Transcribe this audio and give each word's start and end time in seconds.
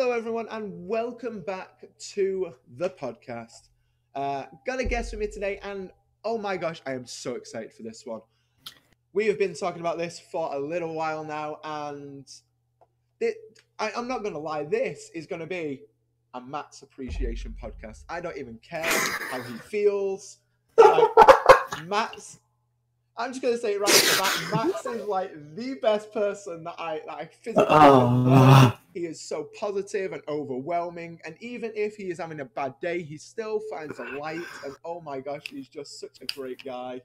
Hello, 0.00 0.12
everyone, 0.12 0.46
and 0.52 0.86
welcome 0.86 1.40
back 1.40 1.84
to 1.98 2.54
the 2.76 2.88
podcast. 2.88 3.70
Uh, 4.14 4.44
got 4.64 4.78
a 4.78 4.84
guest 4.84 5.10
with 5.10 5.18
me 5.18 5.26
today, 5.26 5.58
and 5.60 5.90
oh 6.22 6.38
my 6.38 6.56
gosh, 6.56 6.80
I 6.86 6.92
am 6.92 7.04
so 7.04 7.34
excited 7.34 7.72
for 7.72 7.82
this 7.82 8.06
one. 8.06 8.20
We 9.12 9.26
have 9.26 9.40
been 9.40 9.54
talking 9.54 9.80
about 9.80 9.98
this 9.98 10.20
for 10.20 10.54
a 10.54 10.58
little 10.60 10.94
while 10.94 11.24
now, 11.24 11.58
and 11.64 12.30
it, 13.20 13.38
I, 13.80 13.90
I'm 13.96 14.06
not 14.06 14.22
going 14.22 14.34
to 14.34 14.38
lie, 14.38 14.62
this 14.62 15.10
is 15.16 15.26
going 15.26 15.40
to 15.40 15.48
be 15.48 15.82
a 16.32 16.40
Mats 16.40 16.82
appreciation 16.82 17.56
podcast. 17.60 18.04
I 18.08 18.20
don't 18.20 18.38
even 18.38 18.58
care 18.58 18.86
how 19.32 19.42
he 19.42 19.54
feels. 19.54 20.38
Like, 20.76 21.10
Mats 21.86 22.38
I'm 23.16 23.32
just 23.32 23.42
gonna 23.42 23.58
say 23.58 23.72
it 23.74 23.80
right 23.80 23.90
that 23.90 24.50
Mats 24.54 24.86
is 24.86 25.08
like 25.08 25.32
the 25.56 25.74
best 25.82 26.12
person 26.12 26.62
that 26.62 26.76
I 26.78 27.02
that 27.04 27.14
I 27.14 27.24
physically 27.24 27.66
Oh. 27.68 28.77
He 28.94 29.00
is 29.00 29.20
so 29.20 29.48
positive 29.58 30.12
and 30.12 30.22
overwhelming, 30.28 31.20
and 31.24 31.36
even 31.40 31.72
if 31.74 31.96
he 31.96 32.04
is 32.04 32.18
having 32.18 32.40
a 32.40 32.46
bad 32.46 32.74
day, 32.80 33.02
he 33.02 33.18
still 33.18 33.60
finds 33.70 33.98
a 33.98 34.04
light. 34.18 34.40
And 34.64 34.74
oh 34.84 35.00
my 35.00 35.20
gosh, 35.20 35.42
he's 35.50 35.68
just 35.68 36.00
such 36.00 36.20
a 36.22 36.26
great 36.34 36.64
guy. 36.64 37.02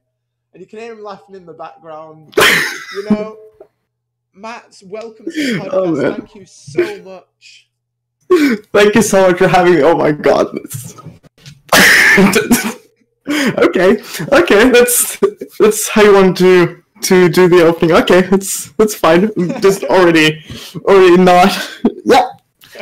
And 0.53 0.61
you 0.61 0.67
can 0.67 0.80
hear 0.80 0.94
him 0.94 1.03
laughing 1.03 1.35
in 1.35 1.45
the 1.45 1.53
background. 1.53 2.34
you 2.38 3.09
know, 3.09 3.38
Mats, 4.34 4.84
welcome 4.84 5.25
to 5.25 5.31
the 5.31 5.59
oh, 5.72 5.91
podcast. 5.91 6.03
Oh. 6.03 6.16
Thank 6.16 6.35
you 6.35 6.45
so 6.45 7.03
much. 7.03 7.70
Thank 8.72 8.95
you 8.95 9.02
so 9.02 9.30
much 9.30 9.39
for 9.39 9.47
having 9.47 9.75
me. 9.75 9.84
Oh 9.84 9.95
my 9.95 10.11
god. 10.11 10.47
Okay. 13.25 14.03
Okay, 14.34 14.70
that's 14.70 15.17
that's 15.58 15.88
how 15.88 16.03
you 16.03 16.13
want 16.13 16.38
to 16.39 16.83
to 17.03 17.30
do 17.30 17.48
the 17.48 17.63
opening. 17.63 17.95
Okay, 17.95 18.21
that's 18.21 18.71
that's 18.73 18.95
fine. 18.95 19.31
Just 19.61 19.84
already 19.85 20.44
already 20.85 21.17
not 21.17 21.52
yeah. 22.05 22.30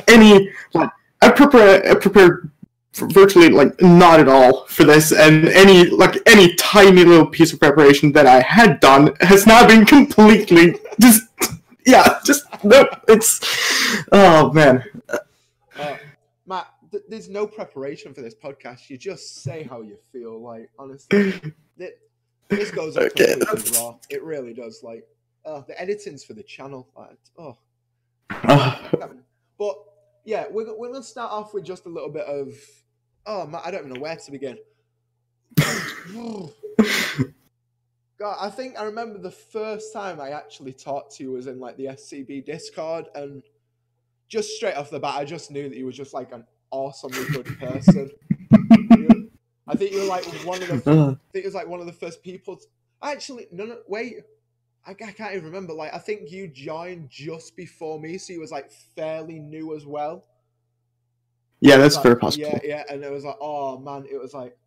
Any 0.07 0.49
like 0.73 0.89
I 1.21 1.29
prepare 1.29 1.89
I 1.89 1.95
prepared 1.95 2.49
virtually 2.93 3.49
like 3.49 3.79
not 3.81 4.19
at 4.19 4.27
all 4.27 4.65
for 4.65 4.83
this 4.83 5.13
and 5.13 5.47
any 5.47 5.85
like 5.85 6.17
any 6.25 6.53
tiny 6.55 7.05
little 7.05 7.25
piece 7.25 7.53
of 7.53 7.59
preparation 7.59 8.11
that 8.11 8.25
I 8.25 8.41
had 8.41 8.79
done 8.81 9.15
has 9.21 9.47
now 9.47 9.65
been 9.65 9.85
completely 9.85 10.77
just 10.99 11.23
yeah, 11.85 12.19
just 12.25 12.45
no 12.63 12.87
it's 13.07 13.39
oh 14.11 14.51
man. 14.51 14.83
Uh, 15.77 15.97
Matt, 16.45 16.67
th- 16.91 17.03
there's 17.09 17.29
no 17.29 17.47
preparation 17.47 18.13
for 18.13 18.21
this 18.21 18.35
podcast. 18.35 18.89
You 18.89 18.97
just 18.97 19.41
say 19.41 19.63
how 19.63 19.81
you 19.81 19.97
feel. 20.11 20.41
Like 20.41 20.69
honestly, 20.77 21.33
Th- 21.77 21.93
this 22.51 22.71
goes 22.71 22.97
up 22.97 23.03
Okay, 23.03 23.35
raw. 23.77 23.95
It 24.09 24.23
really 24.23 24.53
does. 24.53 24.83
Like, 24.83 25.07
oh, 25.45 25.63
the 25.67 25.79
editing's 25.79 26.23
for 26.23 26.33
the 26.33 26.43
channel. 26.43 26.87
Like, 26.95 27.17
oh, 27.37 27.57
but 29.57 29.75
yeah, 30.25 30.45
we're, 30.49 30.77
we're 30.77 30.91
gonna 30.91 31.03
start 31.03 31.31
off 31.31 31.53
with 31.53 31.63
just 31.63 31.85
a 31.85 31.89
little 31.89 32.09
bit 32.09 32.25
of. 32.25 32.53
Oh, 33.25 33.45
Matt, 33.45 33.61
I 33.65 33.71
don't 33.71 33.81
even 33.81 33.93
know 33.93 34.01
where 34.01 34.15
to 34.15 34.31
begin. 34.31 34.57
God, 38.17 38.37
I 38.39 38.49
think 38.49 38.79
I 38.79 38.83
remember 38.83 39.17
the 39.17 39.31
first 39.31 39.93
time 39.93 40.21
I 40.21 40.29
actually 40.29 40.73
talked 40.73 41.15
to 41.17 41.23
you 41.23 41.31
was 41.31 41.47
in 41.47 41.59
like 41.59 41.77
the 41.77 41.85
SCB 41.85 42.45
Discord, 42.45 43.05
and 43.15 43.43
just 44.27 44.49
straight 44.51 44.75
off 44.75 44.89
the 44.89 44.99
bat, 44.99 45.15
I 45.15 45.25
just 45.25 45.51
knew 45.51 45.67
that 45.69 45.77
you 45.77 45.85
were 45.85 45.91
just 45.91 46.13
like 46.13 46.31
an 46.31 46.45
awesomely 46.71 47.25
good 47.31 47.45
person. 47.59 48.09
I 49.71 49.75
think 49.77 49.93
you 49.93 50.01
were 50.01 50.05
like 50.07 50.25
one 50.45 50.61
of 50.61 50.67
the. 50.67 50.91
Uh, 50.91 51.11
I 51.11 51.31
think 51.31 51.45
it 51.45 51.45
was 51.45 51.55
like 51.55 51.67
one 51.67 51.79
of 51.79 51.85
the 51.85 51.93
first 51.93 52.21
people. 52.21 52.57
To, 52.57 52.65
actually, 53.01 53.47
no, 53.51 53.65
no, 53.65 53.77
wait. 53.87 54.17
I, 54.85 54.91
I 54.91 54.93
can't 54.93 55.33
even 55.33 55.45
remember. 55.45 55.73
Like, 55.73 55.93
I 55.93 55.97
think 55.99 56.31
you 56.31 56.47
joined 56.47 57.09
just 57.09 57.55
before 57.55 57.99
me, 57.99 58.17
so 58.17 58.33
you 58.33 58.39
was 58.41 58.51
like 58.51 58.71
fairly 58.95 59.39
new 59.39 59.75
as 59.75 59.85
well. 59.85 60.25
yeah, 61.61 61.77
that's 61.77 61.95
Like, 61.95 62.03
very 62.03 62.17
possible. 62.17 62.47
Yeah, 62.51 62.59
yeah, 62.63 62.83
and 62.89 63.03
it 63.03 63.11
was 63.11 63.23
like, 63.23 63.37
oh 63.39 63.77
man, 63.79 64.05
it 64.11 64.17
was 64.19 64.33
like, 64.33 64.57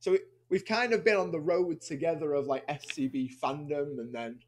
so 0.00 0.12
we, 0.12 0.20
we've 0.48 0.64
kind 0.64 0.92
of 0.92 1.04
been 1.04 1.16
on 1.16 1.30
the 1.32 1.40
road 1.40 1.80
together 1.80 2.34
of 2.34 2.46
like 2.46 2.66
SCB 2.68 3.32
fandom, 3.42 3.98
and 3.98 4.14
then, 4.14 4.38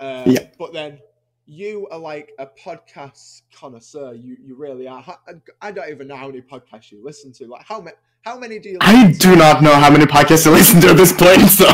uh, 0.00 0.24
Yeah. 0.26 0.48
but 0.58 0.72
then 0.72 0.98
you 1.44 1.86
are 1.90 1.98
like 1.98 2.32
a 2.38 2.46
podcast 2.46 3.42
connoisseur. 3.54 4.14
You 4.14 4.36
you 4.42 4.56
really 4.56 4.88
are. 4.88 5.04
I, 5.28 5.32
I 5.68 5.70
don't 5.72 5.90
even 5.90 6.08
know 6.08 6.16
how 6.16 6.26
many 6.26 6.40
podcasts 6.40 6.90
you 6.90 7.04
listen 7.04 7.32
to. 7.34 7.46
Like, 7.46 7.64
how 7.66 7.80
many? 7.80 7.96
How 8.28 8.36
many 8.36 8.58
do 8.58 8.68
you? 8.68 8.76
I 8.82 9.06
listen 9.06 9.20
to? 9.20 9.28
do 9.30 9.36
not 9.36 9.62
know 9.62 9.72
how 9.72 9.88
many 9.88 10.04
podcasts 10.04 10.46
I 10.46 10.50
listen 10.50 10.82
to 10.82 10.90
at 10.90 10.98
this 10.98 11.14
point, 11.14 11.48
so 11.48 11.64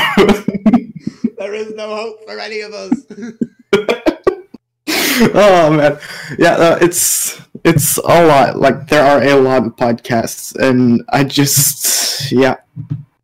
There 1.37 1.53
is 1.53 1.75
no 1.75 1.97
hope 1.97 2.25
for 2.25 2.39
any 2.39 2.61
of 2.61 2.73
us. 2.73 2.93
oh 5.35 5.73
man, 5.73 5.99
yeah, 6.39 6.53
uh, 6.53 6.79
it's 6.81 7.43
it's 7.65 7.99
a 7.99 8.25
lot. 8.25 8.57
Like 8.57 8.87
there 8.87 9.05
are 9.05 9.21
a 9.21 9.35
lot 9.35 9.67
of 9.67 9.75
podcasts, 9.75 10.55
and 10.55 11.03
I 11.09 11.25
just 11.25 12.31
yeah, 12.31 12.59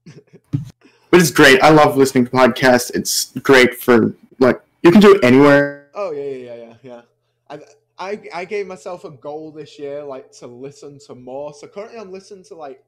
but 0.02 1.20
it's 1.20 1.30
great. 1.30 1.62
I 1.62 1.68
love 1.68 1.96
listening 1.96 2.24
to 2.24 2.32
podcasts. 2.32 2.90
It's 2.96 3.26
great 3.38 3.76
for 3.76 4.12
like 4.40 4.60
you 4.82 4.90
can 4.90 5.00
do 5.00 5.14
it 5.14 5.22
anywhere. 5.22 5.86
Oh 5.94 6.10
yeah, 6.10 6.22
yeah, 6.22 6.36
yeah, 6.36 6.56
yeah, 6.56 6.74
yeah. 6.82 7.02
I, 7.48 7.60
I 7.96 8.20
I 8.34 8.44
gave 8.44 8.66
myself 8.66 9.04
a 9.04 9.10
goal 9.10 9.52
this 9.52 9.78
year, 9.78 10.02
like 10.02 10.32
to 10.40 10.48
listen 10.48 10.98
to 11.06 11.14
more. 11.14 11.54
So 11.54 11.68
currently, 11.68 12.00
I'm 12.00 12.10
listening 12.10 12.42
to 12.46 12.56
like 12.56 12.82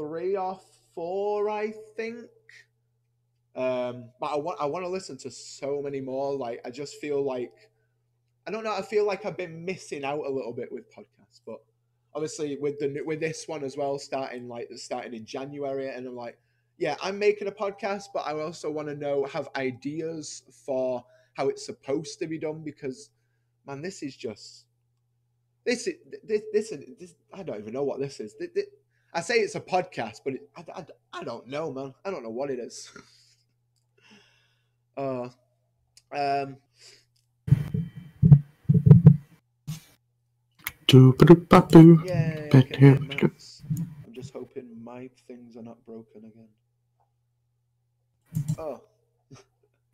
three 0.00 0.36
or 0.36 0.58
four, 0.94 1.50
I 1.50 1.72
think. 1.96 2.26
Um, 3.56 4.10
but 4.20 4.26
I 4.32 4.36
want 4.36 4.58
I 4.60 4.66
want 4.66 4.84
to 4.84 4.88
listen 4.88 5.16
to 5.18 5.30
so 5.30 5.80
many 5.82 6.00
more. 6.00 6.34
Like 6.36 6.60
I 6.64 6.70
just 6.70 6.96
feel 7.00 7.22
like 7.22 7.52
I 8.46 8.50
don't 8.50 8.64
know. 8.64 8.72
I 8.72 8.82
feel 8.82 9.06
like 9.06 9.26
I've 9.26 9.36
been 9.36 9.64
missing 9.64 10.04
out 10.04 10.24
a 10.26 10.30
little 10.30 10.52
bit 10.52 10.70
with 10.70 10.90
podcasts, 10.92 11.40
but 11.44 11.58
obviously 12.14 12.56
with 12.60 12.78
the 12.78 13.02
with 13.04 13.20
this 13.20 13.46
one 13.48 13.64
as 13.64 13.76
well, 13.76 13.98
starting 13.98 14.48
like 14.48 14.68
starting 14.76 15.14
in 15.14 15.24
January, 15.26 15.88
and 15.88 16.06
I'm 16.06 16.16
like, 16.16 16.38
yeah, 16.78 16.96
I'm 17.02 17.18
making 17.18 17.48
a 17.48 17.52
podcast, 17.52 18.04
but 18.14 18.20
I 18.26 18.32
also 18.40 18.70
want 18.70 18.88
to 18.88 18.94
know 18.94 19.26
have 19.26 19.48
ideas 19.56 20.42
for 20.64 21.04
how 21.34 21.48
it's 21.48 21.64
supposed 21.66 22.18
to 22.20 22.26
be 22.26 22.38
done 22.38 22.62
because 22.64 23.10
man 23.66 23.82
this 23.82 24.02
is 24.02 24.16
just 24.16 24.64
this 25.64 25.86
is 25.86 25.94
this, 26.24 26.42
this, 26.52 26.72
is- 26.72 26.84
this 26.98 27.14
i 27.32 27.42
don't 27.42 27.58
even 27.60 27.72
know 27.72 27.84
what 27.84 28.00
this 28.00 28.20
is 28.20 28.34
Th- 28.34 28.52
th- 28.52 28.66
i 29.14 29.20
say 29.20 29.36
it's 29.36 29.54
a 29.54 29.60
podcast 29.60 30.20
but 30.24 30.34
it, 30.34 30.48
I, 30.56 30.80
I, 30.80 30.86
I 31.20 31.24
don't 31.24 31.46
know 31.46 31.72
man. 31.72 31.94
I 32.04 32.10
don't 32.10 32.22
know 32.22 32.30
what 32.30 32.50
it 32.50 32.58
is. 32.58 32.90
Uh 34.96 35.28
um 36.12 36.56
yeah 42.04 42.48
okay, 42.52 42.98
i'm 44.04 44.12
just 44.12 44.32
hoping 44.32 44.66
my 44.82 45.08
things 45.28 45.56
are 45.56 45.62
not 45.62 45.78
broken 45.86 46.24
again. 46.24 46.48
Oh. 48.58 48.80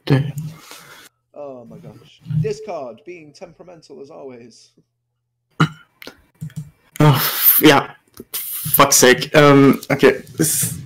Oh 1.38 1.66
my 1.66 1.76
gosh. 1.76 2.22
Discord 2.40 3.02
being 3.04 3.30
temperamental 3.32 4.00
as 4.00 4.10
always. 4.10 4.70
Oh 6.98 7.58
yeah, 7.60 7.94
fuck's 8.76 8.96
sake. 8.96 9.34
Um, 9.34 9.80
okay, 9.90 10.22
this. 10.36 10.78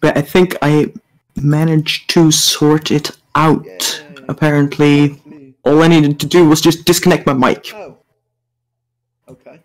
But 0.00 0.16
I 0.16 0.22
think 0.22 0.56
I 0.62 0.92
managed 1.34 2.08
to 2.10 2.30
sort 2.30 2.92
it 2.92 3.10
out. 3.34 3.66
Yay. 3.66 4.24
Apparently, 4.28 5.20
all 5.64 5.82
I 5.82 5.88
needed 5.88 6.20
to 6.20 6.26
do 6.26 6.48
was 6.48 6.60
just 6.60 6.84
disconnect 6.84 7.26
my 7.26 7.32
mic. 7.32 7.72
Oh. 7.74 7.96
Okay. 9.28 9.58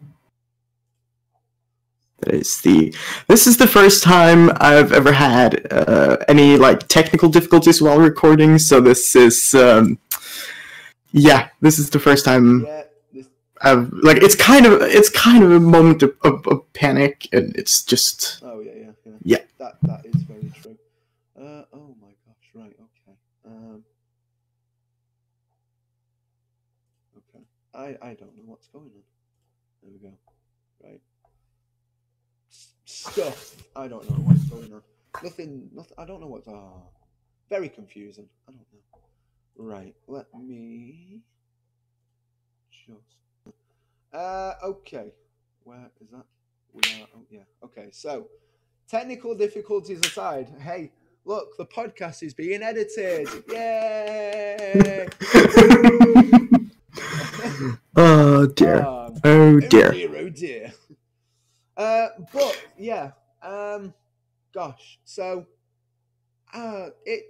That 2.21 2.33
is 2.33 2.59
the. 2.61 2.95
This 3.27 3.45
is 3.45 3.57
the 3.57 3.67
first 3.67 4.01
time 4.01 4.51
I've 4.57 4.91
ever 4.91 5.11
had 5.11 5.71
uh, 5.71 6.17
any 6.27 6.57
like 6.57 6.87
technical 6.87 7.29
difficulties 7.29 7.83
while 7.83 7.99
recording. 7.99 8.57
So 8.57 8.81
this 8.81 9.15
is. 9.15 9.53
Um, 9.53 9.99
yeah, 11.13 11.49
this 11.61 11.79
is 11.79 11.91
the 11.91 11.99
first 11.99 12.25
time 12.25 12.65
Yeah. 12.65 12.83
This, 13.13 13.27
I've 13.61 13.91
like. 13.93 14.17
It's 14.23 14.35
kind 14.35 14.65
of. 14.65 14.81
It's 14.81 15.09
kind 15.09 15.43
of 15.43 15.51
a 15.51 15.59
moment 15.59 16.03
of, 16.03 16.15
of, 16.23 16.47
of 16.47 16.73
panic, 16.73 17.29
and 17.33 17.55
it's 17.55 17.83
just. 17.83 18.41
oh 18.43 18.61
yeah, 18.61 18.73
yeah, 18.75 18.91
yeah. 19.05 19.13
Yeah. 19.23 19.37
That 19.59 19.75
that 19.83 20.05
is 20.05 20.15
very 20.23 20.51
true. 20.61 20.77
Uh, 21.39 21.63
oh 21.73 21.95
my 22.01 22.09
gosh. 22.25 22.49
Right. 22.55 22.75
Okay. 22.79 23.17
Um. 23.45 23.83
Okay. 27.17 27.45
I 27.75 27.87
I 28.09 28.13
don't 28.15 28.35
know 28.37 28.43
what's 28.45 28.67
going 28.67 28.85
on. 28.85 29.03
There 29.83 29.91
we 29.93 29.99
go. 29.99 30.13
Right. 30.83 31.01
Stuff. 32.85 33.55
I 33.75 33.87
don't 33.87 34.09
know 34.09 34.17
what's 34.17 34.43
going 34.45 34.73
on. 34.73 34.81
Nothing. 35.23 35.69
Nothing. 35.73 35.95
I 35.97 36.05
don't 36.05 36.21
know 36.21 36.27
what's. 36.27 36.47
Ah. 36.47 36.81
very 37.49 37.69
confusing. 37.69 38.27
I 38.47 38.51
don't 38.51 38.61
know. 38.73 38.92
Right. 39.57 39.95
Let 40.07 40.27
me. 40.33 41.21
Just. 42.85 43.55
Uh. 44.13 44.53
Okay. 44.63 45.13
Where 45.63 45.89
is 46.01 46.09
that? 46.11 46.25
We 46.73 46.81
are. 47.01 47.07
Oh 47.15 47.25
yeah. 47.29 47.41
Okay. 47.63 47.89
So, 47.91 48.27
technical 48.87 49.35
difficulties 49.35 49.99
aside, 50.05 50.49
hey, 50.59 50.91
look, 51.25 51.55
the 51.57 51.65
podcast 51.65 52.23
is 52.23 52.33
being 52.33 52.61
edited. 52.63 53.27
Yay! 53.49 55.07
oh 57.95 58.45
dear. 58.47 58.85
Um, 59.03 59.19
Oh 59.25 59.55
Oh 59.55 59.59
dear. 59.59 59.91
dear, 59.91 60.17
oh 60.17 60.29
dear. 60.29 60.73
Uh, 61.77 62.07
but 62.33 62.61
yeah, 62.77 63.11
um, 63.41 63.93
gosh, 64.53 64.99
so 65.05 65.45
uh, 66.53 66.89
it 67.05 67.23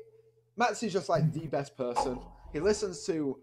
Mats 0.56 0.84
is 0.84 0.94
just 0.94 1.10
like 1.10 1.32
the 1.34 1.48
best 1.48 1.76
person. 1.76 2.20
He 2.52 2.60
listens 2.60 3.06
to 3.06 3.40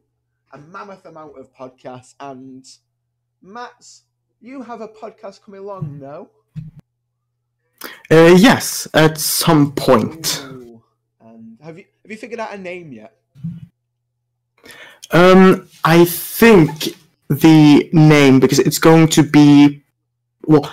a 0.53 0.59
mammoth 0.59 1.05
amount 1.07 1.39
of 1.39 1.53
podcasts, 1.55 2.15
and 2.21 2.65
Mats, 3.43 4.05
you 4.41 4.63
have 4.63 4.81
a 4.81 4.89
podcast 4.89 5.43
coming 5.43 5.61
along, 5.61 5.99
no? 5.99 6.31
Uh, 8.11 8.35
yes, 8.37 8.87
at 8.95 9.19
some 9.19 9.73
point. 9.73 10.43
Ooh, 10.45 10.83
and 11.21 11.59
have 11.63 11.79
you 11.79 11.85
have 12.03 12.11
you 12.11 12.17
figured 12.17 12.41
out 12.41 12.55
a 12.55 12.59
name 12.59 12.93
yet? 12.93 13.17
Um, 15.11 15.69
I 15.85 16.05
think 16.05 16.97
the 17.29 17.89
name 17.93 18.39
because 18.39 18.59
it's 18.61 18.79
going 18.79 19.09
to 19.09 19.23
be 19.23 19.83
well, 20.45 20.73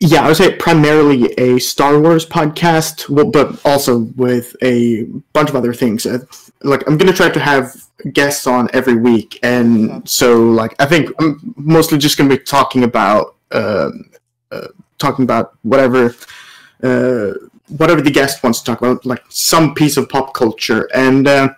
yeah, 0.00 0.22
I 0.22 0.28
would 0.28 0.36
say 0.36 0.54
primarily 0.54 1.32
a 1.38 1.58
Star 1.58 1.98
Wars 1.98 2.24
podcast, 2.24 3.08
well, 3.08 3.30
but 3.30 3.60
also 3.64 3.98
with 4.16 4.54
a 4.62 5.04
bunch 5.32 5.48
of 5.48 5.56
other 5.56 5.74
things. 5.74 6.06
Uh, 6.06 6.20
like 6.62 6.88
I'm 6.88 6.96
gonna 6.98 7.12
try 7.12 7.30
to 7.30 7.40
have 7.40 7.74
guests 8.12 8.46
on 8.46 8.68
every 8.72 8.96
week, 8.96 9.38
and 9.42 10.08
so 10.08 10.50
like 10.50 10.74
I 10.78 10.86
think 10.86 11.10
I'm 11.18 11.54
mostly 11.56 11.98
just 11.98 12.16
gonna 12.16 12.30
be 12.30 12.38
talking 12.38 12.84
about 12.84 13.34
um, 13.50 14.10
uh, 14.50 14.68
talking 14.98 15.24
about 15.24 15.54
whatever. 15.62 16.14
Uh, 16.82 17.32
whatever 17.76 18.00
the 18.00 18.10
guest 18.10 18.42
wants 18.42 18.60
to 18.60 18.64
talk 18.64 18.80
about, 18.80 19.04
like 19.04 19.22
some 19.28 19.74
piece 19.74 19.96
of 19.96 20.08
pop 20.08 20.32
culture, 20.32 20.88
and 20.94 21.26
uh, 21.26 21.48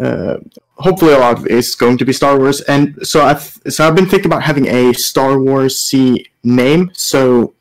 uh, 0.00 0.36
hopefully 0.76 1.12
a 1.12 1.18
lot 1.18 1.38
of 1.38 1.46
it 1.46 1.52
is 1.52 1.74
going 1.74 1.98
to 1.98 2.04
be 2.04 2.12
Star 2.12 2.38
Wars. 2.38 2.60
And 2.62 2.96
so 3.06 3.24
I've 3.24 3.58
so 3.68 3.86
I've 3.86 3.94
been 3.94 4.06
thinking 4.06 4.26
about 4.26 4.42
having 4.42 4.66
a 4.66 4.92
Star 4.94 5.40
Wars 5.40 5.78
C 5.78 6.26
name. 6.44 6.90
So 6.94 7.54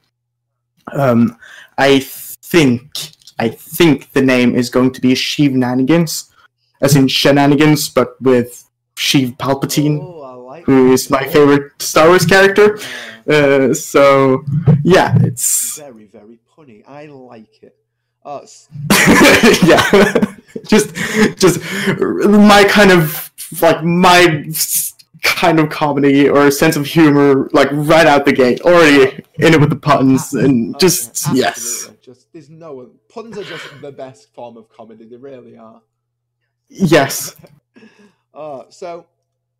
um, 0.94 1.38
I 1.78 2.00
think 2.00 2.82
I 3.40 3.50
think 3.50 4.14
the 4.14 4.22
name 4.22 4.56
is 4.56 4.70
going 4.70 4.92
to 4.94 5.02
be 5.02 5.14
Sheavenanigans, 5.14 6.32
as 6.82 6.96
in 6.96 7.08
shenanigans, 7.08 7.90
but 7.90 8.20
with 8.22 8.70
Sheev 8.96 9.38
Palpatine, 9.38 10.00
Oh, 10.02 10.46
like 10.46 10.66
who 10.66 10.94
is 10.94 11.10
my 11.10 11.28
favorite 11.28 11.72
Star 11.82 12.08
Wars 12.08 12.26
character. 12.26 12.78
Uh, 13.28 13.34
Uh, 13.36 13.74
so 13.74 14.44
yeah, 14.84 15.18
it's 15.22 15.80
very, 15.80 16.06
very 16.06 16.38
punny. 16.56 16.84
I 16.88 17.08
like 17.08 17.64
it. 17.64 17.76
Oh, 18.24 18.46
yeah, 19.66 19.84
just 20.68 20.94
just 21.38 21.60
my 22.30 22.64
kind 22.70 22.92
of 22.92 23.32
like 23.62 23.84
my 23.84 24.46
kind 25.26 25.60
of 25.60 25.70
comedy 25.70 26.30
or 26.30 26.50
sense 26.52 26.76
of 26.76 26.86
humor, 26.86 27.50
like 27.52 27.68
right 27.72 28.08
out 28.08 28.26
the 28.26 28.32
gate, 28.32 28.62
already 28.62 29.24
in 29.36 29.54
it 29.54 29.60
with 29.60 29.70
the 29.70 29.76
puns 29.76 30.34
and 30.34 30.80
just 30.80 31.28
yeah, 31.28 31.34
yes. 31.48 31.92
Just 32.02 32.32
there's 32.32 32.50
no 32.50 32.92
puns 33.10 33.38
are 33.38 33.44
just 33.44 33.66
the 33.82 33.92
best 33.92 34.34
form 34.34 34.56
of 34.56 34.70
comedy. 34.70 35.06
They 35.06 35.18
really 35.18 35.58
are. 35.58 35.82
yes, 36.70 37.36
Uh, 38.34 38.66
so 38.70 39.06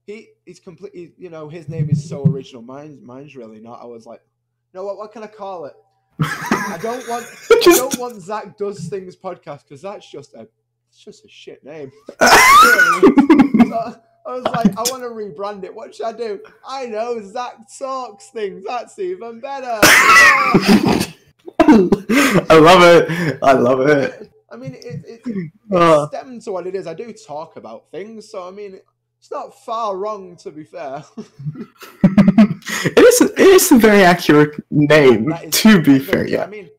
he 0.06 0.28
he's 0.46 0.60
completely 0.60 1.14
you 1.18 1.30
know 1.30 1.48
his 1.48 1.70
name 1.70 1.90
is 1.90 2.08
so 2.08 2.26
original. 2.26 2.62
Mine 2.62 3.00
mine's 3.02 3.36
really 3.36 3.62
not. 3.62 3.82
I 3.82 3.86
was 3.86 4.06
like, 4.06 4.22
no, 4.74 4.84
what? 4.84 4.98
What 4.98 5.14
can 5.14 5.24
I 5.24 5.28
call 5.28 5.66
it? 5.66 5.74
I 6.22 6.78
don't 6.82 7.08
want 7.10 7.26
I 7.52 7.62
don't 7.64 7.98
want 7.98 8.22
Zach 8.22 8.58
does 8.58 8.88
things 8.90 9.16
podcast 9.16 9.64
because 9.64 9.82
that's 9.82 10.10
just 10.10 10.34
a 10.34 10.48
it's 10.90 11.00
just 11.04 11.24
a 11.26 11.30
shit 11.30 11.64
name. 11.64 11.90
I 14.28 14.34
was 14.34 14.44
like, 14.46 14.78
I 14.78 14.82
want 14.90 15.04
to 15.04 15.10
rebrand 15.10 15.64
it. 15.64 15.74
What 15.74 15.94
should 15.96 16.08
I 16.08 16.12
do? 16.14 16.40
I 16.68 16.88
know 16.88 17.22
Zach 17.22 17.58
talks 17.78 18.30
things. 18.30 18.64
That's 18.66 18.98
even 19.00 19.40
better. 19.40 19.80
I 21.60 22.58
love 22.60 22.82
it. 22.84 23.40
I 23.44 23.54
love 23.54 23.82
it. 23.82 24.32
I 24.52 24.56
mean, 24.58 24.74
it, 24.76 25.04
it, 25.06 25.22
it 25.26 25.52
Uh, 25.72 26.08
stems 26.10 26.46
to 26.46 26.52
what 26.52 26.68
it 26.68 26.76
is. 26.76 26.88
I 26.88 26.94
do 26.94 27.12
talk 27.14 27.56
about 27.58 27.92
things, 27.92 28.30
so 28.30 28.48
I 28.48 28.52
mean, 28.52 28.80
it's 29.20 29.32
not 29.32 29.64
far 29.64 29.98
wrong 29.98 30.36
to 30.38 30.52
be 30.52 30.64
fair. 30.64 31.04
it 31.18 33.00
is. 33.00 33.22
It 33.22 33.40
is 33.40 33.72
a 33.72 33.78
very 33.78 34.04
accurate 34.04 34.56
name. 34.72 35.34
To 35.52 35.82
be 35.82 36.00
fair, 36.00 36.24
I 36.24 36.28
yeah. 36.28 36.46
mean, 36.46 36.70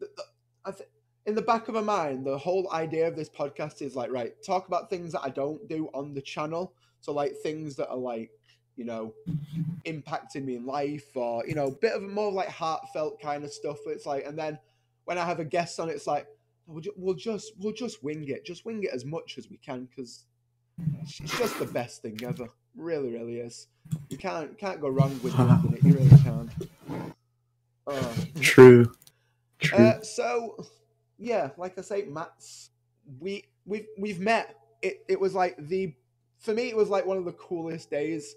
the, 0.00 0.08
the, 0.16 0.22
I 0.64 0.70
th- 0.72 0.88
in 1.26 1.34
the 1.34 1.42
back 1.42 1.68
of 1.68 1.74
my 1.74 1.80
mind, 1.80 2.24
the 2.24 2.38
whole 2.38 2.72
idea 2.72 3.06
of 3.08 3.16
this 3.16 3.28
podcast 3.28 3.82
is 3.82 3.96
like, 3.96 4.10
right, 4.10 4.32
talk 4.44 4.68
about 4.68 4.88
things 4.88 5.12
that 5.12 5.22
I 5.22 5.30
don't 5.30 5.68
do 5.68 5.88
on 5.92 6.14
the 6.14 6.22
channel. 6.22 6.72
So 7.00 7.12
like 7.12 7.34
things 7.42 7.76
that 7.76 7.88
are 7.88 7.96
like, 7.96 8.30
you 8.76 8.84
know, 8.84 9.12
impacting 9.84 10.44
me 10.44 10.56
in 10.56 10.66
life, 10.66 11.16
or 11.16 11.44
you 11.46 11.54
know, 11.54 11.66
a 11.66 11.70
bit 11.70 11.94
of 11.94 12.02
a 12.02 12.06
more 12.06 12.30
like 12.30 12.48
heartfelt 12.48 13.20
kind 13.20 13.42
of 13.44 13.52
stuff. 13.52 13.78
It's 13.86 14.06
like, 14.06 14.24
and 14.26 14.38
then 14.38 14.58
when 15.04 15.18
I 15.18 15.24
have 15.24 15.40
a 15.40 15.44
guest 15.44 15.80
on, 15.80 15.88
it's 15.88 16.06
like, 16.06 16.26
we'll, 16.66 16.80
ju- 16.80 16.92
we'll 16.96 17.14
just 17.14 17.52
we'll 17.58 17.72
just 17.72 18.04
wing 18.04 18.28
it, 18.28 18.44
just 18.44 18.64
wing 18.64 18.82
it 18.84 18.90
as 18.92 19.04
much 19.04 19.36
as 19.38 19.48
we 19.50 19.56
can, 19.56 19.86
because 19.86 20.24
it's 21.00 21.18
just 21.18 21.58
the 21.58 21.66
best 21.66 22.02
thing 22.02 22.18
ever. 22.22 22.48
Really, 22.76 23.10
really 23.12 23.38
is. 23.38 23.68
You 24.10 24.18
can't 24.18 24.56
can't 24.58 24.80
go 24.80 24.88
wrong 24.88 25.18
with 25.22 25.34
it. 25.38 25.82
You 25.82 25.94
really 25.94 26.22
can't. 26.22 26.50
Oh. 27.86 28.14
True. 28.40 28.92
True. 29.58 29.78
Uh, 29.78 30.02
so 30.02 30.66
yeah, 31.18 31.50
like 31.56 31.78
I 31.78 31.82
say, 31.82 32.02
Mats 32.04 32.70
we 33.20 33.44
we've 33.64 33.86
we've 33.98 34.20
met. 34.20 34.56
It 34.82 35.04
it 35.08 35.20
was 35.20 35.34
like 35.34 35.56
the 35.58 35.94
for 36.38 36.52
me 36.52 36.68
it 36.68 36.76
was 36.76 36.88
like 36.88 37.06
one 37.06 37.16
of 37.16 37.24
the 37.24 37.32
coolest 37.32 37.90
days. 37.90 38.34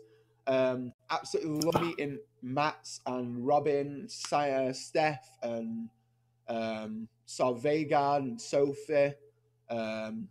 Um, 0.47 0.93
absolutely 1.11 1.61
love 1.61 1.81
meeting 1.83 2.19
Mats 2.41 3.01
and 3.05 3.45
Robin, 3.45 4.07
Si- 4.07 4.35
uh, 4.35 4.73
Steph, 4.73 5.29
and 5.43 5.89
um, 6.47 7.07
saw 7.25 7.53
Vegard 7.53 8.19
and 8.19 8.41
Sophie, 8.41 9.13
um, 9.69 10.27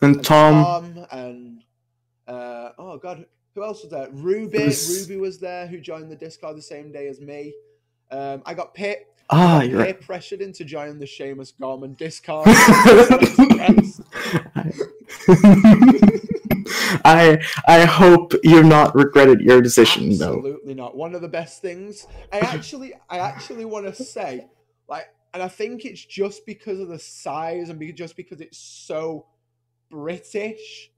and 0.00 0.24
Tom. 0.24 0.64
Tom, 0.64 1.06
and 1.12 1.64
uh, 2.26 2.70
oh 2.78 2.98
god, 2.98 3.24
who 3.54 3.62
else 3.62 3.82
was 3.82 3.92
there? 3.92 4.08
Ruby, 4.10 4.64
was- 4.64 5.00
Ruby 5.08 5.20
was 5.20 5.38
there, 5.38 5.66
who 5.68 5.78
joined 5.78 6.10
the 6.10 6.16
Discord 6.16 6.56
the 6.56 6.62
same 6.62 6.90
day 6.90 7.06
as 7.06 7.20
me. 7.20 7.54
Um, 8.10 8.42
I 8.44 8.54
got 8.54 8.74
Pit 8.74 9.06
Ah, 9.32 9.60
got 9.60 9.68
you're 9.68 9.94
pressured 9.94 10.42
into 10.42 10.64
joining 10.64 10.98
the 10.98 11.06
Seamus 11.06 11.52
Gorman 11.58 11.94
Discord. 11.94 12.46
I 17.04 17.42
I 17.66 17.84
hope 17.84 18.34
you've 18.44 18.66
not 18.66 18.94
regretted 18.94 19.40
your 19.40 19.62
decision 19.62 20.18
though. 20.18 20.36
Absolutely 20.36 20.74
not. 20.74 20.96
One 20.96 21.14
of 21.14 21.22
the 21.22 21.28
best 21.28 21.62
things. 21.62 22.06
I 22.32 22.40
actually, 22.40 22.92
I 23.08 23.18
actually 23.18 23.64
want 23.64 23.86
to 23.94 24.04
say, 24.04 24.46
like, 24.88 25.08
and 25.34 25.42
I 25.42 25.48
think 25.48 25.84
it's 25.84 26.04
just 26.04 26.44
because 26.46 26.78
of 26.80 26.88
the 26.88 26.98
size 26.98 27.70
and 27.70 27.78
be, 27.78 27.92
just 27.92 28.16
because 28.16 28.40
it's 28.40 28.58
so 28.58 29.26
British. 29.90 30.90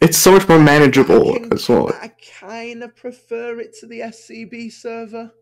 It's 0.00 0.18
so 0.18 0.32
much 0.32 0.48
more 0.48 0.60
manageable 0.60 1.34
can- 1.34 1.52
as 1.52 1.68
well. 1.68 1.92
I 2.00 2.12
kind 2.40 2.82
of 2.82 2.94
prefer 2.94 3.60
it 3.60 3.74
to 3.80 3.86
the 3.86 4.00
SCB 4.00 4.72
server. 4.72 5.32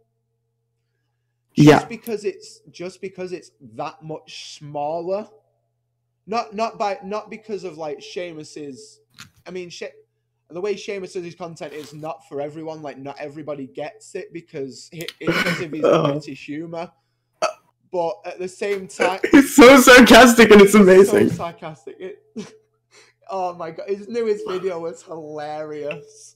Just 1.56 1.68
Yeah. 1.68 1.84
because 1.86 2.25
it's 2.25 2.60
just 2.70 3.00
because 3.00 3.32
it's 3.32 3.50
that 3.75 4.02
much 4.02 4.56
smaller. 4.56 5.28
Not 6.26 6.54
not 6.54 6.78
by 6.78 6.98
not 7.04 7.30
because 7.30 7.64
of 7.64 7.78
like 7.78 7.98
Seamus's. 8.00 9.00
I 9.46 9.50
mean, 9.50 9.70
she, 9.70 9.86
the 10.50 10.60
way 10.60 10.75
Seamus 10.75 11.12
does 11.14 11.25
his 11.25 11.34
content 11.34 11.72
is 11.72 11.94
not 11.94 12.28
for 12.28 12.40
everyone. 12.40 12.82
Like 12.82 12.98
not 12.98 13.16
everybody 13.18 13.66
gets 13.68 14.14
it 14.14 14.32
because 14.32 14.88
it's 14.92 15.12
because 15.18 15.60
of 15.60 15.72
his 15.72 15.84
Oh. 15.84 16.04
British 16.12 16.44
humor. 16.46 16.90
But 17.92 18.16
at 18.26 18.38
the 18.38 18.48
same 18.48 18.88
time, 18.88 19.20
It's 19.32 19.54
so 19.56 19.80
sarcastic 19.80 20.50
and 20.50 20.60
it's 20.60 20.75
amazing. 20.75 21.30
so 21.30 21.36
sarcastic. 21.36 21.96
It, 21.98 22.22
oh 23.30 23.54
my 23.54 23.70
god, 23.70 23.88
his 23.88 24.08
newest 24.08 24.46
video 24.46 24.80
was 24.80 25.02
hilarious. 25.02 26.34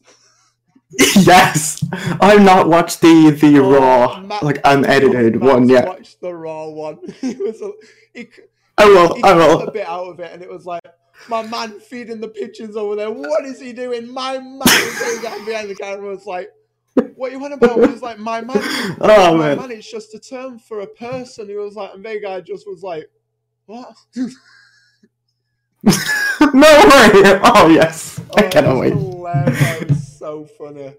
yes, 1.20 1.84
I've 2.20 2.42
not 2.42 2.68
watched 2.68 3.00
the 3.00 3.30
the 3.30 3.58
Oh, 3.60 3.70
raw 3.78 4.20
Matt- 4.20 4.42
like 4.42 4.60
unedited 4.64 5.34
Matt's 5.40 5.52
one 5.52 5.68
yet. 5.68 5.86
Watched 5.86 6.20
the 6.20 6.34
raw 6.34 6.66
one. 6.68 6.98
he 7.20 7.34
was 7.36 7.60
a, 7.62 7.70
he, 8.12 8.28
I 8.76 8.86
will. 8.86 9.14
he 9.14 9.22
I 9.22 9.32
will. 9.34 9.60
a 9.68 9.70
bit 9.70 9.86
out 9.86 10.06
of 10.06 10.18
it, 10.20 10.32
and 10.32 10.42
it 10.42 10.50
was 10.50 10.66
like 10.66 10.82
my 11.28 11.42
man 11.42 11.78
feeding 11.78 12.20
the 12.20 12.28
pigeons 12.28 12.76
over 12.76 12.96
there. 12.96 13.10
What 13.10 13.44
is 13.44 13.60
he 13.60 13.72
doing? 13.72 14.12
My 14.12 14.38
man 14.38 14.62
is 14.66 15.22
that 15.22 15.42
behind 15.46 15.70
the 15.70 15.76
camera. 15.76 16.10
Was 16.10 16.26
like, 16.26 16.50
what 17.14 17.30
you 17.30 17.38
want 17.38 17.54
about? 17.54 17.76
He 17.78 17.86
was 17.86 18.02
like, 18.02 18.18
my 18.18 18.40
man. 18.40 18.56
Oh 19.00 19.36
my 19.36 19.48
man. 19.50 19.58
man, 19.58 19.70
it's 19.70 19.88
just 19.90 20.12
a 20.14 20.18
term 20.18 20.58
for 20.58 20.80
a 20.80 20.86
person. 20.88 21.46
He 21.48 21.54
was 21.54 21.76
like, 21.76 21.94
and 21.94 22.02
Vega 22.02 22.42
just 22.42 22.66
was 22.66 22.82
like, 22.82 23.08
what? 23.66 23.94
no 25.84 25.90
way. 26.52 27.40
Oh 27.44 27.68
yes. 27.72 28.20
I 28.36 28.44
Oh, 28.44 28.48
cannot 28.48 28.78
wait. 28.80 28.92
hilarious. 28.92 30.09
So 30.30 30.44
funny. 30.44 30.94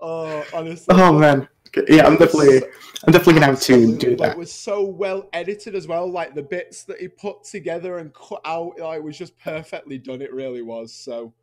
Oh, 0.00 0.42
honestly. 0.54 0.86
Oh 0.96 1.12
man. 1.12 1.46
Yeah, 1.88 2.06
I'm 2.06 2.16
definitely, 2.16 2.62
I'm 3.06 3.12
definitely 3.12 3.34
gonna 3.34 3.46
have 3.46 3.60
to 3.60 3.96
do 3.96 4.10
like, 4.10 4.18
that. 4.18 4.32
It 4.32 4.38
was 4.38 4.50
so 4.50 4.82
well 4.82 5.28
edited 5.34 5.74
as 5.74 5.86
well. 5.86 6.10
Like 6.10 6.34
the 6.34 6.42
bits 6.42 6.84
that 6.84 6.98
he 6.98 7.08
put 7.08 7.44
together 7.44 7.98
and 7.98 8.12
cut 8.14 8.40
out, 8.46 8.78
like, 8.80 9.02
was 9.02 9.18
just 9.18 9.38
perfectly 9.38 9.98
done. 9.98 10.22
It 10.22 10.32
really 10.32 10.62
was. 10.62 10.94
So, 10.94 11.34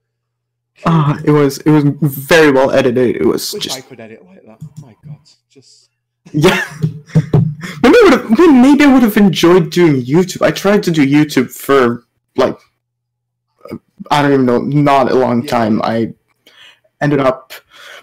Ah, 0.85 1.19
it 1.25 1.31
was, 1.31 1.59
it 1.59 1.69
was 1.69 1.83
very 2.01 2.51
well 2.51 2.71
edited. 2.71 3.15
It 3.15 3.25
was 3.25 3.53
wish 3.53 3.69
I 3.69 3.81
could 3.81 3.99
edit 3.99 4.25
like 4.25 4.43
that. 4.45 4.59
My 4.81 4.95
God, 5.05 5.19
just 5.49 5.91
yeah. 6.33 6.65
maybe 7.83 7.97
I 7.97 8.01
would 8.03 8.13
have, 8.13 8.29
maybe 8.51 8.83
I 8.83 8.93
would 8.93 9.03
have 9.03 9.17
enjoyed 9.17 9.69
doing 9.69 10.01
YouTube. 10.01 10.41
I 10.41 10.49
tried 10.51 10.81
to 10.83 10.91
do 10.91 11.05
YouTube 11.05 11.51
for 11.51 12.03
like, 12.35 12.59
uh, 13.71 13.77
I 14.11 14.23
don't 14.23 14.33
even 14.33 14.45
know, 14.47 14.59
not 14.59 15.11
a 15.11 15.15
long 15.15 15.43
Yeah. 15.43 15.51
time. 15.51 15.81
I 15.83 16.13
ended 17.01 17.19
up 17.19 17.53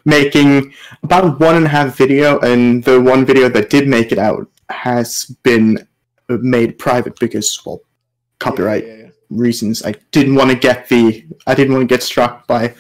making 0.04 0.72
about 1.02 1.40
one 1.40 1.56
and 1.56 1.66
a 1.66 1.68
half 1.68 1.96
video, 1.96 2.38
and 2.40 2.84
the 2.84 3.00
one 3.00 3.24
video 3.24 3.48
that 3.48 3.70
did 3.70 3.88
make 3.88 4.12
it 4.12 4.18
out 4.18 4.48
has 4.68 5.24
been 5.42 5.86
made 6.28 6.78
private 6.78 7.18
because, 7.18 7.60
well, 7.64 7.80
copyright 8.38 8.86
Yeah, 8.86 8.94
yeah, 8.94 9.02
yeah. 9.04 9.10
reasons. 9.30 9.84
I 9.84 9.94
didn't 10.10 10.34
want 10.36 10.50
to 10.50 10.56
get 10.56 10.88
the 10.88 11.24
I 11.46 11.54
didn't 11.54 11.72
want 11.74 11.82
to 11.88 11.94
get 11.94 12.02
struck 12.02 12.46
by 12.46 12.74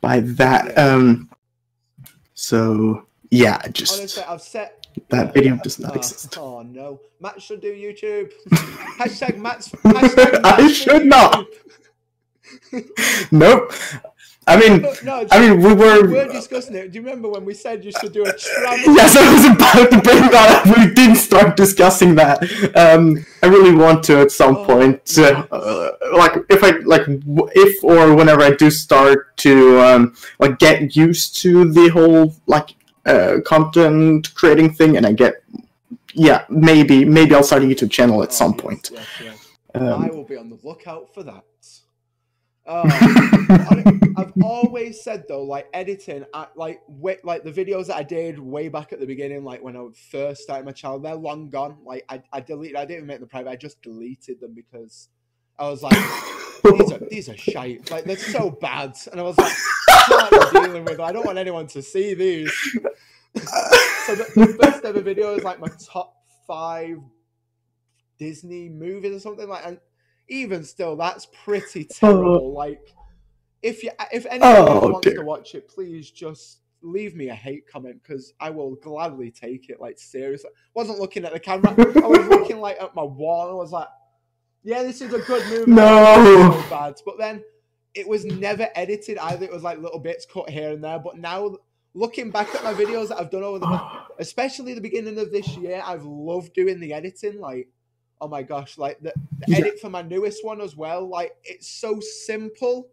by 0.00 0.20
that. 0.20 0.76
Um 0.78 1.30
so 2.34 3.06
yeah, 3.30 3.60
just 3.68 3.98
Honestly, 3.98 4.22
I've 4.24 4.42
set 4.42 4.86
that 5.10 5.32
video 5.34 5.56
does 5.62 5.78
not 5.78 5.92
Oh, 5.92 5.94
exist. 5.94 6.36
Oh 6.38 6.62
no, 6.62 7.00
Matt 7.20 7.40
should 7.40 7.60
do 7.60 7.72
YouTube. 7.72 8.32
hashtag 8.98 9.36
Mats. 9.38 9.68
Hashtag 9.70 10.40
I 10.44 10.68
should 10.72 11.02
do 11.02 11.04
not. 11.04 11.46
Nope. 13.30 13.72
I 14.46 14.56
mean 14.58 14.82
No, 14.82 14.94
no, 15.04 15.26
I 15.30 15.38
mean 15.40 15.60
we 15.60 15.74
were 15.74 16.06
we 16.06 16.14
were 16.14 16.26
discussing 16.26 16.74
it. 16.74 16.90
Do 16.90 16.98
you 16.98 17.04
remember 17.04 17.28
when 17.28 17.44
we 17.44 17.54
said 17.54 17.84
you 17.84 17.92
should 17.92 18.12
do 18.12 18.24
a 18.24 18.32
travel? 18.32 18.94
Yes, 18.96 19.16
I 19.16 19.32
was 19.32 19.44
about 19.44 19.90
to 19.90 20.00
bring 20.00 20.30
that 20.30 20.48
up. 20.66 20.76
We 20.76 20.92
didn't 20.94 21.16
start 21.16 21.56
discussing 21.56 22.14
that. 22.16 22.42
Um, 22.76 23.24
I 23.42 23.46
really 23.46 23.74
want 23.74 24.02
to 24.04 24.20
at 24.20 24.32
some 24.32 24.56
Oh, 24.56 24.64
point, 24.64 25.18
uh, 25.18 25.92
like 26.16 26.34
if 26.48 26.64
I 26.64 26.70
like 26.94 27.02
if 27.54 27.84
or 27.84 28.14
whenever 28.14 28.42
I 28.42 28.50
do 28.52 28.70
start 28.70 29.36
to 29.38 29.80
um, 29.80 30.14
like 30.38 30.58
get 30.58 30.96
used 30.96 31.36
to 31.42 31.70
the 31.72 31.88
whole 31.88 32.34
like 32.46 32.70
uh, 33.06 33.36
content 33.44 34.34
creating 34.34 34.72
thing, 34.74 34.96
and 34.96 35.06
I 35.06 35.12
get 35.12 35.42
yeah 36.14 36.44
maybe 36.48 37.04
maybe 37.04 37.34
I'll 37.34 37.42
start 37.44 37.62
a 37.62 37.66
YouTube 37.66 37.90
channel 37.90 38.22
at 38.22 38.32
Oh, 38.32 38.32
some 38.32 38.54
yes, 38.54 38.62
point. 38.62 38.90
yes, 38.90 39.08
yes. 39.18 39.52
Um, 39.74 40.02
I 40.02 40.10
will 40.10 40.24
be 40.24 40.36
on 40.36 40.48
the 40.48 40.58
lookout 40.62 41.12
for 41.14 41.22
that. 41.24 41.44
Um, 42.70 42.88
Hon- 42.88 44.00
I've 44.16 44.32
always 44.44 45.02
said 45.02 45.24
though, 45.28 45.42
like 45.42 45.68
editing, 45.74 46.24
I, 46.32 46.46
like 46.54 46.80
wait, 46.86 47.24
like 47.24 47.42
the 47.42 47.50
videos 47.50 47.88
that 47.88 47.96
I 47.96 48.04
did 48.04 48.38
way 48.38 48.68
back 48.68 48.92
at 48.92 49.00
the 49.00 49.06
beginning, 49.06 49.44
like 49.44 49.60
when 49.60 49.76
I 49.76 49.86
first 50.12 50.42
started 50.42 50.64
my 50.64 50.70
channel, 50.72 51.00
they're 51.00 51.16
long 51.16 51.50
gone. 51.50 51.78
Like 51.84 52.04
I, 52.08 52.22
I 52.32 52.40
deleted, 52.40 52.76
I 52.76 52.82
didn't 52.82 52.98
even 52.98 53.06
make 53.08 53.18
them 53.18 53.28
private. 53.28 53.50
I 53.50 53.56
just 53.56 53.82
deleted 53.82 54.40
them 54.40 54.54
because 54.54 55.08
I 55.58 55.68
was 55.68 55.82
like, 55.82 55.98
these 56.62 56.92
are 56.92 56.98
these 57.10 57.28
are 57.28 57.36
shite. 57.36 57.90
Like 57.90 58.04
they're 58.04 58.16
so 58.16 58.50
bad, 58.50 58.96
and 59.10 59.20
I 59.20 59.24
was 59.24 59.36
like, 59.36 59.52
can't 60.06 60.52
dealing 60.52 60.84
with. 60.84 61.00
I 61.00 61.10
don't 61.10 61.26
want 61.26 61.38
anyone 61.38 61.66
to 61.68 61.82
see 61.82 62.14
these. 62.14 62.52
so 63.34 64.14
the, 64.14 64.32
the 64.36 64.58
first 64.62 64.84
ever 64.84 65.00
video 65.00 65.34
is 65.34 65.42
like 65.42 65.58
my 65.58 65.68
top 65.84 66.14
five 66.46 66.98
Disney 68.16 68.68
movies 68.68 69.16
or 69.16 69.20
something 69.20 69.48
like. 69.48 69.66
And 69.66 69.78
even 70.30 70.64
still, 70.64 70.96
that's 70.96 71.26
pretty 71.44 71.84
terrible. 71.90 72.54
Like, 72.54 72.80
if 73.62 73.82
you 73.82 73.90
if 74.12 74.24
anyone 74.26 74.54
Oh, 74.56 74.88
wants 74.88 75.08
to 75.08 75.20
watch 75.22 75.54
it, 75.54 75.68
please 75.68 76.10
just 76.10 76.60
leave 76.82 77.14
me 77.14 77.28
a 77.28 77.34
hate 77.34 77.68
comment 77.70 78.02
because 78.02 78.32
I 78.40 78.48
will 78.48 78.76
gladly 78.76 79.30
take 79.30 79.68
it. 79.68 79.80
Like 79.80 79.98
seriously, 79.98 80.50
wasn't 80.74 80.98
looking 80.98 81.24
at 81.24 81.32
the 81.32 81.40
camera. 81.40 81.74
I 81.76 82.06
was 82.06 82.26
looking 82.28 82.60
like 82.60 82.80
at 82.80 82.94
my 82.94 83.02
wall. 83.02 83.50
I 83.50 83.54
was 83.54 83.72
like, 83.72 83.88
yeah, 84.62 84.82
this 84.82 85.02
is 85.02 85.12
a 85.12 85.18
good 85.18 85.46
movie. 85.50 85.70
No. 85.70 86.52
So 86.62 86.70
bad. 86.70 86.94
But 87.04 87.18
then 87.18 87.44
it 87.94 88.08
was 88.08 88.24
never 88.24 88.68
edited 88.74 89.18
either. 89.18 89.44
It 89.44 89.52
was 89.52 89.62
like 89.62 89.78
little 89.78 89.98
bits 89.98 90.26
cut 90.32 90.48
here 90.48 90.70
and 90.70 90.82
there. 90.82 90.98
But 90.98 91.18
now 91.18 91.56
looking 91.92 92.30
back 92.30 92.54
at 92.54 92.62
my 92.64 92.72
videos 92.72 93.08
that 93.08 93.18
I've 93.18 93.30
done 93.30 93.42
over 93.42 93.58
the 93.58 93.80
especially 94.18 94.74
the 94.74 94.80
beginning 94.80 95.18
of 95.18 95.32
this 95.32 95.48
year, 95.56 95.82
I've 95.84 96.04
loved 96.04 96.54
doing 96.54 96.80
the 96.80 96.92
editing. 96.94 97.40
Like, 97.40 97.68
oh 98.20 98.28
my 98.28 98.42
gosh, 98.42 98.78
like 98.78 99.00
the, 99.00 99.12
the 99.38 99.44
Yeah. 99.48 99.58
edit 99.58 99.80
for 99.80 99.90
my 99.90 100.02
newest 100.02 100.44
one 100.44 100.60
as 100.60 100.76
well. 100.76 101.06
Like, 101.08 101.36
it's 101.44 101.68
so 101.68 102.00
simple, 102.00 102.88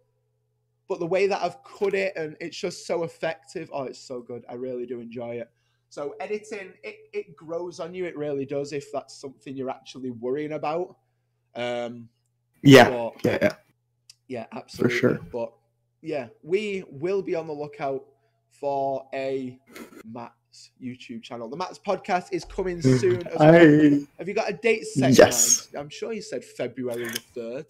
but 0.88 1.00
the 1.00 1.06
way 1.06 1.28
that 1.28 1.42
I've 1.42 1.62
cut 1.64 1.94
it 1.94 2.14
and 2.16 2.38
it's 2.40 2.58
just 2.58 2.88
so 2.88 3.04
effective. 3.04 3.70
Oh, 3.74 3.84
it's 3.84 4.00
so 4.00 4.22
good. 4.22 4.46
I 4.50 4.54
really 4.54 4.86
do 4.86 5.00
enjoy 5.00 5.36
it. 5.36 5.50
So 5.90 6.16
editing, 6.20 6.74
it, 6.84 6.98
it 7.14 7.36
grows 7.36 7.80
on 7.80 7.94
you. 7.94 8.06
It 8.06 8.18
really 8.18 8.46
does. 8.46 8.74
If 8.74 8.92
that's 8.92 9.20
something 9.20 9.56
you're 9.56 9.70
actually 9.70 10.12
worrying 10.12 10.54
about. 10.54 10.98
Um, 11.56 12.10
yeah, 12.62 12.90
but 12.90 13.14
yeah, 13.24 13.38
yeah. 13.42 13.54
yeah, 14.28 14.46
absolutely. 14.52 14.96
For 14.96 15.00
sure. 15.00 15.20
But 15.32 15.54
yeah, 16.02 16.28
we 16.44 16.84
will 16.90 17.22
be 17.22 17.36
on 17.36 17.48
the 17.48 17.54
lookout 17.54 18.06
for 18.50 19.08
a 19.14 19.60
Mats 20.58 20.72
YouTube 20.82 21.22
channel. 21.22 21.48
The 21.50 21.56
Mats 21.58 21.80
podcast 21.80 22.28
is 22.32 22.44
coming 22.46 22.82
soon. 22.82 23.26
As 23.28 23.36
well. 23.40 23.56
I 23.56 24.08
Have 24.18 24.28
you 24.28 24.34
got 24.34 24.50
a 24.50 24.54
date 24.54 24.86
set? 24.86 25.18
Yes. 25.18 25.68
mind? 25.74 25.86
I'm 25.86 25.90
sure 25.90 26.14
you 26.14 26.22
said 26.22 26.44
February 26.44 27.06
the 27.06 27.20
third. 27.36 27.66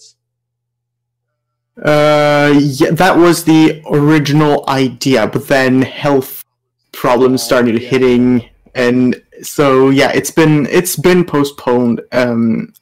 Uh, 1.83 2.53
yeah, 2.59 2.91
that 2.91 3.17
was 3.17 3.43
the 3.43 3.83
original 3.87 4.67
idea, 4.69 5.27
but 5.27 5.47
then 5.47 5.81
health 5.81 6.43
problems 6.91 7.41
Oh, 7.43 7.45
started 7.45 7.79
yeah. 7.81 7.89
hitting, 7.89 8.49
and 8.73 9.21
so 9.43 9.89
yeah, 9.89 10.11
it's 10.11 10.31
been 10.31 10.65
it's 10.67 10.95
been 10.95 11.23
postponed. 11.23 12.01
Um, 12.11 12.73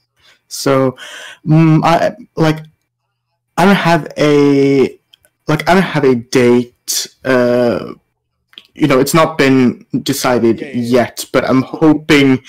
so 0.48 0.96
mm, 1.46 1.84
I 1.84 2.16
like 2.38 2.60
I 3.58 3.66
don't 3.66 3.76
have 3.76 4.08
a 4.18 4.98
like 5.48 5.68
I 5.68 5.74
don't 5.74 5.84
have 5.84 6.06
a 6.06 6.16
date. 6.16 7.08
Uh, 7.26 7.96
you 8.76 8.88
know, 8.88 9.00
it's 9.00 9.14
not 9.14 9.38
been 9.38 9.86
decided 10.04 10.60
Yeah, 10.62 10.68
yeah, 10.68 10.82
yet, 11.00 11.26
but 11.34 11.50
I'm 11.50 11.62
hoping 11.64 12.44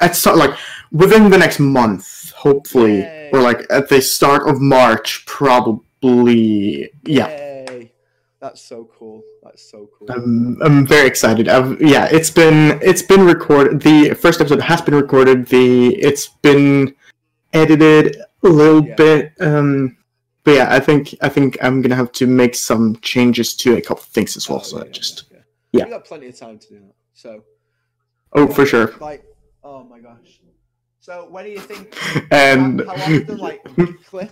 at 0.00 0.16
start 0.16 0.36
like 0.36 0.56
within 0.92 1.28
the 1.30 1.38
next 1.38 1.58
month, 1.58 2.32
hopefully, 2.32 2.98
Yay. 3.00 3.30
or 3.32 3.40
like 3.40 3.66
at 3.70 3.88
the 3.88 4.00
start 4.00 4.48
of 4.48 4.60
March, 4.60 5.24
probably. 5.26 6.90
Yeah, 7.04 7.28
Yay. 7.28 7.92
That's 8.40 8.60
so 8.60 8.88
cool. 8.98 9.22
That's 9.42 9.62
so 9.70 9.88
cool. 9.96 10.08
I'm, 10.10 10.60
I'm 10.62 10.86
very 10.86 11.06
excited. 11.06 11.48
I've, 11.48 11.80
yeah, 11.80 12.06
it's 12.10 12.30
been 12.30 12.78
it's 12.82 13.02
been 13.02 13.24
recorded. 13.24 13.80
The 13.82 14.14
first 14.14 14.40
episode 14.40 14.60
has 14.62 14.80
been 14.80 14.94
recorded. 14.94 15.46
The 15.46 15.94
it's 15.96 16.28
been 16.42 16.94
edited 17.52 18.16
a 18.42 18.48
little 18.48 18.84
Yeah. 18.84 18.94
bit. 18.96 19.32
Um, 19.40 19.96
but 20.44 20.52
yeah, 20.54 20.74
I 20.74 20.80
think 20.80 21.14
I 21.20 21.28
think 21.28 21.56
I'm 21.62 21.82
gonna 21.82 21.94
have 21.94 22.10
to 22.12 22.26
make 22.26 22.54
some 22.56 22.96
changes 23.02 23.54
to 23.58 23.76
a 23.76 23.80
couple 23.80 24.02
of 24.02 24.08
things 24.08 24.36
as 24.36 24.48
well. 24.48 24.58
Oh, 24.60 24.64
so 24.64 24.78
yeah, 24.84 24.90
just 24.90 25.24
yeah. 25.72 25.84
We 25.84 25.90
got 25.90 26.04
plenty 26.04 26.28
of 26.28 26.36
time 26.38 26.58
to 26.58 26.68
do 26.68 26.74
that. 26.80 26.94
So 27.14 27.44
oh 28.34 28.46
for 28.46 28.64
sure. 28.66 28.94
like 29.00 29.24
oh 29.64 29.84
my 29.84 30.00
gosh. 30.00 30.40
So 31.00 31.28
when 31.30 31.44
do 31.44 31.50
you 31.50 31.60
think 31.60 31.96
And 32.30 32.80
how, 32.82 32.96
how 32.96 33.02
often 33.04 33.38
like 33.38 33.64
weekly? 33.76 34.28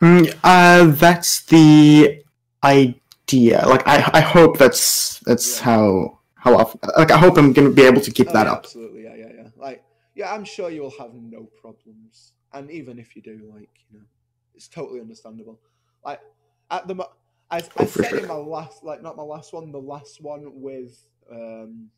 Mm, 0.00 0.34
uh, 0.42 0.90
that's 0.96 1.42
the 1.46 2.22
idea. 2.64 3.64
Like 3.66 3.86
I, 3.86 4.10
I 4.14 4.20
hope 4.20 4.58
that's 4.58 5.20
that's 5.20 5.58
Yeah. 5.58 5.64
how 5.64 6.18
how 6.34 6.56
often. 6.56 6.80
Like 6.96 7.10
I 7.10 7.18
hope 7.18 7.36
I'm 7.38 7.52
gonna 7.52 7.70
be 7.70 7.82
able 7.82 8.00
to 8.00 8.10
keep 8.10 8.28
Oh, 8.30 8.32
that 8.32 8.46
yeah, 8.46 8.52
up. 8.52 8.58
Absolutely, 8.64 9.04
yeah, 9.04 9.14
yeah, 9.14 9.32
yeah. 9.36 9.48
Like, 9.56 9.84
yeah, 10.14 10.32
I'm 10.34 10.44
sure 10.44 10.70
you'll 10.70 10.90
have 10.98 11.14
no 11.14 11.48
problems. 11.60 12.32
And 12.52 12.70
even 12.70 12.98
if 12.98 13.14
you 13.16 13.22
do, 13.22 13.48
like, 13.54 13.70
you 13.90 13.98
know, 13.98 14.04
it's 14.54 14.68
totally 14.68 15.00
understandable. 15.00 15.58
Like, 16.04 16.20
at 16.70 16.86
the, 16.86 16.96
mo- 16.96 17.12
I, 17.52 17.58
I 17.58 17.62
Oh, 17.78 17.86
said 17.86 18.14
in 18.14 18.26
my 18.28 18.34
last, 18.34 18.82
like, 18.84 19.02
not 19.02 19.16
my 19.16 19.22
last 19.22 19.52
one, 19.52 19.70
the 19.72 19.78
last 19.80 20.22
one 20.22 20.60
with 20.60 21.04
um, 21.30 21.90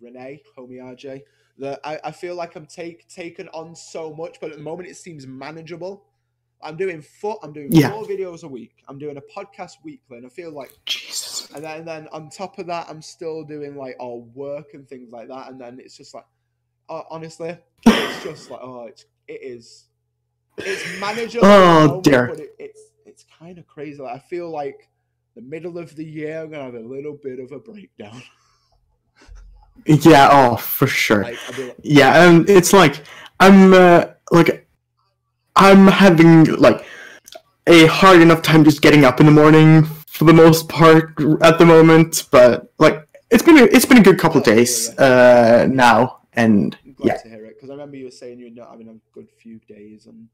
Renee, 0.00 0.42
homie 0.56 0.78
RJ, 0.78 1.22
that 1.58 1.80
I, 1.84 1.98
I 2.04 2.10
feel 2.12 2.34
like 2.36 2.54
I'm 2.56 2.66
take 2.66 3.08
taken 3.08 3.48
on 3.48 3.74
so 3.74 4.14
much, 4.14 4.38
but 4.40 4.50
at 4.50 4.56
the 4.58 4.62
moment 4.62 4.88
it 4.88 4.96
seems 4.96 5.26
manageable. 5.26 6.04
I'm 6.62 6.76
doing 6.76 7.00
four, 7.02 7.38
I'm 7.42 7.52
doing 7.54 7.70
Yeah. 7.72 7.90
four 7.90 8.04
videos 8.04 8.42
a 8.44 8.48
week. 8.48 8.84
I'm 8.88 8.98
doing 8.98 9.16
a 9.16 9.22
podcast 9.22 9.76
weekly, 9.82 10.18
and 10.18 10.26
I 10.26 10.28
feel 10.28 10.52
like 10.52 10.72
Jesus. 10.84 11.48
and 11.54 11.64
then, 11.64 11.78
and 11.80 11.88
then 11.88 12.08
on 12.12 12.28
top 12.28 12.58
of 12.58 12.66
that, 12.66 12.86
I'm 12.90 13.00
still 13.02 13.44
doing 13.44 13.76
like 13.76 13.96
all 13.98 14.22
work 14.34 14.74
and 14.74 14.86
things 14.88 15.10
like 15.12 15.28
that. 15.28 15.48
And 15.50 15.60
then 15.60 15.78
it's 15.80 15.96
just 15.96 16.12
like, 16.14 16.26
uh, 16.90 17.02
honestly, 17.10 17.56
it's 17.86 18.24
just 18.24 18.50
like, 18.50 18.60
oh, 18.62 18.86
it's 18.86 19.06
it 19.28 19.40
is, 19.42 19.86
it's 20.58 21.00
manageable. 21.00 21.46
Oh, 21.46 22.02
moment, 22.04 22.40
it, 22.40 22.54
it's 22.58 22.89
it's 23.10 23.24
kind 23.38 23.58
of 23.58 23.66
crazy. 23.66 24.00
Like, 24.00 24.16
I 24.16 24.18
feel 24.20 24.50
like 24.50 24.88
the 25.34 25.42
middle 25.42 25.78
of 25.78 25.94
the 25.96 26.04
year, 26.04 26.42
I'm 26.42 26.50
gonna 26.50 26.64
have 26.64 26.74
a 26.74 26.80
little 26.80 27.18
bit 27.22 27.38
of 27.40 27.52
a 27.52 27.58
breakdown. 27.58 28.22
Yeah. 29.86 30.28
Oh, 30.30 30.56
for 30.56 30.86
sure. 30.86 31.22
Like, 31.22 31.58
like, 31.58 31.76
Yeah. 31.82 32.20
Um. 32.20 32.44
It's 32.48 32.74
like 32.74 33.02
I'm 33.40 33.72
uh, 33.72 34.08
like 34.30 34.68
I'm 35.56 35.86
having 35.86 36.44
like 36.56 36.84
a 37.66 37.86
hard 37.86 38.20
enough 38.20 38.42
time 38.42 38.62
just 38.62 38.82
getting 38.82 39.06
up 39.06 39.20
in 39.20 39.26
the 39.26 39.32
morning 39.32 39.84
for 40.06 40.26
the 40.26 40.34
most 40.34 40.68
part 40.68 41.18
at 41.40 41.58
the 41.58 41.64
moment, 41.64 42.28
but 42.30 42.70
like 42.78 43.08
it's 43.30 43.42
been 43.42 43.56
a, 43.56 43.62
it's 43.62 43.86
been 43.86 43.96
a 43.96 44.02
good 44.02 44.18
couple 44.18 44.38
of 44.38 44.44
days 44.44 44.90
uh, 44.98 45.66
now, 45.70 46.20
and 46.34 46.76
I'm 46.84 46.92
glad 46.92 47.06
yeah, 47.06 47.22
to 47.22 47.28
hear 47.30 47.46
it 47.46 47.56
because 47.56 47.70
I 47.70 47.72
remember 47.72 47.96
you 47.96 48.04
were 48.04 48.10
saying 48.10 48.38
you're 48.38 48.50
not 48.50 48.70
having 48.70 48.88
a 48.88 49.14
good 49.14 49.30
few 49.30 49.60
days, 49.60 50.06
and 50.06 50.28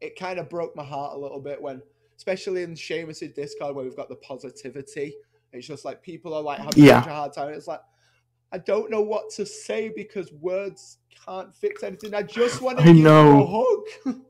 it 0.00 0.18
kind 0.18 0.38
of 0.38 0.48
broke 0.48 0.76
my 0.76 0.84
heart 0.84 1.16
a 1.16 1.18
little 1.18 1.40
bit 1.40 1.60
when, 1.60 1.82
especially 2.22 2.62
in 2.62 2.76
Seamus's 2.76 3.32
Discord 3.32 3.74
where 3.74 3.84
we've 3.84 3.96
got 3.96 4.08
the 4.08 4.14
positivity. 4.14 5.16
It's 5.52 5.66
just 5.66 5.84
like 5.84 6.00
people 6.04 6.32
are 6.34 6.40
like 6.40 6.60
having 6.60 6.84
Yeah. 6.84 7.00
such 7.02 7.10
a 7.10 7.14
hard 7.14 7.32
time. 7.32 7.48
It's 7.52 7.66
like 7.66 7.80
I 8.52 8.58
don't 8.58 8.92
know 8.92 9.00
what 9.00 9.28
to 9.30 9.44
say 9.44 9.88
because 9.88 10.32
words 10.34 10.98
can't 11.26 11.52
fix 11.52 11.82
anything. 11.82 12.14
I 12.14 12.22
just 12.22 12.62
want 12.62 12.78
to 12.78 12.84
I 12.84 12.86
give 12.92 12.96
know. 13.02 13.42
a 13.42 14.06
hug. 14.06 14.20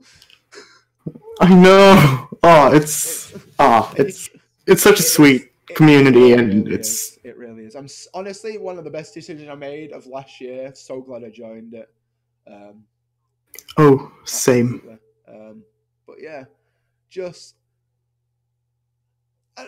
I 1.40 1.54
know. 1.54 2.28
Oh, 2.42 2.74
it's 2.74 3.34
ah, 3.58 3.92
it's 3.98 4.30
it's 4.66 4.82
such 4.82 4.98
a 4.98 5.02
sweet 5.02 5.52
it 5.68 5.76
community, 5.76 6.32
and 6.32 6.68
it's 6.68 7.18
it 7.24 7.36
really 7.36 7.64
is. 7.64 7.74
I'm 7.74 7.88
honestly 8.14 8.56
one 8.56 8.78
of 8.78 8.84
the 8.84 8.90
best 8.90 9.12
decisions 9.12 9.50
I 9.50 9.54
made 9.54 9.92
of 9.92 10.06
last 10.06 10.40
year. 10.40 10.72
So 10.74 11.02
glad 11.02 11.24
I 11.24 11.28
joined 11.30 11.74
it. 11.74 11.92
Um, 12.46 12.84
oh, 13.76 14.10
same. 14.24 14.98
Um, 15.28 15.62
but 16.06 16.16
yeah, 16.22 16.44
just. 17.10 17.56
Uh, 19.56 19.64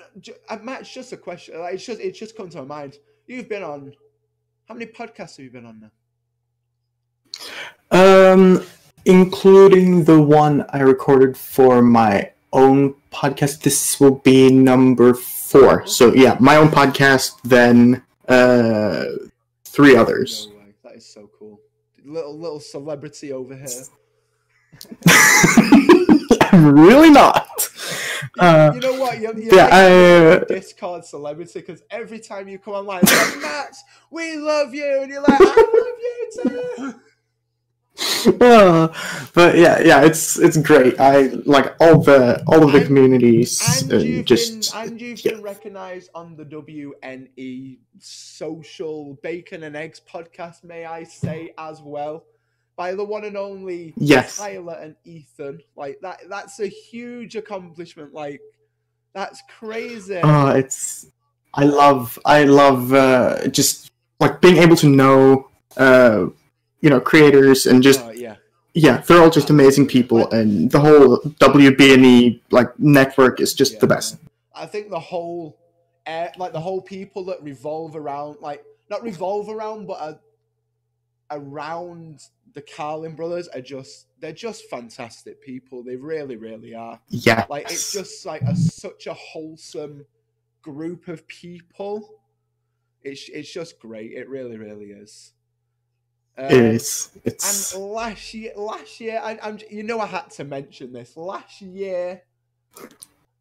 uh, 0.49 0.59
Matt, 0.63 0.83
it's 0.83 0.93
just 0.93 1.13
a 1.13 1.17
question. 1.17 1.59
Like, 1.59 1.75
it's 1.75 1.85
just 1.85 2.01
it's 2.01 2.19
just 2.19 2.37
come 2.37 2.49
to 2.51 2.59
my 2.59 2.65
mind. 2.65 2.99
You've 3.27 3.49
been 3.49 3.63
on. 3.63 3.93
How 4.69 4.75
many 4.75 4.87
podcasts 4.87 5.37
have 5.37 5.45
you 5.45 5.51
been 5.51 5.67
on 5.67 5.91
now? 7.91 8.33
Um, 8.33 8.65
including 9.05 10.05
the 10.05 10.21
one 10.21 10.65
I 10.71 10.81
recorded 10.81 11.37
for 11.37 11.83
my 11.83 12.31
own 12.53 12.95
podcast. 13.13 13.61
This 13.61 14.01
will 14.01 14.17
be 14.17 14.51
number 14.51 15.13
four. 15.15 15.87
So 15.87 16.15
yeah, 16.15 16.37
my 16.41 16.57
own 16.57 16.69
podcast, 16.69 17.33
then 17.43 18.03
uh, 18.29 19.05
three 19.65 19.97
others. 19.97 20.49
No. 20.51 20.61
That 20.85 20.97
is 20.97 21.07
so 21.07 21.31
cool. 21.39 21.61
Little 22.05 22.39
little 22.39 22.61
celebrity 22.61 23.33
over 23.33 23.55
here. 23.55 23.69
I'm 26.53 26.75
really 26.79 27.11
not. 27.11 27.49
Uh, 28.39 28.73
you 28.75 28.81
know 28.81 28.95
what? 29.01 29.21
You're, 29.21 29.39
you're 29.39 29.55
yeah, 29.55 29.69
I, 29.71 29.83
a 29.83 30.31
uh, 30.41 30.45
Discord 30.45 31.05
celebrity 31.05 31.61
because 31.61 31.83
every 31.91 32.19
time 32.19 32.49
you 32.49 32.59
come 32.59 32.75
online, 32.75 33.03
like, 33.05 33.39
Matt, 33.41 33.77
we 34.11 34.37
love 34.37 34.75
you, 34.75 35.03
and 35.03 35.11
you're 35.11 35.23
like, 35.23 35.41
I 35.41 35.45
love 35.45 35.99
you 36.01 36.31
too. 36.43 37.01
uh, 38.41 38.89
but 39.35 39.57
yeah, 39.57 39.81
yeah, 39.81 40.03
it's 40.03 40.37
it's 40.39 40.57
great. 40.57 40.99
I 40.99 41.27
like 41.47 41.77
all 41.79 42.01
the 42.03 42.43
all 42.49 42.65
of 42.65 42.73
the 42.73 42.79
And- 42.79 42.87
communities 42.87 43.83
And 43.83 43.93
and 43.93 44.03
you've 44.03 44.25
just 44.25 44.73
been 44.73 44.83
and 44.83 45.01
you've 45.01 45.25
yeah. 45.25 45.33
been 45.33 45.43
recognised 45.43 46.11
on 46.15 46.35
the 46.35 46.45
WNE 46.45 47.79
social 48.01 49.15
bacon 49.23 49.63
and 49.63 49.77
eggs 49.77 50.01
podcast, 50.01 50.65
may 50.65 50.85
I 50.87 51.05
say 51.05 51.55
as 51.57 51.83
well, 51.83 52.25
by 52.77 52.95
the 52.95 53.05
one 53.05 53.25
and 53.25 53.37
only 53.37 53.95
yes. 53.97 54.37
Tyler 54.37 54.79
and 54.81 54.97
Ethan. 55.05 55.61
Like 55.77 55.99
that 56.03 56.21
that's 56.29 56.61
a 56.61 56.67
huge 56.67 57.37
accomplishment. 57.37 58.13
Like 58.13 58.41
that's 59.15 59.43
crazy. 59.49 60.17
Uh, 60.17 60.55
it's 60.55 61.07
I 61.55 61.65
love 61.65 62.19
I 62.25 62.45
love 62.45 62.93
uh, 62.93 63.49
just 63.49 63.91
like 64.21 64.41
being 64.41 64.57
able 64.57 64.77
to 64.77 64.89
know 64.89 65.49
uh, 65.77 66.27
you 66.81 66.91
know 66.91 67.01
creators 67.01 67.67
and 67.67 67.83
just 67.83 68.01
Uh, 68.01 68.11
yeah. 68.15 68.37
yeah 68.75 68.99
they're 68.99 69.21
all 69.21 69.31
just 69.31 69.51
amazing 69.51 69.87
people 69.87 70.31
and 70.31 70.71
the 70.71 70.81
whole 70.81 71.19
WBNE 71.19 72.41
like 72.51 72.79
network 72.79 73.41
is 73.41 73.55
just 73.55 73.81
the 73.81 73.87
best. 73.87 74.17
I 74.55 74.67
think 74.67 74.91
the 74.91 75.01
whole, 75.01 75.59
uh, 76.07 76.29
like 76.39 76.53
the 76.53 76.61
whole 76.61 76.81
people 76.81 77.25
that 77.25 77.43
revolve 77.43 77.97
around, 77.97 78.37
like 78.41 78.65
not 78.89 79.03
revolve 79.03 79.49
around, 79.49 79.87
but 79.87 80.01
are 80.01 80.19
around 81.31 82.21
the 82.55 82.63
Carlin 82.63 83.15
brothers 83.15 83.49
are 83.49 83.61
just 83.61 84.07
they're 84.21 84.33
just 84.33 84.69
fantastic 84.71 85.43
people. 85.43 85.83
They 85.83 85.97
really, 85.97 86.37
really 86.37 86.75
are. 86.75 87.01
Yeah, 87.09 87.47
Like 87.49 87.71
it's 87.71 87.93
just 87.93 88.25
like 88.25 88.43
a 88.43 88.57
such 88.57 89.07
a 89.07 89.15
wholesome 89.15 90.07
group 90.63 91.09
of 91.09 91.27
people. 91.27 92.21
It's 93.03 93.29
it's 93.29 93.53
just 93.53 93.79
great. 93.79 94.13
It 94.13 94.29
really, 94.29 94.57
really 94.57 94.87
is. 94.87 95.33
Um, 96.37 96.47
it 96.47 96.53
is. 96.53 97.11
It's 97.25 97.75
And 97.75 97.85
last 97.85 98.35
year, 98.35 98.53
last 98.57 99.01
year, 99.01 99.21
I, 99.23 99.39
I'm 99.43 99.59
you 99.71 99.83
know 99.83 100.01
I 100.01 100.07
had 100.07 100.31
to 100.33 100.45
mention 100.45 100.93
this. 100.93 101.17
Last 101.17 101.61
year, 101.61 102.23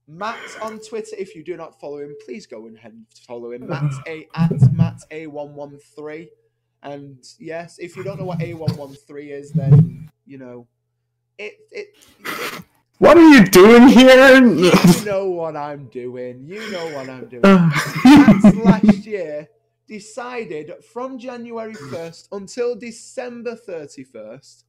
Matt 0.07 0.37
on 0.61 0.79
Twitter. 0.79 1.15
If 1.17 1.35
you 1.35 1.43
do 1.43 1.55
not 1.55 1.79
follow 1.79 1.99
him, 1.99 2.15
please 2.25 2.45
go 2.45 2.67
and 2.67 2.77
follow 3.25 3.51
him. 3.51 3.67
Mats 3.67 3.97
a 4.07 4.27
at 4.35 4.73
Matt 4.73 5.01
a 5.11 5.27
one 5.27 5.55
one 5.55 5.79
three. 5.95 6.29
And 6.83 7.25
yes, 7.39 7.79
if 7.79 7.95
you 7.95 8.03
don't 8.03 8.19
know 8.19 8.25
what 8.25 8.41
a 8.41 8.53
one 8.53 8.75
one 8.75 8.93
three 8.93 9.31
is, 9.31 9.51
then 9.51 10.11
you 10.25 10.37
know 10.37 10.67
it. 11.37 11.57
It. 11.71 11.95
what 12.99 13.17
are 13.17 13.29
you 13.29 13.45
doing 13.45 13.87
here? 13.87 14.45
You 14.45 15.05
know 15.05 15.29
what 15.29 15.55
I'm 15.55 15.87
doing. 15.87 16.45
You 16.45 16.69
know 16.71 16.85
what 16.93 17.09
I'm 17.09 17.27
doing. 17.27 17.41
Last 18.63 19.05
year 19.05 19.47
decided 19.87 20.73
from 20.91 21.17
January 21.19 21.73
1st 21.73 22.29
until 22.31 22.75
December 22.75 23.55
31st, 23.55 24.63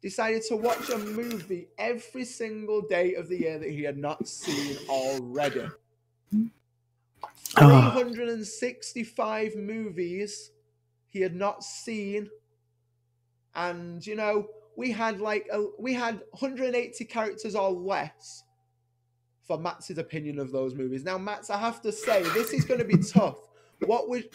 decided 0.00 0.42
to 0.42 0.56
watch 0.56 0.88
a 0.90 0.98
movie 0.98 1.68
every 1.78 2.24
single 2.24 2.82
day 2.82 3.14
of 3.14 3.28
the 3.28 3.40
year 3.40 3.58
that 3.58 3.70
he 3.70 3.82
had 3.82 3.98
not 3.98 4.26
seen 4.28 4.76
already. 4.88 5.66
Ah. 7.56 7.92
365 7.94 9.56
movies 9.56 10.50
he 11.16 11.22
had 11.22 11.34
not 11.34 11.64
seen. 11.64 12.28
And, 13.54 14.06
you 14.06 14.14
know, 14.16 14.48
we 14.76 14.92
had 14.92 15.18
like, 15.18 15.48
a, 15.50 15.64
we 15.78 15.94
had 15.94 16.20
180 16.32 17.04
characters 17.06 17.54
or 17.54 17.70
less 17.70 18.44
for 19.46 19.58
Matt's 19.58 19.88
opinion 19.90 20.38
of 20.38 20.52
those 20.52 20.74
movies. 20.74 21.04
Now, 21.04 21.16
Mats, 21.16 21.48
I 21.48 21.56
have 21.56 21.80
to 21.82 21.92
say, 21.92 22.22
this 22.22 22.52
is 22.52 22.66
going 22.66 22.80
to 22.80 22.86
be 22.86 22.98
tough. 22.98 23.38
What 23.86 24.10
would 24.10 24.28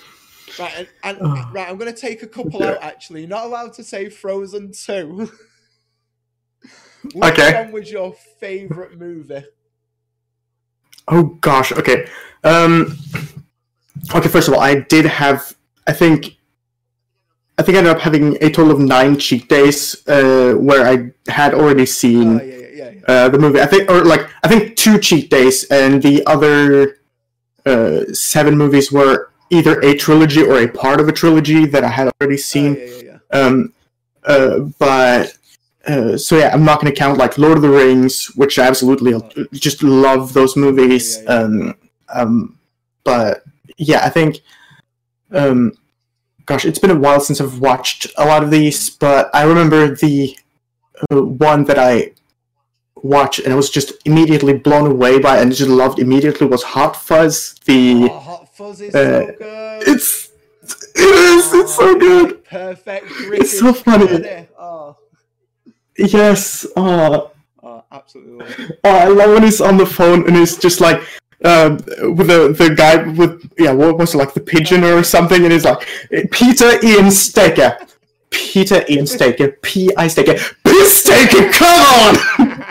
right? 0.58 0.74
And, 0.76 0.88
and 1.04 1.18
Oh. 1.22 1.50
right, 1.54 1.70
I'm 1.70 1.78
going 1.78 1.94
to 1.94 2.00
take 2.00 2.24
a 2.24 2.28
couple 2.28 2.64
out. 2.64 2.82
Actually, 2.82 3.22
You're 3.22 3.30
not 3.30 3.46
allowed 3.46 3.74
to 3.74 3.84
say 3.84 4.10
Frozen 4.10 4.72
Two. 4.72 5.32
Which 7.14 7.24
Okay. 7.34 7.54
one 7.64 7.72
was 7.72 7.92
your 7.92 8.14
favorite 8.40 8.98
movie? 8.98 9.44
Oh 11.08 11.24
gosh. 11.42 11.72
Okay. 11.74 12.08
Um. 12.44 12.98
Okay. 14.16 14.30
First 14.30 14.48
of 14.48 14.54
all, 14.54 14.60
I 14.62 14.76
did 14.76 15.06
have. 15.06 15.56
I 15.88 15.94
think. 15.94 16.38
I 17.62 17.64
think 17.64 17.76
I 17.76 17.80
ended 17.80 17.96
up 17.96 18.02
having 18.02 18.38
a 18.42 18.50
total 18.50 18.72
of 18.72 18.80
nine 18.80 19.20
cheat 19.20 19.48
days, 19.48 19.80
uh, 20.08 20.54
where 20.54 20.84
I 20.88 21.12
had 21.32 21.54
already 21.54 21.86
seen 21.86 22.40
Oh, 22.40 22.44
yeah, 22.44 22.56
yeah, 22.74 22.90
yeah, 22.90 23.02
uh, 23.08 23.30
the 23.30 23.38
movie. 23.38 23.62
I 23.62 23.68
think, 23.68 23.88
or 23.92 24.04
like, 24.04 24.28
I 24.44 24.48
think 24.48 24.76
two 24.76 24.98
cheat 24.98 25.30
days, 25.30 25.66
and 25.66 26.02
the 26.02 26.26
other 26.26 26.98
uh, 27.68 28.12
seven 28.14 28.58
movies 28.58 28.92
were 28.92 29.30
either 29.52 29.80
a 29.82 29.96
trilogy 29.96 30.42
or 30.42 30.58
a 30.64 30.68
part 30.68 31.00
of 31.00 31.08
a 31.08 31.12
trilogy 31.12 31.68
that 31.68 31.84
I 31.84 31.90
had 31.90 32.10
already 32.20 32.40
Oh, 32.42 32.50
seen. 32.54 32.74
yeah, 32.74 32.86
yeah, 32.86 33.20
yeah. 33.34 33.40
Um, 33.40 33.74
uh, 34.24 34.60
but 34.80 35.38
uh, 35.88 36.18
so 36.18 36.38
yeah, 36.40 36.50
I'm 36.54 36.66
not 36.66 36.82
going 36.82 36.92
to 36.92 37.00
count 37.00 37.20
like 37.20 37.38
Lord 37.38 37.58
of 37.58 37.62
the 37.62 37.70
Rings, 37.70 38.32
which 38.36 38.58
I 38.58 38.66
absolutely 38.66 39.14
just 39.54 39.84
love 39.84 40.34
those 40.34 40.56
movies. 40.58 41.06
Yeah, 41.18 41.22
yeah, 41.22 41.28
yeah. 41.28 41.44
Um, 41.44 41.76
um, 42.14 42.60
but 43.04 43.44
yeah, 43.78 44.02
I 44.04 44.10
think, 44.10 44.40
um, 45.32 45.74
gosh, 46.46 46.66
it's 46.66 46.80
been 46.80 46.92
a 46.92 46.96
while 47.00 47.20
since 47.20 47.40
I've 47.42 47.60
watched 47.60 48.08
a 48.18 48.26
lot 48.26 48.44
of 48.44 48.52
these, 48.52 48.90
but 48.90 49.30
I 49.34 49.44
remember 49.44 49.96
the 49.96 50.38
uh, 51.12 51.22
one 51.24 51.64
that 51.66 51.78
I 51.80 52.12
watched 52.96 53.40
and 53.40 53.52
I 53.52 53.56
was 53.56 53.70
just 53.70 53.94
immediately 54.06 54.54
blown 54.54 54.90
away 54.92 55.20
by 55.20 55.40
and 55.40 55.54
just 55.54 55.70
loved 55.70 56.00
immediately 56.00 56.48
was 56.48 56.64
Hot 56.64 56.96
Fuzz. 56.96 57.56
The 57.66 58.08
Oh, 58.12 58.20
Hot 58.20 58.56
Fuzz 58.56 58.82
is 58.82 58.94
uh, 58.96 59.26
so 59.26 59.34
good. 59.38 59.88
it's 59.88 60.30
it 60.96 61.00
is 61.02 61.54
it's 61.54 61.76
so 61.76 61.96
good. 61.98 62.44
Perfect. 62.46 63.06
It's 63.10 63.60
so 63.60 63.74
funny. 63.74 64.48
Oh, 64.60 64.96
Yes. 65.98 66.66
Oh, 66.76 67.32
oh, 67.64 67.84
absolutely. 67.92 68.38
love 68.46 68.60
it. 68.60 68.80
oh, 68.84 68.90
I 68.96 69.08
love 69.08 69.32
when 69.32 69.44
he's 69.44 69.62
on 69.62 69.78
the 69.78 69.86
phone 69.86 70.26
and 70.28 70.36
he's 70.36 70.58
just 70.58 70.80
like, 70.82 71.02
um, 71.44 71.78
with 72.16 72.28
the 72.28 72.54
the 72.58 72.74
guy 72.76 73.04
with 73.04 73.52
yeah, 73.58 73.72
what 73.72 73.98
was 73.98 74.14
it 74.14 74.18
like 74.18 74.34
the 74.34 74.40
pigeon 74.42 74.84
or 74.84 75.04
something, 75.04 75.44
and 75.44 75.52
he's 75.52 75.66
like, 75.66 75.88
Peter 76.32 76.84
Ian 76.86 77.12
Staker, 77.12 77.78
Peter 78.30 78.84
Ian 78.90 79.08
Staker, 79.08 79.50
P 79.62 79.92
I 79.98 80.08
Staker, 80.08 80.36
P 80.66 80.86
Staker, 80.86 81.52
come 81.52 82.18
on! 82.48 82.66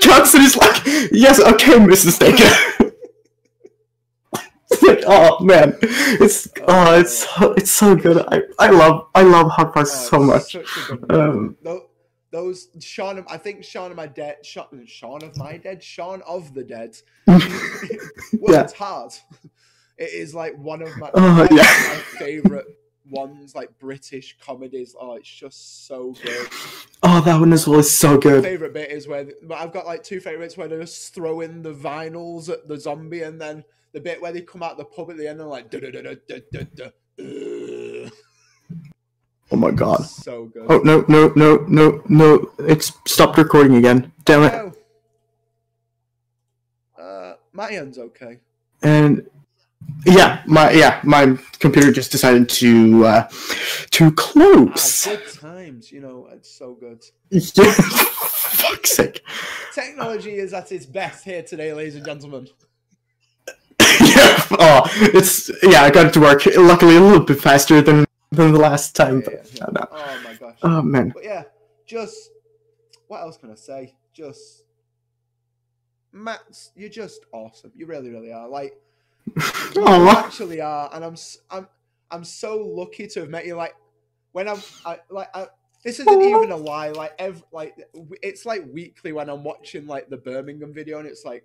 cuts 0.00 0.34
and 0.34 0.42
he's 0.42 0.56
like, 0.56 0.82
yes, 1.12 1.40
okay, 1.40 1.74
Mr. 1.78 2.10
Staker. 2.10 2.92
It's 4.70 4.82
like, 4.82 5.02
oh 5.06 5.42
man, 5.44 5.76
it's 5.82 6.48
oh, 6.66 6.98
it's 6.98 7.18
so- 7.28 7.52
it's 7.52 7.70
so 7.70 7.94
good. 7.94 8.24
I, 8.28 8.42
I 8.58 8.70
love 8.70 9.06
I 9.14 9.22
love 9.22 9.50
Hot 9.52 9.72
Fuzz 9.72 9.92
so 10.08 10.18
much. 10.18 10.52
such 10.52 10.56
a 10.56 10.96
good 10.96 11.08
movie. 11.10 11.14
Um, 11.22 11.56
Tho- 11.62 11.86
those 12.34 12.66
Shaun 12.80 13.16
of, 13.18 13.26
I 13.28 13.36
think 13.36 13.62
Shaun 13.62 13.92
of 13.92 13.96
my 13.96 14.08
dead 14.08 14.44
Shaun, 14.44 14.84
Shaun 14.86 15.22
of 15.22 15.36
my 15.36 15.56
dead 15.56 15.80
Shaun 15.82 16.20
of 16.26 16.52
the 16.52 16.64
dead 16.64 16.96
Well, 17.26 18.64
it's 18.64 18.72
hard. 18.72 19.12
It 19.96 20.12
is 20.12 20.34
like 20.34 20.58
one 20.58 20.82
of 20.82 20.96
my, 20.98 21.10
Oh, 21.14 21.46
yeah. 21.52 21.62
my 21.62 22.00
favorite 22.18 22.66
ones, 23.08 23.54
like 23.54 23.78
British 23.78 24.36
comedies. 24.44 24.96
Oh, 25.00 25.14
it's 25.14 25.28
just 25.28 25.86
so 25.86 26.12
good. 26.24 26.48
Oh, 27.04 27.20
that 27.20 27.38
one 27.38 27.52
as 27.52 27.68
well 27.68 27.78
is 27.78 27.94
so 27.94 28.18
good. 28.18 28.42
My 28.42 28.48
favorite 28.48 28.72
bit 28.74 28.90
is 28.90 29.06
where 29.06 29.26
but 29.44 29.58
I've 29.58 29.72
got 29.72 29.86
like 29.86 30.02
two 30.02 30.18
favorites 30.18 30.56
where 30.56 30.66
they 30.66 30.78
just 30.78 31.14
throw 31.14 31.40
in 31.40 31.62
the 31.62 31.72
vinyls 31.72 32.48
at 32.48 32.66
the 32.66 32.80
zombie, 32.80 33.22
and 33.22 33.40
then 33.40 33.62
the 33.92 34.00
bit 34.00 34.20
where 34.20 34.32
they 34.32 34.40
come 34.40 34.64
out 34.64 34.76
the 34.76 34.84
pub 34.84 35.10
at 35.10 35.16
the 35.18 35.28
end 35.28 35.40
and 35.40 35.48
like 35.48 35.70
da 35.70 35.78
da 35.78 35.90
da 35.92 36.02
da 36.02 36.14
da 36.28 36.40
da 36.52 36.62
da. 36.74 36.84
Ugh. 37.20 37.63
Oh 39.50 39.56
my 39.56 39.70
god. 39.70 40.04
So 40.04 40.46
good. 40.46 40.66
Oh 40.68 40.78
no 40.78 41.04
no 41.08 41.32
no 41.36 41.64
no 41.68 42.02
no! 42.08 42.50
It's 42.58 42.92
stopped 43.06 43.38
recording 43.38 43.76
again. 43.76 44.12
Damn 44.24 44.42
it! 44.44 44.52
Oh. 44.54 44.72
Uh, 47.02 47.34
my 47.52 47.70
end's 47.70 47.98
okay. 47.98 48.40
And 48.82 49.28
yeah, 50.06 50.42
my 50.46 50.70
yeah 50.72 51.00
my 51.04 51.38
computer 51.58 51.92
just 51.92 52.10
decided 52.10 52.48
to 52.48 53.04
uh 53.06 53.28
to 53.90 54.06
Ah, 54.06 54.10
close. 54.16 55.06
good 55.06 55.22
times, 55.40 55.92
you 55.92 56.00
know, 56.00 56.28
it's 56.32 56.50
so 56.50 56.74
good. 56.74 57.02
Yeah, 57.30 57.70
fuck's 57.72 58.92
sake. 58.96 59.22
Technology 59.74 60.34
is 60.34 60.54
at 60.54 60.72
its 60.72 60.86
best 60.86 61.24
here 61.24 61.42
today, 61.42 61.72
ladies 61.74 61.96
and 61.96 62.04
gentlemen. 62.04 62.48
yeah. 64.00 64.42
Oh, 64.52 64.82
it's 65.14 65.50
yeah. 65.62 65.82
I 65.82 65.90
got 65.90 66.06
it 66.06 66.12
to 66.14 66.20
work. 66.20 66.46
Luckily, 66.56 66.96
a 66.96 67.00
little 67.00 67.24
bit 67.24 67.40
faster 67.40 67.80
than 67.82 68.04
than 68.34 68.52
the 68.52 68.58
last 68.58 68.94
time. 68.96 69.22
Yeah, 69.22 69.66
But, 69.72 69.72
yeah, 69.72 69.86
oh, 69.90 70.20
my 70.24 70.34
gosh. 70.34 70.58
oh 70.62 70.82
man. 70.82 71.10
But 71.10 71.24
yeah, 71.24 71.44
just 71.86 72.30
what 73.08 73.20
else 73.20 73.36
can 73.36 73.50
I 73.50 73.54
say? 73.54 73.94
Just 74.12 74.64
Matt, 76.12 76.40
you're 76.76 76.88
just 76.88 77.24
awesome. 77.32 77.72
You 77.74 77.86
really, 77.86 78.10
really 78.10 78.32
are. 78.32 78.48
Like 78.48 78.74
you 79.74 79.86
actually 80.08 80.60
are, 80.60 80.90
and 80.92 81.04
I'm 81.04 81.16
I'm 81.50 81.68
I'm 82.10 82.24
so 82.24 82.56
lucky 82.58 83.06
to 83.08 83.20
have 83.20 83.30
met 83.30 83.46
you. 83.46 83.56
Like 83.56 83.74
when 84.32 84.48
I'm 84.48 84.60
I, 84.84 84.98
like 85.10 85.28
I, 85.34 85.48
this 85.82 86.00
isn't 86.00 86.22
even 86.22 86.50
a 86.50 86.56
lie. 86.56 86.90
Like 86.90 87.14
ev 87.18 87.42
like 87.52 87.74
it's 88.22 88.46
like 88.46 88.64
weekly 88.72 89.12
when 89.12 89.28
I'm 89.28 89.42
watching 89.44 89.86
like 89.86 90.08
the 90.08 90.16
Birmingham 90.16 90.72
video, 90.72 90.98
and 90.98 91.08
it's 91.08 91.24
like 91.24 91.44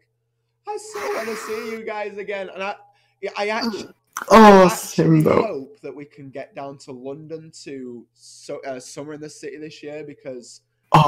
I 0.67 0.78
so 0.78 0.99
want 1.15 1.28
to 1.28 1.36
see 1.36 1.71
you 1.71 1.84
guys 1.84 2.17
again, 2.17 2.49
and 2.54 2.62
I 2.62 2.75
I 3.38 3.47
actually. 3.49 3.89
Oh, 4.32 4.67
I 4.67 4.75
same 4.75 5.23
though. 5.23 5.41
hope 5.43 5.79
that 5.82 5.95
we 5.95 6.05
can 6.05 6.29
get 6.29 6.55
down 6.55 6.77
to 6.79 6.91
London 6.91 7.51
to 7.63 8.05
so 8.13 8.60
uh, 8.62 8.79
summer 8.79 9.13
in 9.13 9.21
the 9.21 9.29
city 9.29 9.58
this 9.58 9.82
year 9.84 10.03
because 10.03 10.62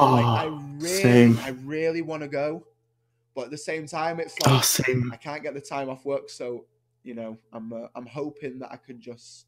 like 0.08 0.24
I 0.24 0.46
Oh, 0.46 0.58
really 0.78 0.86
same. 0.86 1.38
I 1.38 1.50
really 1.50 2.02
want 2.02 2.22
to 2.22 2.28
go, 2.28 2.66
but 3.34 3.46
at 3.46 3.50
the 3.50 3.58
same 3.58 3.86
time 3.86 4.20
it's 4.20 4.36
Oh, 4.46 4.56
like 4.56 4.64
same. 4.64 5.12
I 5.12 5.16
can't 5.16 5.42
get 5.42 5.54
the 5.54 5.60
time 5.60 5.88
off 5.90 6.04
work, 6.04 6.30
so 6.30 6.66
you 7.02 7.14
know 7.14 7.38
I'm 7.52 7.72
uh, 7.72 7.88
I'm 7.94 8.06
hoping 8.06 8.58
that 8.60 8.72
I 8.72 8.76
can 8.76 9.00
just 9.00 9.46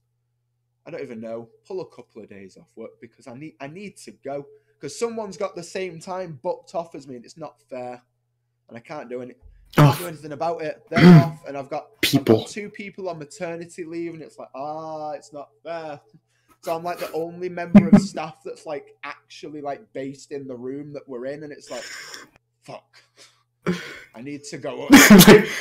I 0.87 0.91
don't 0.91 1.03
even 1.03 1.21
know 1.21 1.49
pull 1.67 1.81
a 1.81 1.87
couple 1.89 2.23
of 2.23 2.29
days 2.29 2.57
off 2.57 2.71
work 2.77 3.01
because 3.01 3.27
I 3.27 3.35
need 3.35 3.55
I 3.61 3.67
need 3.69 3.97
to 3.99 4.13
go 4.13 4.47
because 4.75 4.99
someone's 4.99 5.37
got 5.37 5.57
the 5.57 5.63
same 5.63 5.99
time 6.01 6.39
booked 6.43 6.75
off 6.75 6.95
as 6.95 7.07
me 7.09 7.17
and 7.17 7.25
it's 7.25 7.37
not 7.39 7.61
fair, 7.71 8.03
and 8.69 8.77
I 8.77 8.81
can't 8.81 9.09
do 9.09 9.23
any 9.23 9.35
can't 9.77 9.99
do 9.99 10.05
Oh, 10.05 10.09
anything 10.09 10.33
about 10.33 10.63
it. 10.63 10.83
They're 10.91 11.05
off, 11.23 11.41
and 11.47 11.57
I've 11.57 11.69
got 11.71 11.87
I've 12.05 12.13
got 12.13 12.25
people. 12.25 12.45
two 12.45 12.69
people 12.71 13.09
on 13.09 13.19
maternity 13.19 13.85
leave, 13.85 14.15
and 14.15 14.23
it's 14.23 14.39
like, 14.39 14.49
ah, 14.55 15.11
it's 15.13 15.33
not 15.33 15.49
fair. 15.63 16.01
So 16.63 16.75
I'm 16.75 16.83
like 16.83 16.99
the 16.99 17.13
only 17.13 17.49
member 17.49 17.89
of 17.89 18.01
staff 18.01 18.39
that's 18.45 18.65
like 18.67 18.95
actually 19.05 19.61
like 19.61 19.83
based 19.93 20.33
in 20.33 20.47
the 20.47 20.57
room 20.57 20.93
that 20.95 21.03
we're 21.07 21.27
in, 21.27 21.43
and 21.43 21.53
it's 21.53 21.71
like, 21.71 21.85
fuck. 22.63 22.85
I 24.15 24.21
need 24.23 24.45
to 24.45 24.59
go. 24.59 24.87
Away. 24.87 24.89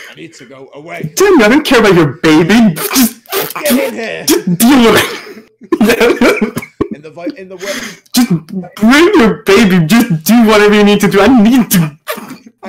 I 0.09 0.13
need 0.15 0.33
to 0.35 0.45
go 0.45 0.69
away. 0.73 1.13
Damn, 1.15 1.41
I 1.41 1.47
don't 1.47 1.65
care 1.65 1.79
about 1.79 1.95
your 1.95 2.13
baby. 2.21 2.73
Just 2.75 3.21
Get 3.55 3.71
in 3.71 3.93
here. 3.93 4.25
just 4.25 4.45
deal 4.57 4.91
with 4.91 5.49
it. 5.71 6.59
In 6.95 7.01
the 7.01 7.09
vo- 7.11 7.23
in 7.23 7.49
the 7.49 7.55
work, 7.57 8.03
just 8.13 8.29
bring 8.75 9.13
your 9.15 9.43
baby. 9.43 9.85
Just 9.85 10.23
do 10.25 10.45
whatever 10.47 10.75
you 10.75 10.83
need 10.83 10.99
to 11.01 11.07
do. 11.09 11.19
I 11.21 11.27
need 11.41 11.69
to. 11.71 11.97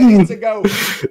To 0.05 0.37
go. 0.37 0.63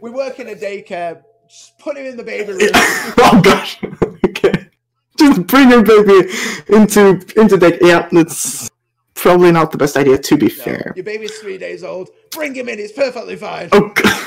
We 0.01 0.12
work 0.12 0.39
in 0.39 0.49
a 0.49 0.56
daycare. 0.56 1.23
Just 1.49 1.77
put 1.79 1.97
him 1.97 2.06
in 2.06 2.15
the 2.15 2.23
baby 2.23 2.53
room. 2.53 2.60
oh 2.73 3.41
gosh. 3.43 3.79
Okay. 4.25 4.69
Just 5.17 5.47
bring 5.47 5.71
your 5.71 5.84
baby 5.84 6.29
into 6.69 7.21
into 7.36 7.58
the 7.58 7.77
yeah. 7.82 8.08
That's 8.12 8.69
probably 9.15 9.51
not 9.51 9.71
the 9.71 9.77
best 9.79 9.97
idea. 9.97 10.17
To 10.19 10.38
be 10.38 10.45
No, 10.47 10.51
fair. 10.51 10.93
your 10.95 11.03
baby's 11.06 11.36
three 11.39 11.58
days 11.58 11.84
old. 11.84 12.10
Bring 12.32 12.53
him 12.53 12.69
in. 12.69 12.77
It's 12.79 12.93
perfectly 12.93 13.36
fine. 13.36 13.69
Oh. 13.71 13.89
God. 13.95 14.19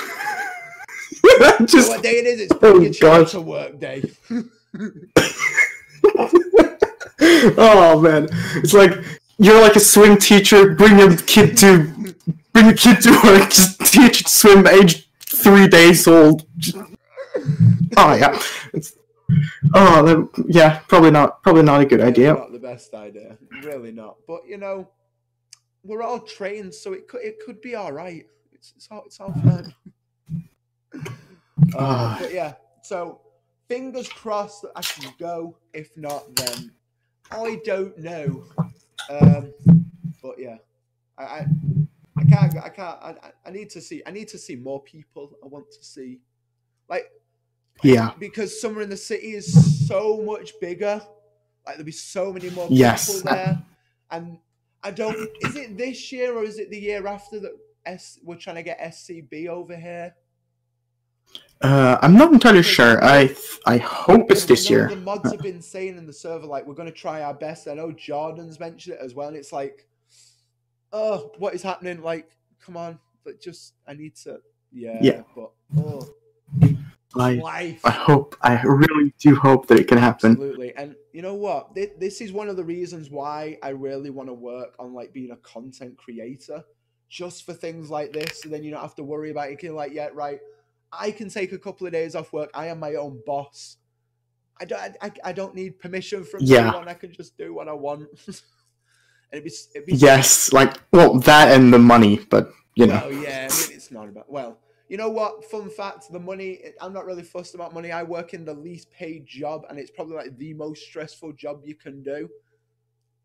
So 1.29 1.66
just 1.66 1.88
what 1.88 2.02
day 2.02 2.18
it 2.18 2.26
is? 2.26 2.40
It's 2.42 2.55
Oh, 2.62 2.81
your 2.81 2.92
child 2.92 3.29
to 3.29 3.40
work 3.40 3.79
day. 3.79 4.02
oh 7.59 8.00
man, 8.00 8.29
it's 8.57 8.72
like 8.74 8.92
you're 9.38 9.61
like 9.61 9.76
a 9.76 9.81
swim 9.81 10.16
teacher. 10.18 10.74
Bring 10.74 10.98
your 10.98 11.16
kid 11.16 11.57
to 11.59 12.05
bring 12.52 12.66
a 12.68 12.74
kid 12.74 13.00
to 13.02 13.10
work. 13.24 13.50
Just 13.50 13.80
teach 13.80 14.20
it 14.20 14.26
to 14.26 14.30
swim 14.30 14.66
age 14.66 15.08
three 15.20 15.68
days 15.68 16.06
old. 16.06 16.46
Oh 17.96 18.14
yeah, 18.14 18.40
it's, 18.72 18.96
oh 19.74 20.28
yeah, 20.48 20.80
probably 20.88 21.10
not. 21.10 21.42
Probably 21.42 21.62
not 21.62 21.80
a 21.80 21.86
good 21.86 22.00
idea. 22.00 22.34
Not 22.34 22.52
the 22.52 22.58
best 22.58 22.94
idea, 22.94 23.36
really 23.62 23.92
not. 23.92 24.16
But 24.26 24.40
you 24.46 24.58
know, 24.58 24.88
we're 25.84 26.02
all 26.02 26.20
trained, 26.20 26.74
so 26.74 26.92
it 26.92 27.08
could 27.08 27.22
it 27.22 27.38
could 27.44 27.60
be 27.60 27.74
all 27.74 27.92
right. 27.92 28.26
It's 28.52 28.72
it's 28.76 28.88
all 28.90 29.02
it's 29.06 29.20
all 29.20 29.32
fine. 29.32 29.74
Uh, 31.76 32.18
but 32.20 32.32
yeah, 32.32 32.54
so 32.82 33.20
fingers 33.68 34.08
crossed 34.08 34.62
that 34.62 34.72
I 34.76 34.82
can 34.82 35.12
go. 35.18 35.56
If 35.72 35.90
not, 35.96 36.34
then 36.36 36.72
I 37.30 37.60
don't 37.64 37.96
know. 37.98 38.44
Um, 39.10 39.52
but 40.22 40.38
yeah, 40.38 40.56
I 41.18 41.24
I, 41.24 41.46
I 42.18 42.24
can't 42.24 42.57
I 42.57 42.68
can't 42.68 42.98
I, 43.02 43.14
I- 43.46 43.50
need 43.50 43.70
to 43.70 43.81
see 43.81 44.02
I 44.07 44.11
need 44.11 44.29
to 44.29 44.38
see 44.38 44.57
more 44.57 44.83
people. 44.83 45.33
I 45.42 45.46
want 45.46 45.70
to 45.72 45.85
see 45.85 46.20
like 46.88 47.11
Yeah. 47.83 48.12
because 48.18 48.61
summer 48.61 48.81
in 48.83 48.88
the 48.90 48.96
city 48.96 49.33
is 49.35 49.87
so 49.88 50.22
much 50.22 50.52
bigger. 50.61 51.00
Like 51.66 51.76
there'll 51.76 51.85
be 51.85 51.92
so 51.92 52.33
many 52.33 52.50
more 52.50 52.64
people 52.68 52.76
Yes. 52.76 53.22
there, 53.22 53.61
and 54.11 54.38
I 54.83 54.92
don't. 54.92 55.16
Is 55.42 55.57
it 55.57 55.76
this 55.76 56.12
year 56.12 56.37
or 56.37 56.44
is 56.44 56.59
it 56.59 56.70
the 56.70 56.79
year 56.79 57.07
after 57.07 57.40
that? 57.40 57.52
S 57.85 58.18
we're 58.24 58.37
trying 58.37 58.57
to 58.57 58.62
get 58.62 58.81
SCB 58.81 59.48
over 59.48 59.76
here. 59.76 60.14
Uh, 61.62 61.98
I'm 62.02 62.16
not 62.16 62.33
entirely 62.33 62.62
sure. 62.62 63.02
I 63.02 63.35
I 63.66 63.79
hope 63.79 64.31
it's 64.31 64.44
this 64.44 64.68
year. 64.68 64.88
The 64.88 64.96
mods 64.96 65.31
have 65.33 65.40
been 65.40 65.62
saying 65.62 65.96
in 65.96 66.07
the 66.07 66.12
server 66.12 66.46
like 66.46 66.66
we're 66.66 66.74
going 66.74 66.88
to 66.88 66.94
try 66.94 67.22
our 67.22 67.35
best. 67.35 67.66
I 67.68 67.74
know 67.74 67.90
Jordan's 67.92 68.61
mentioned 68.61 68.96
it 68.96 69.00
as 69.02 69.14
well, 69.14 69.29
and 69.29 69.37
it's 69.37 69.52
like, 69.52 69.87
oh, 70.96 71.30
what 71.38 71.54
is 71.54 71.62
happening? 71.62 72.02
Like, 72.02 72.30
come 72.64 72.76
on, 72.76 72.98
but 73.24 73.40
just 73.40 73.74
I 73.87 73.94
need 73.94 74.16
to. 74.24 74.40
Yeah. 74.72 74.98
Yeah. 75.00 75.22
But 75.35 75.50
oh, 75.78 76.09
I 77.14 77.35
life. 77.35 77.80
I 77.85 77.90
hope. 77.90 78.37
I 78.42 78.61
really 78.62 79.12
do 79.18 79.35
hope 79.35 79.66
that 79.68 79.78
it 79.78 79.88
can 79.88 79.98
happen. 79.98 80.32
Absolutely. 80.32 80.74
And 80.76 80.96
you 81.12 81.22
know 81.22 81.35
what? 81.35 81.74
This 81.74 82.20
is 82.20 82.32
one 82.32 82.48
of 82.48 82.56
the 82.56 82.64
reasons 82.64 83.11
why 83.11 83.59
I 83.62 83.70
really 83.70 84.11
want 84.11 84.28
to 84.28 84.35
work 84.35 84.74
on 84.78 84.94
like 84.94 85.12
being 85.12 85.30
a 85.30 85.37
content 85.37 85.96
creator, 85.96 86.64
just 87.09 87.44
for 87.44 87.52
things 87.52 87.90
like 87.90 88.12
this. 88.12 88.42
So 88.42 88.48
then 88.48 88.64
you 88.64 88.70
don't 88.70 88.80
have 88.82 88.94
to 88.96 89.04
worry 89.04 89.30
about 89.30 89.48
it. 89.48 89.52
You 89.52 89.56
can 89.59 89.74
like, 89.74 89.92
yeah, 89.92 90.09
right. 90.12 90.40
I 90.92 91.11
can 91.11 91.28
take 91.28 91.52
a 91.52 91.59
couple 91.59 91.87
of 91.87 91.92
days 91.92 92.14
off 92.14 92.32
work. 92.32 92.50
I 92.54 92.68
am 92.68 92.80
my 92.80 92.94
own 92.94 93.20
boss. 93.26 93.76
I 94.59 94.64
don't. 94.64 94.96
I, 95.02 95.11
I 95.24 95.32
don't 95.32 95.54
need 95.54 95.78
permission 95.78 96.24
from 96.24 96.40
Yeah. 96.42 96.68
anyone. 96.68 96.88
I 96.88 96.94
can 96.94 97.12
just 97.12 97.37
do 97.37 97.52
what 97.52 97.68
I 97.68 97.72
want. 97.74 98.09
and 99.32 99.40
it'd 99.40 99.44
be. 99.44 99.56
It'd 99.74 99.86
be 99.86 99.94
Yes, 99.94 100.52
like 100.52 100.74
well, 100.92 101.18
that 101.20 101.54
and 101.54 101.72
the 101.72 101.78
money, 101.78 102.20
but 102.30 102.52
you 102.74 102.86
know. 102.86 103.00
well, 103.08 103.12
yeah, 103.12 103.48
I 103.50 103.54
mean, 103.54 103.76
it's 103.76 103.90
not 103.90 104.08
about. 104.08 104.30
Well, 104.30 104.58
you 104.88 104.96
know 104.96 105.08
what? 105.10 105.44
Fun 105.44 105.68
fact: 105.70 106.12
the 106.12 106.20
money. 106.20 106.60
I'm 106.80 106.92
not 106.92 107.06
really 107.06 107.22
fussed 107.22 107.54
about 107.54 107.74
money. 107.74 107.90
I 107.92 108.02
work 108.02 108.34
in 108.34 108.44
the 108.44 108.54
least 108.54 108.90
paid 108.90 109.26
job, 109.26 109.62
and 109.68 109.78
it's 109.78 109.90
probably 109.90 110.16
like 110.16 110.36
the 110.38 110.54
most 110.54 110.82
stressful 110.82 111.32
job 111.32 111.60
you 111.64 111.74
can 111.74 112.02
do. 112.02 112.28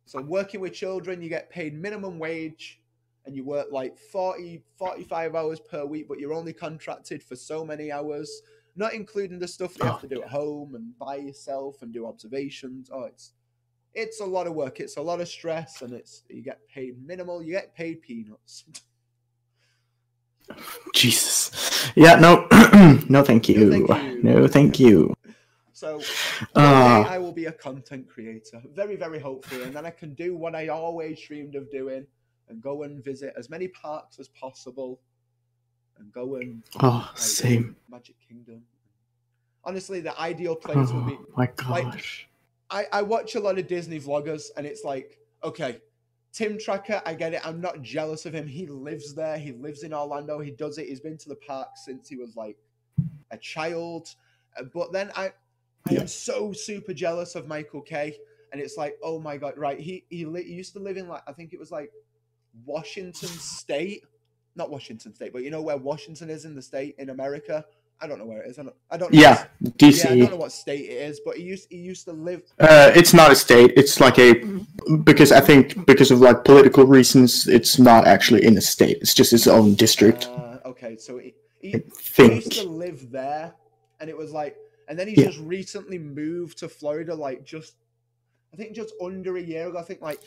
So, 0.05 0.21
working 0.21 0.59
with 0.59 0.73
children, 0.73 1.21
you 1.21 1.29
get 1.29 1.49
paid 1.49 1.73
minimum 1.73 2.17
wage, 2.19 2.81
and 3.25 3.35
you 3.35 3.43
work 3.43 3.67
like 3.71 3.97
40, 3.97 4.63
45 4.77 5.35
hours 5.35 5.59
per 5.59 5.85
week, 5.85 6.07
but 6.07 6.19
you're 6.19 6.33
only 6.33 6.53
contracted 6.53 7.21
for 7.23 7.35
so 7.35 7.63
many 7.63 7.91
hours, 7.91 8.41
not 8.75 8.93
including 8.93 9.39
the 9.39 9.47
stuff 9.47 9.77
you 9.77 9.83
oh 9.85 9.91
have 9.91 10.01
to 10.01 10.07
do 10.07 10.21
at 10.23 10.29
home 10.29 10.75
and 10.75 10.97
by 10.97 11.17
yourself 11.17 11.81
and 11.81 11.93
do 11.93 12.07
observations. 12.07 12.89
Oh, 12.91 13.03
it's 13.03 13.33
it's 13.93 14.21
a 14.21 14.25
lot 14.25 14.47
of 14.47 14.54
work. 14.54 14.80
It's 14.80 14.97
a 14.97 15.01
lot 15.01 15.21
of 15.21 15.27
stress, 15.27 15.82
and 15.82 15.93
it's 15.93 16.23
you 16.30 16.41
get 16.41 16.60
paid 16.73 16.95
minimal. 17.06 17.41
You 17.43 17.51
get 17.54 17.75
paid 17.75 18.01
peanuts. 18.01 18.65
Jesus. 20.93 21.91
Yeah, 21.95 22.15
no, 22.15 22.47
no, 23.10 23.23
thank 23.23 23.47
you. 23.49 23.71
thank 23.71 23.88
you. 23.88 24.23
No, 24.23 24.47
thank 24.47 24.80
you. 24.80 25.13
So 25.73 25.99
Uh, 26.56 27.06
I 27.08 27.17
will 27.17 27.32
be 27.32 27.45
a 27.45 27.51
content 27.51 28.08
creator, 28.08 28.62
very, 28.73 28.95
very 28.95 29.19
hopefully, 29.19 29.63
and 29.63 29.73
then 29.73 29.86
I 29.86 29.89
can 29.89 30.13
do 30.13 30.36
what 30.36 30.54
I 30.56 30.67
always 30.67 31.19
dreamed 31.21 31.56
of 31.56 31.71
doing 31.71 32.06
and 32.49 32.62
go 32.62 32.84
and 32.84 33.04
visit 33.04 33.34
as 33.38 33.49
many 33.49 33.67
parks 33.69 34.19
as 34.19 34.27
possible, 34.30 34.99
and 35.97 36.12
go 36.12 36.36
and 36.36 36.63
Oh, 36.82 37.10
like, 37.12 37.17
same. 37.17 37.75
Magic 37.89 38.15
Kingdom. 38.27 38.62
Honestly, 39.63 40.01
the 40.01 40.19
ideal 40.19 40.56
place 40.56 40.91
would 40.91 41.06
be 41.08 41.13
Oh 41.19 41.25
my 41.38 41.47
gosh. 41.56 42.27
I, 42.71 42.86
I 42.91 43.01
watch 43.01 43.36
a 43.36 43.39
lot 43.39 43.60
of 43.60 43.67
Disney 43.67 43.99
vloggers 43.99 44.45
and 44.55 44.65
it's 44.65 44.84
like, 44.84 45.19
okay, 45.43 45.79
Tim 46.31 46.57
Tracker, 46.57 47.01
I 47.05 47.13
get 47.13 47.34
it. 47.34 47.45
I'm 47.45 47.60
not 47.60 47.81
jealous 47.81 48.25
of 48.25 48.34
him. 48.34 48.47
He 48.47 48.65
lives 48.65 49.13
there. 49.13 49.38
He 49.38 49.51
lives 49.51 49.84
in 49.84 49.93
Orlando. 49.93 50.39
He 50.39 50.51
does 50.51 50.77
it. 50.77 50.88
He's 50.88 51.01
been 51.01 51.17
to 51.17 51.29
the 51.29 51.36
park 51.36 51.69
since 51.75 52.07
he 52.07 52.15
was 52.15 52.36
like 52.38 52.57
a 53.31 53.38
child. 53.38 54.15
Uh, 54.57 54.63
But 54.73 54.93
then 54.93 55.12
I, 55.15 55.34
I 55.89 55.95
am 55.95 56.07
so 56.07 56.53
super 56.53 56.93
jealous 56.93 57.36
of 57.36 57.47
Michael 57.47 57.81
K. 57.81 58.17
And 58.53 58.62
it's 58.62 58.77
like, 58.77 58.97
oh 59.03 59.19
my 59.19 59.38
god, 59.38 59.57
right? 59.57 59.79
He 59.79 60.05
he, 60.10 60.25
li- 60.25 60.43
he 60.43 60.53
used 60.53 60.73
to 60.73 60.79
live 60.79 60.97
in 60.97 61.07
like 61.07 61.23
I 61.27 61.34
think 61.34 61.53
it 61.53 61.60
was 61.60 61.71
like 61.71 61.91
Washington 62.65 63.29
State, 63.29 64.03
not 64.55 64.69
Washington 64.69 65.13
State, 65.13 65.31
but 65.31 65.43
you 65.43 65.49
know 65.49 65.62
where 65.62 65.77
Washington 65.77 66.29
is 66.29 66.43
in 66.45 66.55
the 66.55 66.62
state 66.62 66.95
in 66.97 67.10
America. 67.10 67.65
I 68.03 68.07
don't 68.07 68.17
know 68.17 68.25
where 68.25 68.41
it 68.41 68.49
is. 68.49 68.57
I 68.57 68.63
don't. 68.63 68.75
I 68.89 68.97
don't 68.97 69.13
know. 69.13 69.19
Yeah, 69.19 69.45
what- 69.59 69.81
Yeah, 69.81 70.09
I 70.09 70.17
don't 70.17 70.31
know 70.31 70.35
what 70.37 70.51
state 70.51 70.89
it 70.89 70.93
is, 71.09 71.19
but 71.23 71.37
he 71.37 71.43
used 71.43 71.67
he 71.69 71.77
used 71.77 72.05
to 72.05 72.13
live 72.13 72.41
Uh, 72.59 72.91
it's 72.95 73.13
not 73.13 73.31
a 73.31 73.35
state. 73.35 73.73
It's 73.77 73.99
like 73.99 74.17
a 74.17 74.43
because 75.03 75.31
I 75.31 75.39
think 75.39 75.85
because 75.85 76.09
of 76.09 76.19
like 76.19 76.43
political 76.43 76.85
reasons, 76.85 77.47
it's 77.47 77.77
not 77.77 78.07
actually 78.07 78.43
in 78.43 78.57
a 78.57 78.61
state. 78.61 78.97
It's 79.01 79.13
just 79.13 79.33
its 79.33 79.45
own 79.47 79.75
district. 79.75 80.27
Uh, 80.27 80.57
okay, 80.65 80.97
so 80.97 81.19
he, 81.19 81.35
he, 81.59 81.75
I 81.75 81.81
he 82.15 82.33
used 82.35 82.53
to 82.53 82.63
live 82.67 83.11
there, 83.11 83.53
and 83.99 84.09
it 84.09 84.17
was 84.17 84.31
like, 84.31 84.55
and 84.87 84.97
then 84.97 85.07
he 85.07 85.13
Yeah. 85.15 85.25
just 85.27 85.39
recently 85.39 85.99
moved 85.99 86.57
to 86.59 86.69
Florida, 86.69 87.13
like 87.13 87.43
just, 87.45 87.75
I 88.53 88.57
think 88.57 88.73
just 88.73 88.93
under 88.99 89.37
a 89.37 89.41
year 89.41 89.67
ago. 89.69 89.77
I 89.77 89.83
think 89.83 90.01
like 90.01 90.19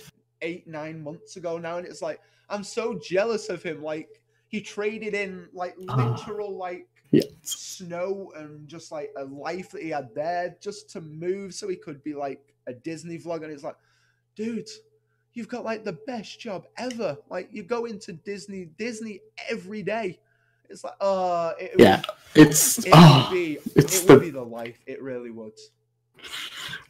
eight 0.42 0.68
nine 0.68 1.02
months 1.02 1.34
ago 1.36 1.58
now, 1.58 1.78
and 1.78 1.86
it's 1.86 2.02
like 2.02 2.20
I'm 2.48 2.62
so 2.62 2.94
jealous 3.02 3.48
of 3.48 3.64
him. 3.64 3.82
Like 3.82 4.08
he 4.46 4.60
traded 4.60 5.14
in 5.14 5.48
like 5.52 5.74
Ah. 5.88 5.96
literal 6.14 6.56
like 6.56 6.86
Yeah. 7.10 7.22
snow 7.42 8.32
and 8.36 8.66
just 8.68 8.90
like 8.90 9.12
a 9.16 9.24
life 9.24 9.70
that 9.70 9.82
he 9.82 9.90
had 9.90 10.14
there 10.14 10.56
just 10.60 10.90
to 10.90 11.00
move 11.00 11.54
so 11.54 11.68
he 11.68 11.76
could 11.76 12.02
be 12.02 12.14
like 12.14 12.54
a 12.66 12.72
Disney 12.72 13.18
vlog, 13.18 13.42
and 13.44 13.52
it's 13.52 13.64
like, 13.64 13.76
dude. 14.36 14.68
You've 15.36 15.48
got 15.48 15.64
like 15.64 15.82
the 15.82 15.98
best 16.06 16.38
job 16.38 16.64
ever. 16.78 17.18
Like 17.28 17.48
you 17.50 17.64
go 17.64 17.86
into 17.86 18.12
Disney, 18.12 18.66
Disney 18.78 19.18
every 19.50 19.82
day. 19.82 20.20
It's 20.70 20.84
like, 20.84 20.94
uh, 21.00 21.54
it 21.58 21.72
would- 21.72 21.80
Yeah, 21.80 22.02
It's 22.36 22.78
it 22.78 22.90
oh, 22.92 23.26
would 23.28 23.34
be, 23.34 23.58
it's 23.74 24.04
it 24.04 24.08
would 24.08 24.16
the- 24.20 24.24
be 24.26 24.30
the 24.30 24.42
life. 24.44 24.78
It 24.86 25.02
really 25.02 25.30
would. 25.30 25.58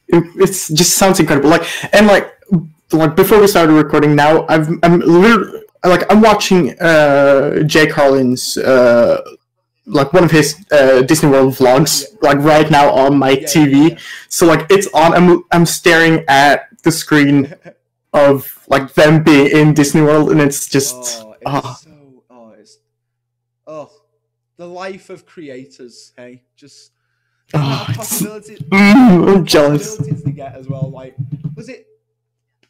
it, 0.09 0.25
it's 0.37 0.69
just 0.69 0.95
sounds 0.99 1.21
incredible. 1.21 1.49
Like 1.49 1.65
and 1.95 2.07
like 2.07 2.35
like 2.93 3.17
before 3.17 3.41
we 3.41 3.47
started 3.47 3.73
recording 3.73 4.15
now, 4.15 4.45
I've 4.51 4.69
I'm 4.83 5.01
literally 5.01 5.63
like 5.83 6.05
I'm 6.13 6.21
watching 6.21 6.79
uh 6.81 7.63
Jay 7.63 7.87
Carlin's 7.87 8.59
uh 8.59 9.23
like 9.87 10.13
one 10.13 10.25
of 10.25 10.31
his 10.31 10.65
uh, 10.73 11.03
Disney 11.03 11.29
World 11.31 11.55
vlogs 11.55 12.05
like 12.23 12.39
right 12.39 12.71
now 12.71 12.91
on 12.91 13.19
my 13.19 13.31
Yeah, 13.31 13.47
TV. 13.49 13.91
yeah, 13.91 13.99
So 14.29 14.47
like 14.47 14.67
it's 14.71 14.87
on. 14.95 15.13
I'm 15.15 15.45
I'm 15.53 15.67
staring 15.67 16.25
at 16.29 16.69
the 16.83 16.91
screen 16.93 17.55
of 18.13 18.65
like 18.69 18.95
them 18.95 19.23
being 19.23 19.49
in 19.51 19.75
Disney 19.75 20.01
World, 20.03 20.31
and 20.31 20.41
it's 20.41 20.69
just 20.69 20.95
oh, 21.23 21.33
it's 21.33 21.43
ah. 21.47 21.75
so. 21.83 22.23
Oh, 22.31 22.51
it's. 22.59 22.79
Oh, 23.67 23.91
the 24.57 24.67
life 24.67 25.11
of 25.11 25.27
creators. 25.27 26.13
Hey, 26.17 26.43
just 26.57 26.93
Oh, 27.53 27.87
it's- 27.91 27.97
possibilities. 27.97 28.59
mm, 28.73 29.37
I'm 29.37 29.45
jealous. 29.45 29.97
Possibilities 29.97 30.25
they 30.25 30.33
get 30.33 30.55
as 30.55 30.67
well. 30.67 30.91
Like, 30.91 31.15
was 31.55 31.69
it? 31.69 31.87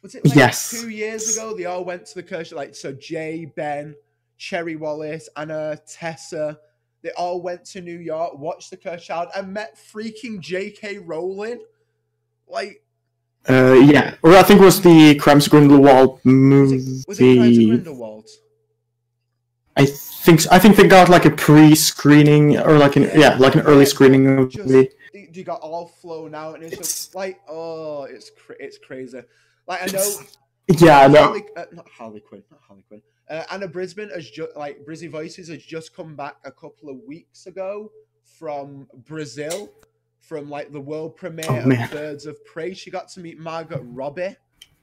Was 0.01 0.13
it 0.15 0.25
like 0.25 0.35
Yes. 0.35 0.69
two 0.69 0.89
years 0.89 1.35
ago? 1.35 1.55
They 1.55 1.65
all 1.65 1.83
went 1.85 2.05
to 2.07 2.15
the 2.15 2.23
Cursed 2.23 2.51
Child. 2.51 2.57
Like, 2.57 2.75
so 2.75 2.91
Jay, 2.91 3.45
Ben, 3.55 3.95
Cherry 4.37 4.75
Wallace, 4.75 5.29
Anna, 5.37 5.79
Tessa. 5.87 6.59
They 7.05 7.11
all 7.11 7.39
went 7.39 7.63
to 7.65 7.81
New 7.81 7.99
York, 7.99 8.35
watched 8.39 8.71
the 8.71 8.77
Cursed 8.77 9.05
Child, 9.05 9.27
and 9.35 9.53
met 9.53 9.77
freaking 9.77 10.39
J.K. 10.39 10.97
Rowling. 10.97 11.59
Like, 12.47 12.81
Uh, 13.47 13.73
yeah, 13.73 14.15
or 14.23 14.35
I 14.35 14.41
think 14.41 14.59
it 14.59 14.63
was 14.65 14.81
the 14.81 15.13
Crimes 15.13 15.45
of 15.45 15.51
Grindelwald 15.51 16.13
was 16.15 16.25
movie. 16.25 16.77
it, 16.77 17.05
was 17.07 17.19
it 17.21 17.37
Crimes 17.37 17.57
of 17.59 17.63
Grindelwald? 17.67 18.27
I 19.77 19.85
think 19.85 20.39
so. 20.41 20.49
I 20.51 20.57
think 20.57 20.77
they 20.77 20.87
got 20.87 21.07
like 21.09 21.25
a 21.25 21.29
pre-screening 21.29 22.57
or 22.57 22.79
like 22.79 22.95
an 22.95 23.03
yeah, 23.13 23.35
like 23.37 23.53
an 23.53 23.61
early 23.61 23.85
screening 23.85 24.25
of 24.39 24.51
the 24.51 24.57
Just- 24.57 24.67
movie. 24.67 24.89
they, 25.13 25.25
they 25.31 25.43
got 25.43 25.61
all 25.61 25.85
flown 25.85 26.33
out, 26.33 26.55
and 26.55 26.63
it's, 26.63 26.73
It's- 26.73 26.87
just 26.87 27.13
like, 27.13 27.39
oh, 27.47 28.05
it's 28.05 28.31
cra- 28.31 28.55
it's 28.59 28.79
crazy. 28.79 29.21
Like 29.67 29.83
I 29.83 29.85
know, 29.95 30.11
Yeah, 30.79 31.01
I 31.01 31.07
know. 31.07 31.21
Harley, 31.25 31.43
uh, 31.55 31.65
not 31.71 31.87
Harley 31.87 32.19
Quinn, 32.21 32.41
not 32.49 32.61
Harley 32.67 32.83
Quinn. 32.87 33.03
Uh, 33.29 33.43
Anna 33.51 33.67
Brisbin 33.67 34.13
has 34.13 34.29
just 34.29 34.55
like 34.55 34.85
Brizzy 34.85 35.09
Voices 35.09 35.47
has 35.49 35.63
just 35.63 35.95
come 35.95 36.15
back 36.15 36.35
a 36.45 36.51
couple 36.51 36.89
of 36.89 36.97
weeks 37.07 37.47
ago 37.47 37.91
from 38.23 38.87
Brazil, 39.07 39.71
from 40.19 40.49
like 40.49 40.71
the 40.71 40.79
world 40.79 41.15
premiere 41.15 41.45
Oh, 41.49 41.71
of. 41.71 41.91
Birds 41.91 42.25
of 42.25 42.43
Prey. 42.45 42.73
She 42.73 42.91
got 42.91 43.09
to 43.09 43.19
meet 43.19 43.39
Margaret 43.39 43.81
Robbie. 43.83 44.35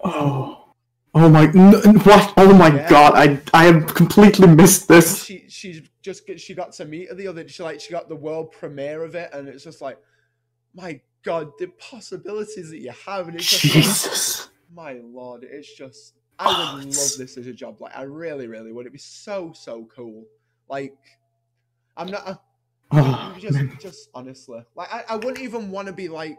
Oh, 0.03 0.73
oh 1.15 1.29
my, 1.29 1.47
what? 1.47 2.35
Oh 2.37 2.53
my 2.55 2.75
Yeah. 2.75 2.89
god, 2.89 3.13
I 3.15 3.41
I 3.55 3.65
have 3.67 3.95
completely 3.95 4.49
missed 4.49 4.89
this. 4.89 5.23
She 5.25 5.45
she 5.49 5.89
just 6.03 6.23
she 6.39 6.55
got 6.55 6.73
to 6.73 6.85
meet 6.85 7.09
her 7.11 7.15
the 7.15 7.29
other. 7.29 7.47
She 7.49 7.63
like 7.63 7.81
she 7.81 7.93
got 7.93 8.09
the 8.09 8.17
world 8.17 8.51
premiere 8.51 9.05
of 9.05 9.15
it, 9.15 9.31
and 9.33 9.49
it's 9.49 9.63
just 9.63 9.81
like, 9.81 9.99
my 10.75 11.01
god, 11.23 11.53
the 11.61 11.69
possibilities 11.79 12.71
that 12.71 12.79
you 12.79 12.93
have, 13.07 13.29
and 13.29 13.37
it's 13.37 13.49
just 13.49 13.65
like, 13.65 13.75
Jesus. 13.85 14.49
my 14.75 14.95
lord, 15.05 15.45
it's 15.49 15.73
just 15.73 16.15
I 16.38 16.47
Oh, 16.73 16.75
would 16.77 16.88
it's- 16.88 17.12
love 17.12 17.18
this 17.18 17.37
as 17.37 17.47
a 17.47 17.53
job. 17.53 17.81
Like 17.81 17.97
I 17.97 18.03
really, 18.03 18.47
really 18.47 18.73
would. 18.73 18.83
It'd 18.83 18.92
be 18.92 18.99
so, 18.99 19.53
so 19.55 19.88
cool. 19.95 20.25
Like 20.68 20.97
I'm 21.97 22.11
not 22.11 22.27
uh, 22.27 22.35
Oh, 22.92 23.37
just 23.38 23.55
man. 23.55 23.77
just 23.81 24.09
honestly. 24.14 24.62
Like 24.75 24.92
I, 24.92 25.05
I 25.11 25.16
wouldn't 25.16 25.40
even 25.40 25.71
want 25.71 25.87
to 25.88 25.92
be 25.92 26.09
like 26.09 26.38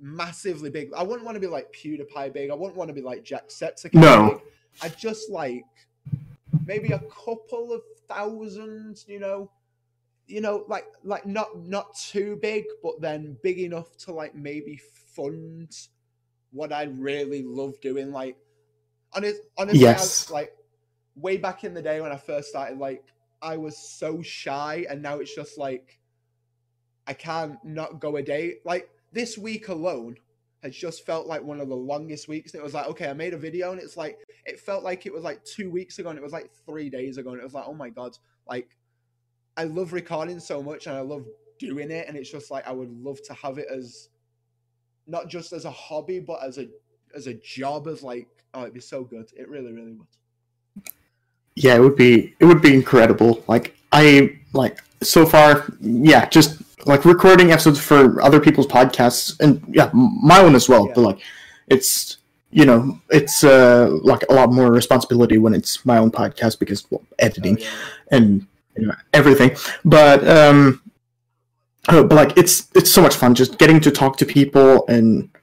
massively 0.00 0.70
big. 0.70 0.92
I 0.94 1.02
wouldn't 1.02 1.24
want 1.24 1.36
to 1.36 1.40
be 1.40 1.46
like 1.46 1.72
PewDiePie 1.72 2.32
big. 2.32 2.50
I 2.50 2.54
wouldn't 2.54 2.76
want 2.76 2.88
to 2.88 2.94
be 2.94 3.02
like 3.02 3.24
Jacksepticeye 3.24 3.94
No. 3.94 4.30
big. 4.32 4.40
I 4.82 4.88
just 4.88 5.30
like 5.30 5.64
maybe 6.66 6.92
a 6.92 6.98
couple 7.00 7.72
of 7.72 7.82
thousands, 8.08 9.04
you 9.08 9.20
know. 9.20 9.50
You 10.26 10.40
know, 10.40 10.64
like 10.68 10.86
like 11.04 11.26
not 11.26 11.58
not 11.66 11.94
too 11.96 12.38
big, 12.40 12.64
but 12.82 13.00
then 13.00 13.36
big 13.42 13.58
enough 13.58 13.94
to 13.98 14.12
like 14.12 14.34
maybe 14.34 14.80
fund 15.14 15.76
what 16.50 16.72
I 16.72 16.84
really 16.84 17.42
love 17.42 17.78
doing. 17.82 18.10
Like 18.10 18.36
honest, 19.14 19.40
honestly, 19.56 19.86
I 19.86 19.92
was, 19.92 20.30
like 20.30 20.52
way 21.16 21.36
back 21.36 21.64
in 21.64 21.74
the 21.74 21.82
day 21.82 22.00
when 22.00 22.12
I 22.12 22.16
first 22.16 22.48
started, 22.48 22.78
like 22.78 23.04
I 23.42 23.56
was 23.56 23.76
so 23.76 24.22
shy, 24.22 24.86
and 24.88 25.02
now 25.02 25.18
it's 25.18 25.34
just 25.34 25.58
like 25.58 25.98
I 27.06 27.12
can't 27.12 27.58
not 27.64 28.00
go 28.00 28.16
a 28.16 28.22
day. 28.22 28.56
Like 28.64 28.88
this 29.12 29.36
week 29.38 29.68
alone 29.68 30.16
has 30.62 30.74
just 30.74 31.04
felt 31.04 31.26
like 31.26 31.42
one 31.42 31.60
of 31.60 31.68
the 31.68 31.76
longest 31.76 32.26
weeks. 32.26 32.54
And 32.54 32.60
it 32.60 32.64
was 32.64 32.72
like, 32.74 32.86
okay, 32.86 33.08
I 33.08 33.12
made 33.12 33.34
a 33.34 33.38
video, 33.38 33.72
and 33.72 33.80
it's 33.80 33.96
like 33.96 34.18
it 34.46 34.58
felt 34.58 34.82
like 34.82 35.06
it 35.06 35.12
was 35.12 35.24
like 35.24 35.44
two 35.44 35.70
weeks 35.70 35.98
ago, 35.98 36.10
and 36.10 36.18
it 36.18 36.22
was 36.22 36.32
like 36.32 36.50
three 36.66 36.90
days 36.90 37.18
ago, 37.18 37.30
and 37.30 37.40
it 37.40 37.44
was 37.44 37.54
like, 37.54 37.66
oh 37.66 37.74
my 37.74 37.90
god, 37.90 38.16
like 38.48 38.76
I 39.56 39.64
love 39.64 39.92
recording 39.92 40.40
so 40.40 40.62
much, 40.62 40.86
and 40.86 40.96
I 40.96 41.00
love 41.00 41.26
doing 41.58 41.90
it, 41.90 42.08
and 42.08 42.16
it's 42.16 42.30
just 42.30 42.50
like 42.50 42.66
I 42.66 42.72
would 42.72 42.90
love 42.90 43.22
to 43.26 43.34
have 43.34 43.58
it 43.58 43.66
as 43.70 44.08
not 45.06 45.28
just 45.28 45.52
as 45.52 45.66
a 45.66 45.70
hobby, 45.70 46.18
but 46.18 46.42
as 46.42 46.58
a 46.58 46.68
as 47.14 47.26
a 47.26 47.34
job, 47.34 47.86
as 47.86 48.02
like 48.02 48.28
oh, 48.54 48.62
it'd 48.62 48.74
be 48.74 48.80
so 48.80 49.04
good. 49.04 49.30
It 49.36 49.48
really, 49.48 49.72
really 49.72 49.92
would. 49.92 50.06
Yeah, 51.56 51.76
it 51.76 51.80
would 51.80 51.96
be 51.96 52.34
it 52.40 52.44
would 52.46 52.62
be 52.62 52.74
incredible. 52.74 53.44
Like 53.46 53.76
I 53.92 54.38
like 54.52 54.80
so 55.02 55.24
far, 55.26 55.66
yeah, 55.80 56.26
just 56.28 56.62
like 56.86 57.04
recording 57.04 57.52
episodes 57.52 57.78
for 57.80 58.20
other 58.22 58.40
people's 58.40 58.66
podcasts 58.66 59.38
and 59.40 59.62
yeah, 59.68 59.90
my 59.92 60.40
own 60.40 60.54
as 60.54 60.68
well. 60.68 60.86
Yeah. 60.88 60.92
But 60.94 61.00
like, 61.02 61.18
it's 61.68 62.18
you 62.50 62.64
know, 62.64 63.00
it's 63.10 63.44
uh 63.44 63.88
like 64.02 64.22
a 64.30 64.32
lot 64.34 64.52
more 64.52 64.72
responsibility 64.72 65.38
when 65.38 65.54
it's 65.54 65.84
my 65.86 65.98
own 65.98 66.10
podcast 66.10 66.58
because 66.58 66.86
well, 66.90 67.02
editing 67.20 67.56
Oh, 67.60 67.62
yeah. 67.62 68.16
and 68.18 68.46
you 68.76 68.86
know, 68.86 68.94
everything. 69.12 69.56
But 69.84 70.26
um, 70.26 70.82
uh, 71.88 72.02
but 72.02 72.16
like 72.16 72.36
it's 72.36 72.68
it's 72.74 72.90
so 72.90 73.00
much 73.02 73.14
fun 73.14 73.34
just 73.34 73.58
getting 73.58 73.80
to 73.80 73.90
talk 73.92 74.16
to 74.18 74.26
people 74.26 74.84
and 74.88 75.28
Oh, 75.34 75.38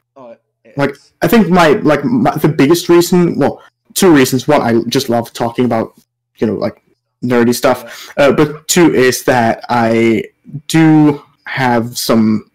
Like. 0.77 0.95
I 1.23 1.27
think 1.27 1.49
my 1.49 1.73
like 1.73 2.03
my, 2.03 2.36
the 2.38 2.47
biggest 2.47 2.89
reason, 2.89 3.38
well, 3.38 3.62
two 3.93 4.12
reasons. 4.12 4.47
One, 4.47 4.62
I 4.62 4.81
just 4.89 5.07
love 5.07 5.31
talking 5.34 5.65
about 5.65 5.93
you 6.38 6.47
know 6.47 6.55
like 6.55 6.81
nerdy 7.23 7.53
stuff, 7.53 8.12
uh, 8.17 8.31
but 8.31 8.67
two 8.67 8.93
is 8.93 9.23
that 9.25 9.63
I 9.69 10.23
do 10.67 11.21
have 11.45 11.95
some 11.97 12.49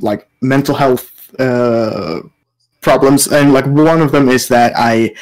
like 0.00 0.26
mental 0.40 0.74
health 0.74 1.34
uh, 1.38 2.22
problems, 2.80 3.28
and 3.28 3.52
like 3.52 3.66
one 3.66 4.00
of 4.00 4.10
them 4.10 4.30
is 4.30 4.48
that 4.48 4.72
I 4.74 5.14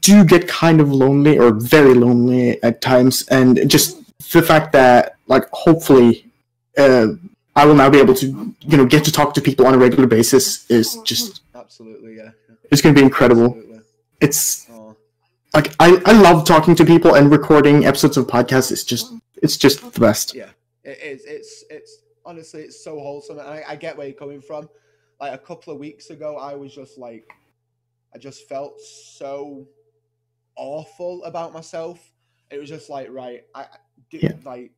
do 0.00 0.24
get 0.24 0.48
kind 0.48 0.80
of 0.80 0.90
lonely 0.90 1.38
or 1.38 1.52
very 1.52 1.94
lonely 1.94 2.60
at 2.64 2.80
times, 2.80 3.24
and 3.28 3.70
just 3.70 4.02
the 4.32 4.42
fact 4.42 4.72
that 4.72 5.14
like 5.28 5.44
hopefully. 5.52 6.24
Uh, 6.76 7.14
I 7.58 7.64
will 7.64 7.74
now 7.74 7.88
be 7.88 7.98
able 7.98 8.12
to, 8.16 8.54
you 8.60 8.76
know, 8.76 8.84
get 8.84 9.02
to 9.06 9.10
talk 9.10 9.32
to 9.32 9.40
people 9.40 9.66
on 9.66 9.72
a 9.72 9.78
regular 9.78 10.06
basis 10.06 10.70
is 10.70 10.98
just 11.04 11.40
absolutely, 11.66 12.16
yeah. 12.16 12.30
it's 12.70 12.80
going 12.80 12.94
to 12.94 13.00
be 13.00 13.04
incredible. 13.04 13.46
Absolutely. 13.46 13.80
It's 14.20 14.66
Oh. 14.70 14.96
like 15.52 15.74
I, 15.80 16.00
I 16.06 16.12
love 16.12 16.44
talking 16.46 16.74
to 16.76 16.84
people 16.84 17.14
and 17.14 17.30
recording 17.30 17.84
episodes 17.84 18.16
of 18.16 18.26
podcasts. 18.26 18.70
It's 18.70 18.84
just 18.84 19.12
it's 19.42 19.56
just 19.56 19.92
the 19.92 20.00
best. 20.00 20.34
Yeah, 20.34 20.50
it 20.84 20.98
is. 21.02 21.24
It's 21.26 21.64
it's 21.68 21.98
honestly 22.24 22.62
it's 22.62 22.82
so 22.82 22.98
wholesome. 23.00 23.38
And 23.38 23.48
I, 23.48 23.64
I 23.68 23.76
get 23.76 23.96
where 23.96 24.06
you're 24.06 24.16
coming 24.16 24.40
from. 24.40 24.68
Like 25.20 25.32
a 25.32 25.38
couple 25.38 25.72
of 25.72 25.78
weeks 25.78 26.10
ago, 26.10 26.36
I 26.36 26.54
was 26.54 26.74
just 26.74 26.98
like, 26.98 27.26
I 28.14 28.18
just 28.18 28.48
felt 28.48 28.80
so 28.80 29.66
awful 30.56 31.24
about 31.24 31.52
myself. 31.52 31.98
It 32.50 32.58
was 32.58 32.68
just 32.68 32.88
like, 32.88 33.08
right, 33.10 33.42
I 33.54 33.66
did 34.10 34.22
yeah. 34.22 34.32
like. 34.44 34.72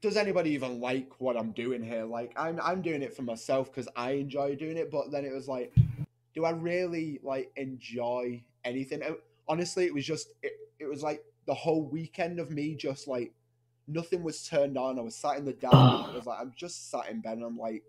Does 0.00 0.16
anybody 0.16 0.50
even 0.50 0.80
like 0.80 1.20
what 1.20 1.36
I'm 1.36 1.52
doing 1.52 1.82
here? 1.82 2.04
Like, 2.04 2.32
I'm 2.36 2.60
I'm 2.60 2.82
doing 2.82 3.02
it 3.02 3.14
for 3.14 3.22
myself 3.22 3.70
because 3.72 3.88
I 3.96 4.12
enjoy 4.12 4.54
doing 4.56 4.76
it. 4.76 4.90
But 4.90 5.10
then 5.10 5.24
it 5.24 5.32
was 5.32 5.48
like, 5.48 5.72
do 6.34 6.44
I 6.44 6.50
really 6.50 7.20
like 7.22 7.52
enjoy 7.56 8.42
anything? 8.64 9.02
Honestly, 9.48 9.86
it 9.86 9.94
was 9.94 10.06
just 10.06 10.34
it, 10.42 10.52
it 10.78 10.86
was 10.86 11.02
like 11.02 11.24
the 11.46 11.54
whole 11.54 11.84
weekend 11.84 12.40
of 12.40 12.50
me 12.50 12.74
just 12.76 13.08
like 13.08 13.32
nothing 13.88 14.22
was 14.22 14.46
turned 14.48 14.78
on. 14.78 14.98
I 14.98 15.02
was 15.02 15.16
sat 15.16 15.38
in 15.38 15.44
the 15.46 15.54
dark. 15.54 16.04
I 16.12 16.16
was 16.16 16.26
like, 16.26 16.40
I'm 16.40 16.52
just 16.56 16.90
sat 16.90 17.10
in 17.10 17.20
bed 17.20 17.38
and 17.38 17.44
I'm 17.46 17.58
like, 17.58 17.84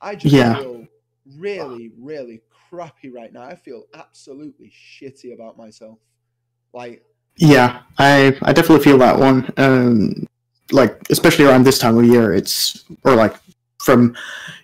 I 0.00 0.14
just 0.14 0.42
Yeah. 0.42 0.54
feel 0.54 0.86
really, 1.36 1.92
really 1.98 2.42
crappy 2.68 3.10
right 3.10 3.32
now. 3.32 3.42
I 3.42 3.54
feel 3.54 3.84
absolutely 3.94 4.70
shitty 4.70 5.32
about 5.34 5.56
myself. 5.56 5.98
Like, 6.72 7.04
Yeah, 7.36 7.82
I 7.98 8.36
I 8.42 8.52
definitely 8.52 8.84
feel 8.84 8.98
that 8.98 9.18
one. 9.18 9.50
Um, 9.56 10.26
like 10.72 10.96
especially 11.10 11.44
around 11.46 11.64
this 11.64 11.78
time 11.78 11.98
of 11.98 12.04
year, 12.04 12.32
it's 12.34 12.84
or 13.04 13.14
like 13.14 13.34
from 13.78 14.14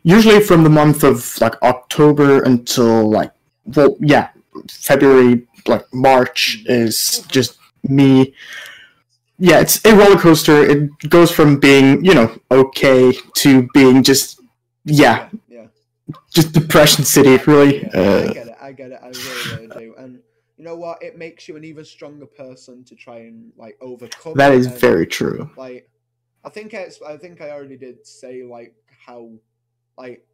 usually 0.03 0.41
from 0.41 0.63
the 0.63 0.71
month 0.71 1.03
of 1.05 1.39
like 1.41 1.61
October 1.63 2.43
until 2.43 3.11
like 3.11 3.33
well 3.65 3.97
yeah 4.01 4.29
February 4.69 5.47
like 5.67 5.85
March 5.93 6.63
is 6.67 7.25
just 7.29 7.59
me. 7.83 8.35
Yeah, 9.39 9.61
it's 9.61 9.85
a 9.85 9.95
roller 9.95 10.17
coaster. 10.19 10.63
It 10.65 11.11
goes 11.11 11.31
from 11.31 11.59
being 11.59 12.05
you 12.05 12.15
know 12.15 12.37
okay 12.51 13.13
to 13.37 13.69
being 13.75 14.03
just 14.03 14.41
yeah 14.85 15.29
yeah. 15.49 15.67
just 16.33 16.53
depression 16.53 17.05
city 17.05 17.37
really. 17.47 17.83
Yeah, 17.83 17.91
I 17.93 17.99
Uh, 17.99 18.33
get 18.33 18.47
it. 18.47 18.57
I 18.61 18.73
get 18.73 18.91
it. 18.93 19.01
I 19.03 19.09
really, 19.09 19.67
really 19.67 19.87
do. 19.87 19.95
And 19.99 20.21
you 20.57 20.65
know 20.65 20.77
what? 20.77 21.03
It 21.03 21.19
makes 21.19 21.49
you 21.49 21.57
an 21.57 21.65
even 21.65 21.85
stronger 21.85 22.25
person 22.27 22.83
to 22.85 22.95
try 22.95 23.19
and 23.19 23.53
like 23.59 23.77
overcome. 23.81 24.35
That 24.35 24.53
is 24.53 24.67
and, 24.67 24.79
very 24.79 25.07
true. 25.07 25.51
like. 25.57 25.89
I 26.47 26.51
think 26.51 26.73
I, 26.75 26.89
I 27.07 27.17
think 27.17 27.41
I 27.41 27.51
already 27.51 27.77
did 27.77 28.07
say 28.07 28.45
like 28.45 28.75
how 29.05 29.31
like 29.99 30.25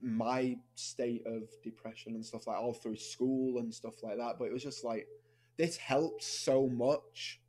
my 0.00 0.56
state 0.74 1.22
of 1.26 1.42
depression 1.62 2.14
and 2.14 2.24
stuff 2.24 2.46
like 2.46 2.56
all 2.56 2.72
through 2.72 2.96
school 2.96 3.58
and 3.58 3.72
stuff 3.72 4.02
like 4.02 4.16
that. 4.16 4.36
But 4.38 4.46
it 4.46 4.52
was 4.52 4.62
just 4.62 4.84
like 4.84 5.06
this 5.58 5.76
helps 5.76 6.26
so 6.26 6.66
much 6.68 7.40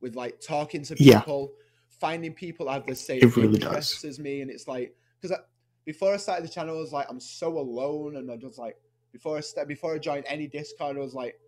with 0.00 0.16
like 0.16 0.40
talking 0.40 0.82
to 0.84 0.96
Yeah. 0.98 1.20
people, 1.20 1.52
finding 1.88 2.34
people 2.34 2.66
that 2.66 2.72
have 2.72 2.86
the 2.86 2.94
same 2.94 3.22
It 3.22 3.36
really 3.36 3.54
interests 3.54 4.02
does. 4.02 4.10
as 4.10 4.18
me, 4.18 4.40
and 4.42 4.50
it's 4.50 4.66
like 4.68 4.94
because 5.20 5.38
before 5.86 6.14
I 6.14 6.16
started 6.18 6.44
the 6.44 6.52
channel, 6.52 6.76
I 6.76 6.80
was 6.80 6.92
like 6.92 7.06
I'm 7.08 7.20
so 7.20 7.58
alone, 7.58 8.16
and 8.16 8.30
I 8.30 8.36
just 8.36 8.58
like 8.58 8.76
before 9.12 9.36
I 9.36 9.40
st- 9.40 9.68
before 9.68 9.94
I 9.94 9.98
joined 9.98 10.24
any 10.26 10.48
Discord, 10.48 10.96
I 10.96 11.00
was 11.00 11.14
like, 11.14 11.38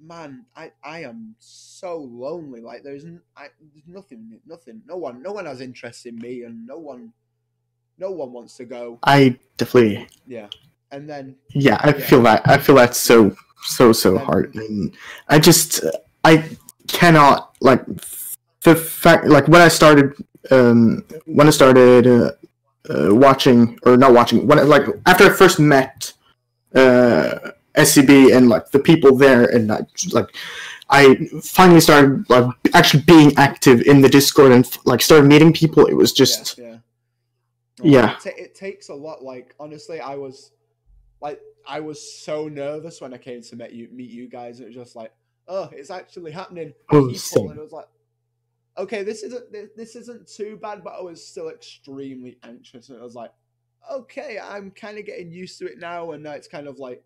man, 0.00 0.44
I 0.56 0.72
I 0.84 1.02
am 1.04 1.34
so 1.38 1.98
lonely. 1.98 2.60
Like 2.60 2.82
there's 2.82 3.04
n- 3.04 3.22
I, 3.36 3.48
there's 3.72 3.86
nothing, 3.86 4.40
nothing, 4.46 4.82
no 4.86 4.96
one, 4.96 5.22
no 5.22 5.32
one 5.32 5.46
has 5.46 5.60
interest 5.60 6.06
in 6.06 6.16
me, 6.16 6.42
and 6.42 6.66
no 6.66 6.78
one, 6.78 7.12
no 7.98 8.10
one 8.10 8.32
wants 8.32 8.56
to 8.58 8.64
go. 8.64 8.98
I 9.02 9.38
definitely 9.56 10.08
Yeah, 10.26 10.48
and 10.90 11.08
then 11.08 11.36
Yeah, 11.54 11.78
I 11.80 11.88
Yeah. 11.88 12.04
feel 12.06 12.22
that. 12.22 12.42
I 12.46 12.58
feel 12.58 12.76
that 12.76 12.94
so 12.94 13.34
so 13.64 13.92
so 13.92 14.18
hard, 14.18 14.54
and 14.54 14.94
I 15.28 15.38
just 15.38 15.84
I 16.24 16.44
cannot 16.88 17.54
like 17.60 17.84
the 18.62 18.74
fact 18.74 19.26
like 19.26 19.48
when 19.48 19.60
I 19.60 19.68
started 19.68 20.14
um 20.50 21.04
when 21.26 21.46
I 21.46 21.50
started 21.50 22.06
uh, 22.06 22.32
uh, 22.88 23.14
watching 23.14 23.78
or 23.84 23.96
not 23.96 24.12
watching 24.12 24.46
when 24.46 24.58
I, 24.58 24.62
like 24.62 24.86
after 25.06 25.24
I 25.24 25.30
first 25.30 25.58
met 25.58 26.12
uh 26.74 27.50
SCB 27.76 28.34
and 28.36 28.48
like 28.48 28.70
the 28.70 28.78
people 28.78 29.16
there 29.16 29.44
and 29.44 29.68
like 29.68 29.86
like 30.12 30.34
I 30.88 31.16
finally 31.42 31.80
started 31.80 32.28
like 32.30 32.54
actually 32.74 33.02
being 33.02 33.36
active 33.36 33.82
in 33.82 34.00
the 34.02 34.08
Discord 34.08 34.52
and 34.52 34.78
like 34.84 35.02
started 35.02 35.26
meeting 35.26 35.52
people. 35.52 35.86
It 35.86 35.94
was 35.94 36.12
just 36.12 36.58
yeah, 36.58 36.64
yeah. 36.64 36.78
Yeah. 37.82 38.12
It, 38.12 38.20
ta- 38.20 38.42
it 38.42 38.54
takes 38.54 38.88
a 38.88 38.94
lot. 38.94 39.22
Like 39.22 39.54
honestly, 39.60 40.00
I 40.00 40.14
was 40.14 40.52
like 41.20 41.40
I 41.66 41.80
was 41.80 42.00
so 42.24 42.48
nervous 42.48 43.00
when 43.00 43.12
I 43.12 43.18
came 43.18 43.42
to 43.42 43.56
meet 43.56 43.72
you 43.72 43.88
meet 43.92 44.10
you 44.10 44.28
guys. 44.28 44.60
It 44.60 44.66
was 44.66 44.74
just 44.74 44.96
like, 44.96 45.12
oh, 45.48 45.68
it's 45.72 45.90
actually 45.90 46.32
happening. 46.32 46.72
Oh, 46.90 47.08
People, 47.08 47.50
and 47.50 47.58
it 47.58 47.62
was 47.62 47.72
like, 47.72 47.88
okay, 48.78 49.02
this 49.02 49.22
isn't 49.22 49.52
thi- 49.52 49.68
this 49.76 49.96
isn't 49.96 50.28
too 50.28 50.58
bad, 50.62 50.84
but 50.84 50.94
I 50.98 51.02
was 51.02 51.26
still 51.26 51.48
extremely 51.48 52.38
anxious, 52.44 52.88
and 52.88 53.00
I 53.00 53.02
was 53.02 53.14
like, 53.14 53.32
okay, 53.90 54.38
I'm 54.42 54.70
kind 54.70 54.98
of 54.98 55.04
getting 55.04 55.32
used 55.32 55.58
to 55.58 55.66
it 55.66 55.78
now, 55.78 56.12
and 56.12 56.22
now 56.22 56.32
it's 56.32 56.48
kind 56.48 56.68
of 56.68 56.78
like. 56.78 57.02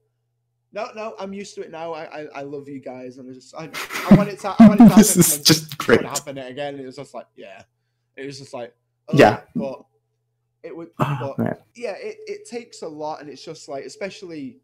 No, 0.72 0.88
no, 0.94 1.14
I'm 1.18 1.32
used 1.32 1.54
to 1.56 1.62
it 1.62 1.70
now. 1.72 1.92
I, 1.92 2.20
I, 2.22 2.26
I 2.36 2.42
love 2.42 2.68
you 2.68 2.78
guys, 2.80 3.18
and 3.18 3.28
I 3.28 3.34
just, 3.34 3.54
I, 3.56 3.68
I 4.10 4.14
want 4.14 4.28
it 4.28 4.38
to, 4.40 4.54
I 4.58 4.68
want 4.68 4.80
it 4.80 4.84
to 4.84 4.88
happen. 4.90 4.98
this 4.98 5.16
is 5.16 5.42
just 5.42 5.72
it 5.72 5.78
great. 5.78 6.02
happen 6.04 6.38
again. 6.38 6.78
It 6.78 6.86
was 6.86 6.96
just 6.96 7.12
like, 7.12 7.26
yeah, 7.36 7.62
it 8.16 8.24
was 8.26 8.38
just 8.38 8.54
like, 8.54 8.72
oh, 9.08 9.16
Yeah. 9.16 9.40
but 9.56 9.82
it 10.62 10.76
would, 10.76 10.90
Oh, 11.00 11.34
but 11.36 11.66
yeah, 11.74 11.94
it, 11.98 12.18
it 12.26 12.48
takes 12.48 12.82
a 12.82 12.88
lot, 12.88 13.20
and 13.20 13.28
it's 13.28 13.44
just 13.44 13.68
like, 13.68 13.84
especially 13.84 14.58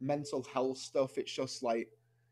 mental 0.00 0.42
health 0.52 0.76
stuff. 0.76 1.16
It's 1.16 1.32
just 1.32 1.62
like, 1.62 1.88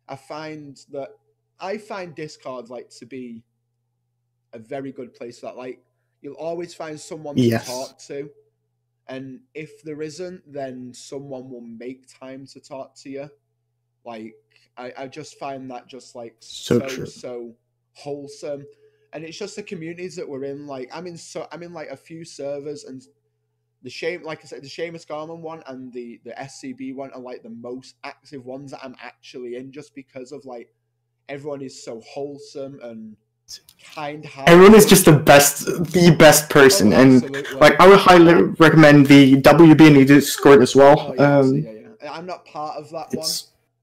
I 0.07 0.17
find 0.17 0.79
that 0.93 1.11
I 1.59 1.79
find 1.79 2.15
Discord 2.15 2.69
like 2.69 2.91
to 2.99 3.07
be 3.07 3.43
a 4.53 4.59
very 4.59 4.93
good 4.93 5.15
place 5.15 5.39
for 5.41 5.47
that. 5.47 5.57
Like, 5.57 5.81
you'll 6.21 6.35
always 6.35 6.75
find 6.75 7.01
someone 7.01 7.37
to 7.37 7.43
talk 7.67 7.99
to, 8.01 8.29
and 9.09 9.41
if 9.55 9.83
there 9.83 10.03
isn't, 10.03 10.51
then 10.51 10.93
someone 10.95 11.51
will 11.51 11.61
make 11.61 12.07
time 12.09 12.47
to 12.47 12.61
talk 12.61 12.95
to 12.97 13.11
you. 13.11 13.31
Like, 14.05 14.35
I, 14.77 14.93
I 14.99 15.09
just 15.09 15.39
find 15.39 15.71
that 15.71 15.87
just 15.89 16.15
like 16.15 16.37
So 16.41 16.81
so 16.81 16.87
true. 16.87 17.07
so 17.07 17.55
wholesome 17.93 18.65
and 19.13 19.25
it's 19.25 19.39
just 19.39 19.55
the 19.57 19.63
communities 19.63 20.17
that 20.17 20.29
we're 20.29 20.45
in 20.45 20.67
like 20.67 20.91
i'm 20.93 21.07
in 21.07 21.17
so 21.17 21.47
i'm 21.53 21.63
in 21.63 21.73
like 21.73 21.89
a 21.91 21.97
few 21.97 22.25
servers 22.25 22.85
and 22.85 23.03
the 23.83 23.91
shame 23.91 24.23
like 24.25 24.41
i 24.43 24.47
said 24.49 24.63
the 24.63 24.69
Seamus 24.69 25.07
Gorman 25.07 25.41
one 25.41 25.63
and 25.69 25.93
the 25.93 26.21
the 26.25 26.33
scb 26.33 26.95
one 26.95 27.13
are 27.13 27.21
like 27.21 27.43
the 27.43 27.51
most 27.51 27.95
active 28.03 28.45
ones 28.45 28.73
that 28.73 28.85
i'm 28.85 28.97
actually 29.01 29.55
in 29.57 29.71
just 29.71 29.95
because 29.95 30.33
of 30.33 30.45
like 30.45 30.75
everyone 31.29 31.63
is 31.63 31.85
so 31.85 32.01
wholesome 32.01 32.81
and 32.83 33.17
kind 33.95 34.25
hearted 34.25 34.51
Everyone 34.53 34.75
is 34.75 34.87
just 34.87 35.05
the 35.05 35.13
best, 35.13 35.67
the 35.67 36.15
best 36.19 36.51
person, 36.51 36.93
Oh, 36.93 37.01
and 37.01 37.31
like 37.61 37.79
I 37.81 37.87
would 37.89 37.99
highly 38.01 38.35
recommend 38.59 39.07
the 39.07 39.37
WB 39.37 40.07
Discord 40.07 40.63
as 40.63 40.75
Oh, 40.75 40.79
well. 40.81 41.15
yeah, 41.17 41.39
Um, 41.39 41.55
yeah, 41.55 41.71
yeah. 42.03 42.13
i'm 42.13 42.27
not 42.27 42.45
part 42.45 42.77
of 42.77 42.91
that 42.91 43.09
one 43.15 43.31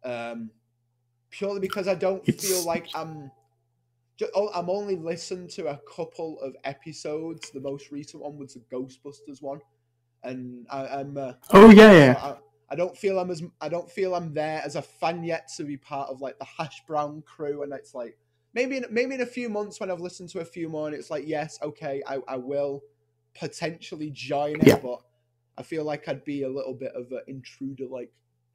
um, 0.03 0.49
purely 1.29 1.59
because 1.59 1.87
I 1.87 1.95
don't 1.95 2.25
feel 2.25 2.63
like 2.65 2.87
I'm. 2.95 3.31
ju- 4.17 4.29
oh, 4.35 4.49
I'm 4.53 4.69
only 4.69 4.95
listened 4.95 5.49
to 5.51 5.67
a 5.67 5.79
couple 5.95 6.39
of 6.41 6.55
episodes. 6.63 7.51
The 7.51 7.61
most 7.61 7.91
recent 7.91 8.23
one 8.23 8.37
was 8.37 8.53
the 8.55 8.61
Ghostbusters 8.75 9.41
one, 9.41 9.59
and 10.23 10.65
I, 10.69 10.87
I'm. 10.87 11.17
Uh, 11.17 11.33
oh 11.53 11.69
yeah, 11.69 11.91
yeah. 11.93 12.15
I, 12.21 12.35
I 12.71 12.75
don't 12.75 12.97
feel 12.97 13.19
I'm 13.19 13.29
as 13.31 13.43
I 13.61 13.69
don't 13.69 13.89
feel 13.89 14.15
I'm 14.15 14.33
there 14.33 14.61
as 14.65 14.75
a 14.75 14.81
fan 14.81 15.23
yet 15.23 15.49
to 15.57 15.63
be 15.63 15.77
part 15.77 16.09
of 16.09 16.19
like 16.21 16.37
the 16.39 16.45
Hash 16.45 16.81
Brown 16.87 17.21
crew, 17.21 17.63
and 17.63 17.71
it's 17.73 17.93
like 17.93 18.17
maybe 18.53 18.77
in, 18.77 18.85
maybe 18.89 19.15
in 19.15 19.21
a 19.21 19.25
few 19.25 19.49
months 19.49 19.79
when 19.79 19.89
I've 19.91 20.01
listened 20.01 20.29
to 20.29 20.39
a 20.39 20.45
few 20.45 20.69
more, 20.69 20.87
and 20.87 20.95
it's 20.95 21.09
like 21.09 21.27
yes, 21.27 21.57
okay, 21.61 22.01
I, 22.07 22.19
I 22.27 22.37
will 22.37 22.81
potentially 23.39 24.09
join 24.11 24.55
it, 24.61 24.67
Yeah. 24.67 24.79
but 24.81 24.99
I 25.57 25.63
feel 25.63 25.83
like 25.83 26.07
I'd 26.07 26.23
be 26.25 26.43
a 26.43 26.49
little 26.49 26.73
bit 26.73 26.93
of 26.95 27.11
an 27.11 27.21
intruder, 27.27 27.85
like 27.85 28.11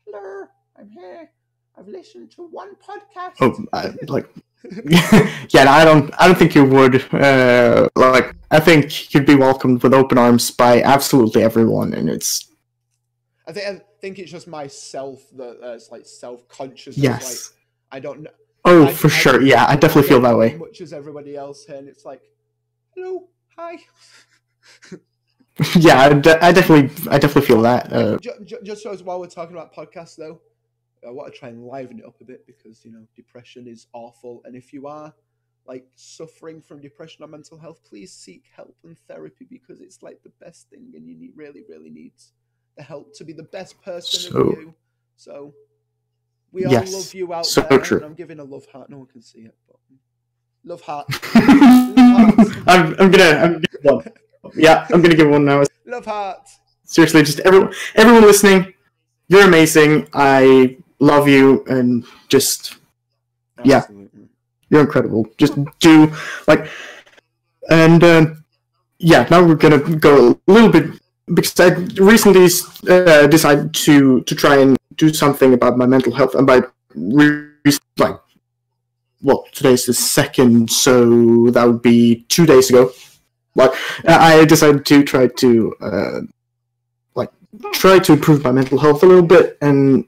hello, 0.06 0.46
I'm 0.78 0.88
here. 0.90 1.30
I've 1.78 1.88
listened 1.88 2.30
to 2.32 2.42
one 2.46 2.70
podcast. 2.76 3.34
Oh, 3.40 3.64
I, 3.72 3.92
like 4.08 4.28
yeah. 5.52 5.70
I 5.70 5.84
don't. 5.84 6.10
I 6.18 6.26
don't 6.26 6.38
think 6.38 6.54
you 6.54 6.64
would. 6.64 7.04
Uh, 7.12 7.88
like 7.94 8.34
I 8.50 8.60
think 8.60 9.12
you'd 9.14 9.26
be 9.26 9.34
welcomed 9.34 9.82
with 9.82 9.92
open 9.92 10.16
arms 10.16 10.50
by 10.50 10.80
absolutely 10.82 11.42
everyone, 11.42 11.92
and 11.92 12.08
it's 12.08 12.50
I 13.46 13.52
think 13.52 13.66
I 13.66 13.82
think 14.00 14.18
it's 14.18 14.30
just 14.30 14.48
myself 14.48 15.20
that 15.36 15.58
uh, 15.62 15.72
it's 15.74 15.90
like 15.90 16.06
self 16.06 16.48
conscious. 16.48 16.96
yes. 16.96 17.52
Like 17.90 17.96
I 17.98 18.00
don't 18.00 18.22
know. 18.22 18.30
Oh, 18.66 18.86
I- 18.86 18.92
for 18.92 19.06
I 19.08 19.10
sure. 19.10 19.42
Yeah, 19.42 19.64
I 19.66 19.76
definitely 19.76 20.08
feel 20.08 20.20
that 20.22 20.32
as 20.32 20.36
way. 20.36 20.56
Much 20.56 20.80
as 20.80 20.92
everybody 20.92 21.36
else 21.36 21.64
here, 21.64 21.76
and 21.76 21.88
it's 21.88 22.04
like, 22.04 22.22
hello, 22.94 23.28
hi. 23.56 23.78
yeah, 25.76 26.00
I, 26.00 26.12
de- 26.12 26.44
I 26.44 26.52
definitely, 26.58 26.90
I 27.10 27.18
definitely 27.18 27.46
feel 27.46 27.62
that. 27.62 27.92
Uh, 27.92 28.18
Ju- 28.18 28.44
ju- 28.44 28.58
just 28.64 28.82
so 28.82 28.90
as 28.90 29.02
while 29.02 29.20
we're 29.20 29.26
talking 29.28 29.56
about 29.56 29.74
podcasts, 29.74 30.16
though, 30.16 30.40
I 31.06 31.10
want 31.10 31.32
to 31.32 31.38
try 31.38 31.48
and 31.48 31.64
liven 31.64 32.00
it 32.00 32.04
up 32.04 32.20
a 32.20 32.24
bit 32.24 32.46
because 32.46 32.84
you 32.84 32.90
know 32.90 33.06
depression 33.14 33.66
is 33.68 33.86
awful, 33.92 34.42
and 34.44 34.56
if 34.56 34.72
you 34.72 34.86
are 34.86 35.14
like 35.66 35.86
suffering 35.96 36.60
from 36.60 36.80
depression 36.80 37.24
or 37.24 37.28
mental 37.28 37.58
health, 37.58 37.80
please 37.84 38.12
seek 38.12 38.44
help 38.54 38.76
and 38.84 38.96
therapy 39.08 39.46
because 39.50 39.80
it's 39.80 40.02
like 40.02 40.22
the 40.22 40.32
best 40.44 40.68
thing, 40.70 40.92
and 40.94 41.06
you 41.08 41.16
need 41.16 41.32
really, 41.34 41.62
really 41.68 41.90
needs 41.90 42.32
the 42.76 42.82
help 42.82 43.14
to 43.16 43.24
be 43.24 43.32
the 43.32 43.42
best 43.44 43.80
person 43.82 44.30
So- 44.32 44.40
of 44.40 44.46
you. 44.58 44.74
So 45.16 45.54
We 46.56 46.64
all 46.64 46.72
Yes, 46.72 46.94
love 46.94 47.12
you 47.12 47.34
out 47.34 47.44
so 47.44 47.60
there. 47.68 47.78
true. 47.78 48.02
I'm 48.02 48.14
giving 48.14 48.38
a 48.40 48.44
love 48.44 48.64
heart. 48.72 48.88
No 48.88 48.96
one 48.96 49.06
can 49.08 49.20
see 49.20 49.40
it, 49.40 49.54
but 49.68 49.76
love 50.64 50.80
heart. 50.80 51.06
I'm, 51.34 52.96
I'm 52.98 53.10
gonna 53.10 53.32
I'm 53.42 53.52
gonna 53.52 53.60
give 53.60 53.84
one. 53.84 54.04
Yeah, 54.54 54.86
I'm 54.90 55.02
gonna 55.02 55.14
give 55.16 55.28
one 55.28 55.44
now. 55.44 55.64
love 55.84 56.06
heart. 56.06 56.48
Seriously, 56.84 57.24
just 57.24 57.40
everyone 57.40 57.74
everyone 57.94 58.22
listening, 58.22 58.72
you're 59.28 59.42
amazing. 59.46 60.08
I 60.14 60.78
love 60.98 61.28
you 61.28 61.62
and 61.68 62.06
just 62.28 62.76
Yeah. 63.62 63.82
You're 64.70 64.80
incredible. 64.80 65.26
Just 65.36 65.58
do 65.80 66.10
like 66.48 66.70
and 67.68 68.02
um, 68.02 68.44
yeah, 68.98 69.28
now 69.30 69.44
we're 69.44 69.56
gonna 69.56 69.78
go 69.78 70.40
a 70.48 70.50
little 70.50 70.70
bit 70.70 70.98
because 71.34 71.60
I 71.60 71.68
recently 72.00 72.46
uh, 72.88 73.26
decided 73.26 73.74
to 73.74 74.22
to 74.22 74.34
try 74.34 74.56
and 74.56 74.75
do 74.96 75.12
something 75.12 75.54
about 75.54 75.76
my 75.76 75.86
mental 75.86 76.12
health 76.12 76.34
and 76.34 76.46
by 76.46 76.62
re- 76.94 77.48
like 77.98 78.18
well 79.22 79.44
today's 79.52 79.86
the 79.86 79.94
second 79.94 80.70
so 80.70 81.50
that 81.50 81.64
would 81.64 81.82
be 81.82 82.24
two 82.28 82.46
days 82.46 82.70
ago. 82.70 82.92
Like 83.54 83.72
i 84.06 84.44
decided 84.44 84.84
to 84.84 85.02
try 85.02 85.28
to 85.28 85.74
uh, 85.80 86.20
like 87.14 87.30
try 87.72 87.98
to 87.98 88.12
improve 88.12 88.44
my 88.44 88.52
mental 88.52 88.78
health 88.78 89.02
a 89.02 89.06
little 89.06 89.26
bit 89.26 89.56
and 89.62 90.04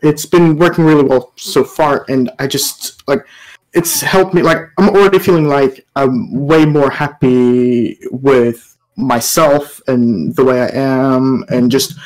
it's 0.00 0.26
been 0.26 0.56
working 0.56 0.84
really 0.84 1.02
well 1.02 1.32
so 1.36 1.64
far 1.64 2.04
and 2.08 2.30
i 2.38 2.46
just 2.46 3.02
like 3.08 3.26
it's 3.72 4.00
helped 4.00 4.34
me 4.34 4.42
like 4.42 4.58
i'm 4.78 4.88
already 4.90 5.18
feeling 5.18 5.48
like 5.48 5.84
i'm 5.96 6.32
way 6.32 6.64
more 6.64 6.90
happy 6.90 7.98
with 8.12 8.76
myself 8.96 9.80
and 9.88 10.36
the 10.36 10.44
way 10.44 10.62
i 10.62 10.68
am 10.68 11.44
and 11.48 11.72
just 11.72 11.98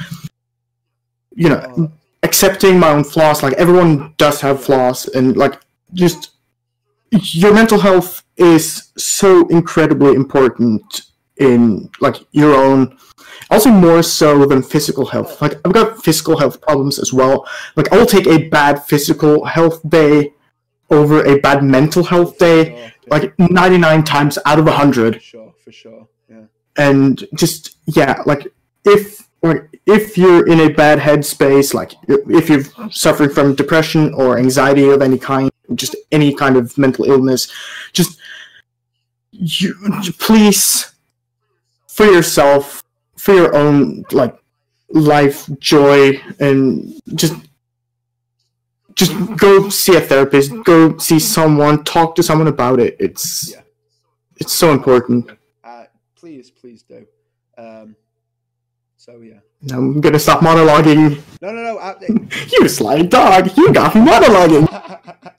you 1.42 1.48
know 1.48 1.60
Oh, 1.76 1.90
accepting 2.22 2.78
my 2.80 2.90
own 2.90 3.04
flaws 3.04 3.42
like 3.42 3.54
everyone 3.54 4.12
does 4.16 4.40
have 4.40 4.62
flaws 4.62 5.06
and 5.16 5.36
like 5.36 5.54
just 5.94 6.30
your 7.10 7.54
mental 7.54 7.78
health 7.78 8.22
is 8.36 8.92
so 8.96 9.46
incredibly 9.48 10.12
important 10.14 11.02
in 11.36 11.88
like 12.00 12.16
your 12.32 12.54
own 12.54 12.98
also 13.50 13.70
more 13.70 14.02
so 14.02 14.44
than 14.44 14.62
physical 14.62 15.06
health 15.06 15.40
like 15.40 15.54
i've 15.64 15.72
got 15.72 16.02
physical 16.04 16.36
health 16.36 16.60
problems 16.60 16.98
as 16.98 17.12
well 17.12 17.46
like 17.76 17.90
i'll 17.92 18.12
take 18.16 18.26
a 18.26 18.48
bad 18.48 18.84
physical 18.84 19.44
health 19.44 19.78
day 19.88 20.32
over 20.90 21.24
a 21.24 21.38
bad 21.38 21.62
mental 21.62 22.02
health 22.02 22.36
day 22.38 22.58
sure, 22.64 22.90
like 23.14 23.38
99 23.38 24.02
times 24.04 24.38
out 24.44 24.58
of 24.58 24.64
100 24.66 25.14
For 25.14 25.20
sure, 25.20 25.54
for 25.64 25.72
sure. 25.72 26.08
Yeah. 26.28 26.44
and 26.76 27.24
just 27.34 27.76
yeah 27.86 28.22
like 28.26 28.48
if 28.84 29.27
or 29.42 29.70
if 29.86 30.18
you're 30.18 30.46
in 30.48 30.60
a 30.60 30.68
bad 30.68 30.98
headspace 30.98 31.72
like 31.74 31.92
if 32.08 32.48
you're 32.48 32.64
suffering 32.90 33.30
from 33.30 33.54
depression 33.54 34.12
or 34.14 34.38
anxiety 34.38 34.88
of 34.88 35.00
any 35.02 35.18
kind 35.18 35.50
just 35.74 35.94
any 36.12 36.34
kind 36.34 36.56
of 36.56 36.76
mental 36.76 37.04
illness 37.04 37.48
just 37.92 38.18
you 39.30 39.74
please 40.18 40.92
for 41.86 42.06
yourself 42.06 42.82
for 43.16 43.34
your 43.34 43.54
own 43.54 44.04
like 44.12 44.34
life 44.90 45.48
joy 45.60 46.18
and 46.40 47.00
just 47.14 47.34
just 48.94 49.12
go 49.36 49.68
see 49.68 49.94
a 49.96 50.00
therapist 50.00 50.52
go 50.64 50.96
see 50.98 51.18
someone 51.20 51.84
talk 51.84 52.14
to 52.16 52.22
someone 52.22 52.48
about 52.48 52.80
it 52.80 52.96
it's 52.98 53.52
Yeah. 53.52 53.62
it's 54.38 54.52
so 54.52 54.72
important 54.72 55.30
Uh, 55.62 55.84
please, 56.16 56.50
please 56.50 56.82
do. 56.82 57.06
Um, 57.56 57.94
so 59.08 59.20
yeah. 59.22 59.40
I'm 59.74 60.00
gonna 60.00 60.18
stop 60.18 60.40
monologuing. 60.40 61.20
No, 61.40 61.50
no, 61.52 61.62
no. 61.62 61.78
I, 61.78 61.94
You 62.52 62.68
sly 62.68 63.02
dog, 63.02 63.56
you 63.56 63.72
got 63.72 63.92
monologuing. 63.92 64.68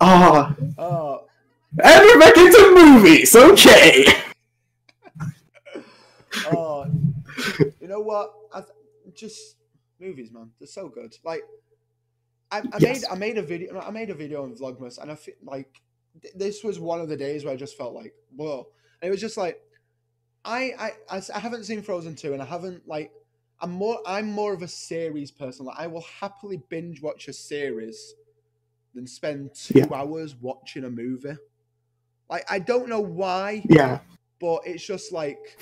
Ah, 0.00 0.54
oh, 0.76 1.24
and 1.82 2.00
we're 2.04 2.18
back 2.18 2.36
into 2.36 2.74
movies. 2.74 3.34
Okay. 3.34 4.04
oh. 6.46 6.84
You 7.80 7.88
know 7.88 8.00
what? 8.00 8.34
I 8.52 8.60
th- 8.60 9.16
just 9.16 9.56
movies, 10.00 10.30
man. 10.32 10.50
They're 10.58 10.66
so 10.66 10.88
good. 10.88 11.14
Like, 11.24 11.42
I, 12.50 12.58
I 12.58 12.78
Yes. 12.80 13.02
made 13.02 13.04
I 13.10 13.14
made 13.14 13.38
a 13.38 13.42
video. 13.42 13.80
I 13.80 13.90
made 13.92 14.10
a 14.10 14.14
video 14.14 14.42
on 14.42 14.54
Vlogmas, 14.54 14.98
and 14.98 15.10
I 15.10 15.14
feel 15.14 15.34
like 15.42 15.70
th- 16.20 16.34
this 16.34 16.62
was 16.64 16.78
one 16.80 17.00
of 17.00 17.08
the 17.08 17.16
days 17.16 17.44
where 17.44 17.54
I 17.54 17.56
just 17.56 17.78
felt 17.78 17.94
like, 17.94 18.12
whoa. 18.36 18.66
And 19.00 19.08
it 19.08 19.12
was 19.12 19.20
just 19.20 19.36
like, 19.38 19.58
I, 20.44 20.92
I 21.10 21.22
I 21.34 21.38
haven't 21.38 21.64
seen 21.64 21.82
Frozen 21.82 22.16
two, 22.16 22.32
and 22.32 22.42
I 22.42 22.46
haven't 22.46 22.86
like. 22.88 23.12
I'm 23.60 23.70
more 23.70 24.00
I'm 24.06 24.30
more 24.30 24.52
of 24.52 24.62
a 24.62 24.68
series 24.68 25.30
person. 25.30 25.66
Like 25.66 25.78
I 25.78 25.86
will 25.86 26.02
happily 26.20 26.62
binge 26.68 27.00
watch 27.00 27.28
a 27.28 27.32
series 27.32 28.14
than 28.94 29.06
spend 29.06 29.54
two 29.54 29.80
Yeah. 29.80 29.86
hours 29.94 30.34
watching 30.36 30.84
a 30.84 30.90
movie. 30.90 31.36
Like 32.28 32.44
I 32.50 32.58
don't 32.58 32.88
know 32.88 33.00
why 33.00 33.66
Yeah, 33.68 34.00
but 34.40 34.62
it's 34.66 34.84
just 34.86 35.12
like 35.12 35.58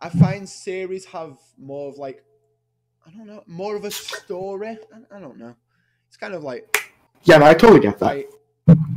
I 0.00 0.08
find 0.08 0.48
series 0.48 1.04
have 1.06 1.38
more 1.58 1.88
of 1.90 1.98
like 1.98 2.24
I 3.06 3.10
don't 3.10 3.26
know 3.26 3.44
more 3.46 3.76
of 3.76 3.84
a 3.84 3.90
story. 3.90 4.78
I, 4.92 5.16
I 5.16 5.20
don't 5.20 5.38
know. 5.38 5.56
It's 6.08 6.16
kind 6.16 6.34
of 6.34 6.42
like 6.42 6.66
yeah, 7.24 7.38
no, 7.38 7.46
I 7.46 7.54
totally 7.54 7.80
get 7.80 7.98
that. 7.98 8.16
like 8.16 8.30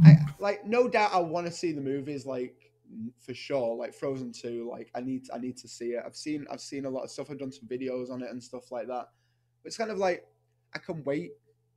I 0.03 0.17
like 0.39 0.65
no 0.65 0.87
doubt 0.89 1.13
I 1.13 1.19
want 1.19 1.47
to 1.47 1.53
see 1.53 1.71
the 1.71 1.81
movies 1.81 2.25
like 2.25 2.60
for 3.19 3.33
sure 3.33 3.75
like 3.75 3.93
Frozen 3.93 4.33
2 4.33 4.67
like 4.71 4.89
I 4.95 5.01
need 5.01 5.27
I 5.33 5.37
need 5.37 5.57
to 5.57 5.67
see 5.67 5.91
it. 5.91 6.03
I've 6.05 6.15
seen 6.15 6.45
I've 6.51 6.61
seen 6.61 6.85
a 6.85 6.89
lot 6.89 7.03
of 7.03 7.11
stuff. 7.11 7.29
I've 7.31 7.39
done 7.39 7.51
some 7.51 7.67
videos 7.67 8.09
on 8.11 8.21
it 8.21 8.29
and 8.29 8.41
stuff 8.43 8.71
like 8.71 8.87
that. 8.87 9.07
But 9.63 9.67
it's 9.67 9.77
kind 9.77 9.91
of 9.91 9.97
like 9.97 10.25
I 10.73 10.79
can 10.79 11.03
wait. 11.03 11.31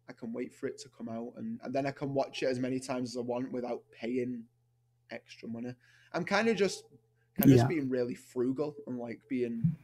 I 0.09 0.13
can 0.13 0.33
wait 0.33 0.53
for 0.55 0.67
it 0.67 0.79
to 0.81 0.89
come 0.91 1.09
out 1.09 1.33
and, 1.37 1.59
and 1.63 1.75
then 1.75 1.87
I 1.87 1.91
can 1.91 2.13
watch 2.13 2.43
it 2.43 2.47
as 2.47 2.59
many 2.59 2.79
times 2.79 3.11
as 3.13 3.17
I 3.17 3.21
want 3.21 3.51
without 3.53 3.81
paying 3.99 4.43
extra 5.11 5.49
money. 5.49 5.75
I'm 6.13 6.25
kind 6.25 6.49
of 6.49 6.57
just 6.57 6.85
kind 7.39 7.45
of 7.45 7.51
Yeah. 7.51 7.57
just 7.57 7.69
being 7.69 7.89
really 7.89 8.15
frugal 8.15 8.75
and 8.87 8.99
like 8.99 9.21
being 9.29 9.75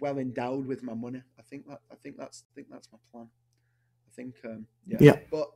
well 0.00 0.18
endowed 0.18 0.66
with 0.66 0.82
my 0.82 0.94
money. 0.94 1.22
I 1.38 1.42
think 1.42 1.66
that 1.68 1.80
I 1.90 1.94
think 1.96 2.16
that's 2.16 2.44
I 2.50 2.54
think 2.54 2.68
that's 2.70 2.88
my 2.92 2.98
plan. 3.10 3.28
I 4.06 4.10
think 4.14 4.34
um 4.44 4.66
yeah. 4.86 4.98
Yeah. 5.00 5.16
But 5.30 5.50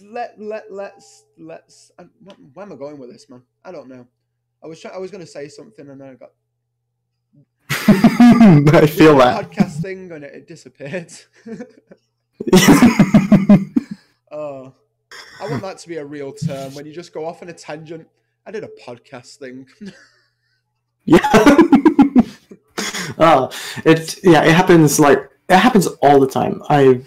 let 0.00 0.38
let 0.38 0.70
let's 0.70 1.24
let's 1.38 1.90
uh, 1.98 2.04
wh- 2.24 2.56
where 2.56 2.66
am 2.66 2.72
I 2.72 2.76
going 2.76 2.98
with 2.98 3.10
this, 3.10 3.28
man? 3.28 3.42
I 3.64 3.72
don't 3.72 3.88
know. 3.88 4.06
I 4.62 4.66
was 4.66 4.80
trying, 4.80 4.94
I 4.94 4.98
was 4.98 5.10
going 5.10 5.20
to 5.20 5.30
say 5.30 5.48
something 5.48 5.88
and 5.88 6.00
then 6.00 6.08
I 6.08 6.14
got 6.14 6.30
I 8.82 8.86
feel 8.86 9.16
that. 9.18 9.50
podcast 9.50 9.80
thing 9.80 10.10
and 10.12 10.24
it, 10.24 10.34
it 10.34 10.48
disappeared. 10.48 11.12
oh, 14.30 14.74
I 15.40 15.48
want 15.48 15.62
that 15.62 15.78
to 15.78 15.88
be 15.88 15.96
a 15.96 16.04
real 16.04 16.32
term 16.32 16.74
when 16.74 16.86
you 16.86 16.92
just 16.92 17.12
go 17.12 17.26
off 17.26 17.42
on 17.42 17.48
a 17.48 17.52
tangent. 17.52 18.08
I 18.46 18.50
did 18.50 18.64
a 18.64 18.70
podcast 18.84 19.36
thing. 19.36 19.66
yeah. 21.04 21.18
uh, 23.18 23.50
it 23.84 24.18
yeah, 24.22 24.44
it 24.44 24.54
happens 24.54 24.98
like 24.98 25.30
it 25.48 25.56
happens 25.56 25.86
all 26.02 26.20
the 26.20 26.28
time. 26.28 26.62
I 26.68 27.02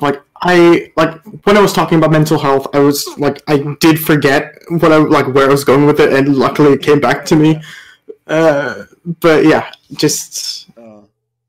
like 0.00 0.22
I 0.42 0.90
like 0.96 1.20
when 1.44 1.56
I 1.56 1.60
was 1.60 1.72
talking 1.72 1.98
about 1.98 2.12
mental 2.12 2.38
health, 2.38 2.66
I 2.72 2.78
was 2.78 3.06
like 3.18 3.42
I 3.46 3.58
did 3.80 4.00
forget 4.00 4.58
what 4.68 4.90
I 4.90 4.96
like 4.96 5.28
where 5.34 5.46
I 5.46 5.50
was 5.50 5.64
going 5.64 5.86
with 5.86 6.00
it, 6.00 6.12
and 6.12 6.36
luckily 6.36 6.72
it 6.72 6.82
came 6.82 7.00
back 7.00 7.24
to 7.26 7.36
me. 7.36 7.60
Uh, 8.26 8.84
but 9.20 9.44
yeah, 9.44 9.70
just 9.92 10.70
Uh, 10.78 11.02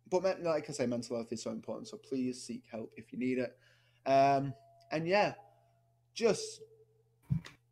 but 0.10 0.44
like 0.44 0.70
I 0.70 0.74
say, 0.74 0.86
mental 0.86 1.16
health 1.16 1.32
is 1.32 1.42
so 1.42 1.52
important. 1.52 1.88
So 1.88 1.98
please 1.98 2.42
seek 2.42 2.64
help 2.70 2.92
if 2.98 3.14
you 3.14 3.20
need 3.20 3.38
it. 3.38 3.58
Um, 4.06 4.54
and 4.92 5.08
yeah, 5.08 5.36
just 6.14 6.62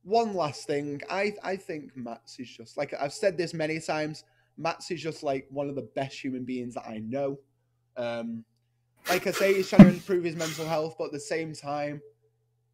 one 0.04 0.34
last 0.34 0.68
thing. 0.68 1.02
I 1.10 1.34
I 1.44 1.58
think 1.58 1.98
Mats 1.98 2.40
is 2.40 2.50
just 2.50 2.78
like 2.78 2.94
I've 3.00 3.14
said 3.14 3.38
this 3.38 3.54
many 3.54 3.80
times. 3.82 4.24
Mats 4.58 4.90
is 4.92 5.02
just 5.02 5.24
like 5.24 5.48
one 5.50 5.70
of 5.70 5.76
the 5.76 5.90
best 5.96 6.24
human 6.24 6.44
beings 6.46 6.76
that 6.76 6.88
I 6.88 7.00
know. 7.00 7.40
Um, 7.98 8.46
like 9.10 9.26
I 9.26 9.32
say, 9.32 9.56
he's 9.56 9.70
trying 9.70 9.84
to 9.84 9.90
improve 9.90 10.24
his 10.24 10.36
mental 10.36 10.66
health, 10.66 10.96
but 10.98 11.06
at 11.06 11.12
the 11.12 11.20
same 11.20 11.54
time, 11.54 12.02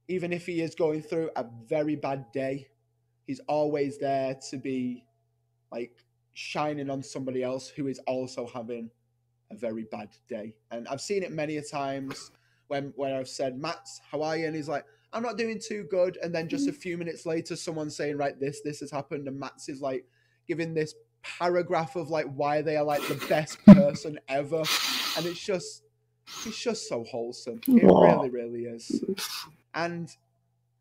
even 0.08 0.34
if 0.34 0.46
he 0.46 0.62
is 0.62 0.76
going 0.76 1.02
through 1.02 1.30
a 1.36 1.46
very 1.68 1.96
bad 1.96 2.32
day, 2.34 2.68
he's 3.26 3.40
always 3.48 3.98
there 3.98 4.36
to 4.50 4.58
be 4.58 5.06
like 5.72 6.04
shining 6.34 6.90
on 6.90 7.02
somebody 7.02 7.42
else 7.42 7.70
who 7.70 7.88
is 7.88 8.00
also 8.06 8.48
having 8.48 8.92
a 9.52 9.56
very 9.56 9.86
bad 9.92 10.10
day. 10.28 10.56
And 10.72 10.88
I've 10.88 11.02
seen 11.02 11.24
it 11.24 11.32
many 11.32 11.58
a 11.58 11.64
times 11.64 12.32
when 12.68 12.94
when 12.96 13.14
I've 13.14 13.30
said, 13.30 13.58
Mats, 13.58 14.02
how 14.12 14.22
are 14.22 14.36
you? 14.36 14.46
And 14.46 14.56
he's 14.56 14.70
like, 14.70 14.86
I'm 15.14 15.24
not 15.24 15.38
doing 15.38 15.60
too 15.66 15.86
good. 15.90 16.18
And 16.22 16.36
then 16.36 16.50
just 16.50 16.68
a 16.68 16.72
mm. 16.72 16.76
few 16.76 16.98
minutes 16.98 17.26
later, 17.26 17.56
someone's 17.56 17.96
saying, 17.96 18.18
right, 18.18 18.38
this, 18.40 18.62
this 18.62 18.82
has 18.82 18.92
happened. 18.92 19.28
And 19.28 19.40
Mats 19.40 19.70
is 19.70 19.82
like 19.82 20.06
giving 20.48 20.74
this 20.74 20.94
paragraph 21.24 21.96
of 21.96 22.10
like 22.10 22.26
why 22.36 22.62
they 22.62 22.76
are 22.76 22.84
like 22.84 23.08
the 23.08 23.26
best 23.30 23.64
person 23.66 24.20
ever. 24.28 24.64
And 25.18 25.26
it's 25.26 25.40
just 25.40 25.85
it's 26.46 26.60
just 26.60 26.88
so 26.88 27.04
wholesome. 27.04 27.62
It 27.68 27.84
Aw. 27.84 28.06
really, 28.06 28.30
really 28.30 28.64
is. 28.66 29.04
And 29.74 30.10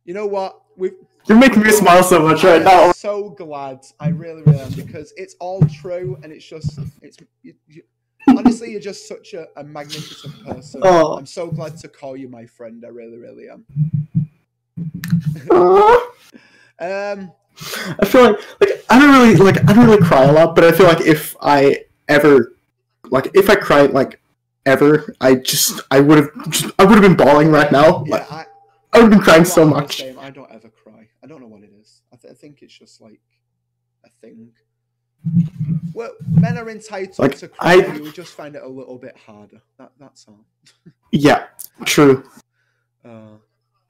you 0.04 0.14
know 0.14 0.26
what? 0.26 0.60
We've 0.76 0.94
you're 1.26 1.38
making 1.38 1.62
me 1.62 1.70
smile 1.70 2.02
so 2.02 2.20
much 2.20 2.44
right 2.44 2.62
now. 2.62 2.92
so 2.92 3.30
glad. 3.30 3.80
I 3.98 4.08
really, 4.08 4.42
really 4.42 4.60
am 4.60 4.72
because 4.72 5.12
it's 5.16 5.34
all 5.40 5.62
true, 5.62 6.18
and 6.22 6.32
it's 6.32 6.44
just 6.44 6.78
it's 7.00 7.16
you, 7.42 7.54
you, 7.66 7.82
honestly, 8.28 8.70
you're 8.70 8.80
just 8.80 9.08
such 9.08 9.32
a, 9.34 9.46
a 9.56 9.64
magnificent 9.64 10.44
person. 10.44 10.82
Oh. 10.84 11.16
I'm 11.16 11.26
so 11.26 11.46
glad 11.46 11.78
to 11.78 11.88
call 11.88 12.16
you 12.16 12.28
my 12.28 12.44
friend. 12.44 12.84
I 12.84 12.90
really, 12.90 13.18
really 13.18 13.48
am. 13.48 13.64
Um, 16.80 17.32
I 18.00 18.04
feel 18.04 18.24
like 18.32 18.40
like 18.60 18.84
I 18.90 18.98
don't 18.98 19.12
really 19.12 19.36
like 19.36 19.68
I 19.68 19.72
don't 19.72 19.86
really 19.86 20.02
cry 20.04 20.24
a 20.24 20.32
lot, 20.32 20.54
but 20.54 20.64
I 20.64 20.72
feel 20.72 20.86
like 20.86 21.00
if 21.02 21.36
I 21.40 21.84
ever 22.08 22.56
like 23.10 23.30
if 23.34 23.48
I 23.48 23.54
cry 23.54 23.82
like 23.82 24.20
ever, 24.66 25.14
I 25.20 25.36
just 25.36 25.80
I 25.90 26.00
would 26.00 26.18
have 26.18 26.28
I 26.78 26.84
would 26.84 26.94
have 26.94 27.02
been 27.02 27.16
bawling 27.16 27.50
right 27.50 27.70
now. 27.72 28.04
yeah, 28.06 28.16
Like 28.16 28.32
I, 28.32 28.46
I 28.92 28.98
would 28.98 29.02
have 29.04 29.10
been 29.10 29.20
crying 29.20 29.40
I'm 29.40 29.46
so 29.46 29.64
much. 29.66 29.98
same. 29.98 30.18
I 30.18 30.30
don't 30.30 30.50
ever 30.50 30.68
cry. 30.68 31.08
I 31.22 31.26
don't 31.26 31.40
know 31.40 31.46
what 31.48 31.62
it 31.62 31.70
is. 31.80 32.02
I, 32.12 32.16
th- 32.16 32.32
I 32.32 32.34
think 32.34 32.62
it's 32.62 32.76
just 32.76 33.00
like 33.00 33.20
a 34.04 34.10
thing. 34.20 34.52
Well, 35.94 36.12
men 36.30 36.58
are 36.58 36.68
entitled 36.68 37.18
Like, 37.18 37.36
to 37.38 37.48
cry. 37.48 37.72
I- 37.72 37.94
You 37.94 38.02
would 38.02 38.14
just 38.14 38.32
find 38.34 38.54
it 38.56 38.62
a 38.62 38.68
little 38.68 38.98
bit 38.98 39.16
harder. 39.16 39.62
That, 39.78 39.92
that's 39.98 40.26
all. 40.28 40.44
Yeah, 41.12 41.46
true. 41.84 42.24
Uh, 43.04 43.36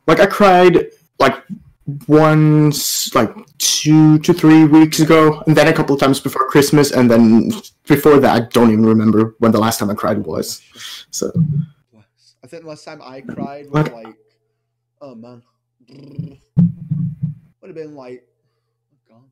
Like 0.09 0.19
I 0.19 0.27
cried 0.27 0.89
like 1.21 1.37
once 2.09 3.15
like 3.15 3.35
two 3.59 4.19
to 4.21 4.33
three 4.33 4.65
weeks 4.65 5.01
ago, 5.01 5.43
and 5.47 5.57
then 5.57 5.69
a 5.69 5.73
couple 5.73 5.95
of 5.95 6.01
times 6.01 6.21
before 6.21 6.49
Christmas, 6.49 6.91
and 6.93 7.11
then 7.11 7.53
before 7.87 8.19
that, 8.21 8.35
I 8.35 8.41
don't 8.49 8.71
even 8.71 8.87
remember 8.87 9.35
when 9.39 9.53
the 9.53 9.59
last 9.61 9.79
time 9.79 9.91
I 9.91 9.95
cried 9.95 10.19
was. 10.19 10.63
So. 11.11 11.31
I 12.43 12.47
think 12.47 12.63
the 12.63 12.69
last 12.69 12.85
time 12.85 13.01
I 13.03 13.21
cried 13.23 13.71
was 13.71 13.89
Like- 13.91 14.17
oh 15.01 15.15
man, 15.15 15.43
would 15.89 17.69
have 17.69 17.75
been 17.75 17.95
like, 17.95 18.27
oh 18.93 18.97
god, 19.09 19.31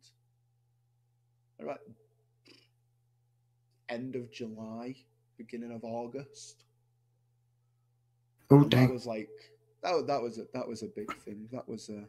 what 1.57 1.65
about 1.65 1.81
end 3.89 4.17
of 4.17 4.31
July, 4.33 4.95
beginning 5.37 5.73
of 5.73 5.85
August. 5.85 6.65
oh 8.51 8.63
And 8.63 8.71
that 8.71 8.91
was 8.91 9.07
like 9.07 9.29
that. 9.83 10.07
That 10.07 10.23
was 10.23 10.39
a, 10.39 10.47
that 10.55 10.67
was 10.67 10.83
a 10.83 10.87
big 10.87 11.15
thing. 11.19 11.49
That 11.53 11.69
was 11.69 11.91
a 11.91 12.05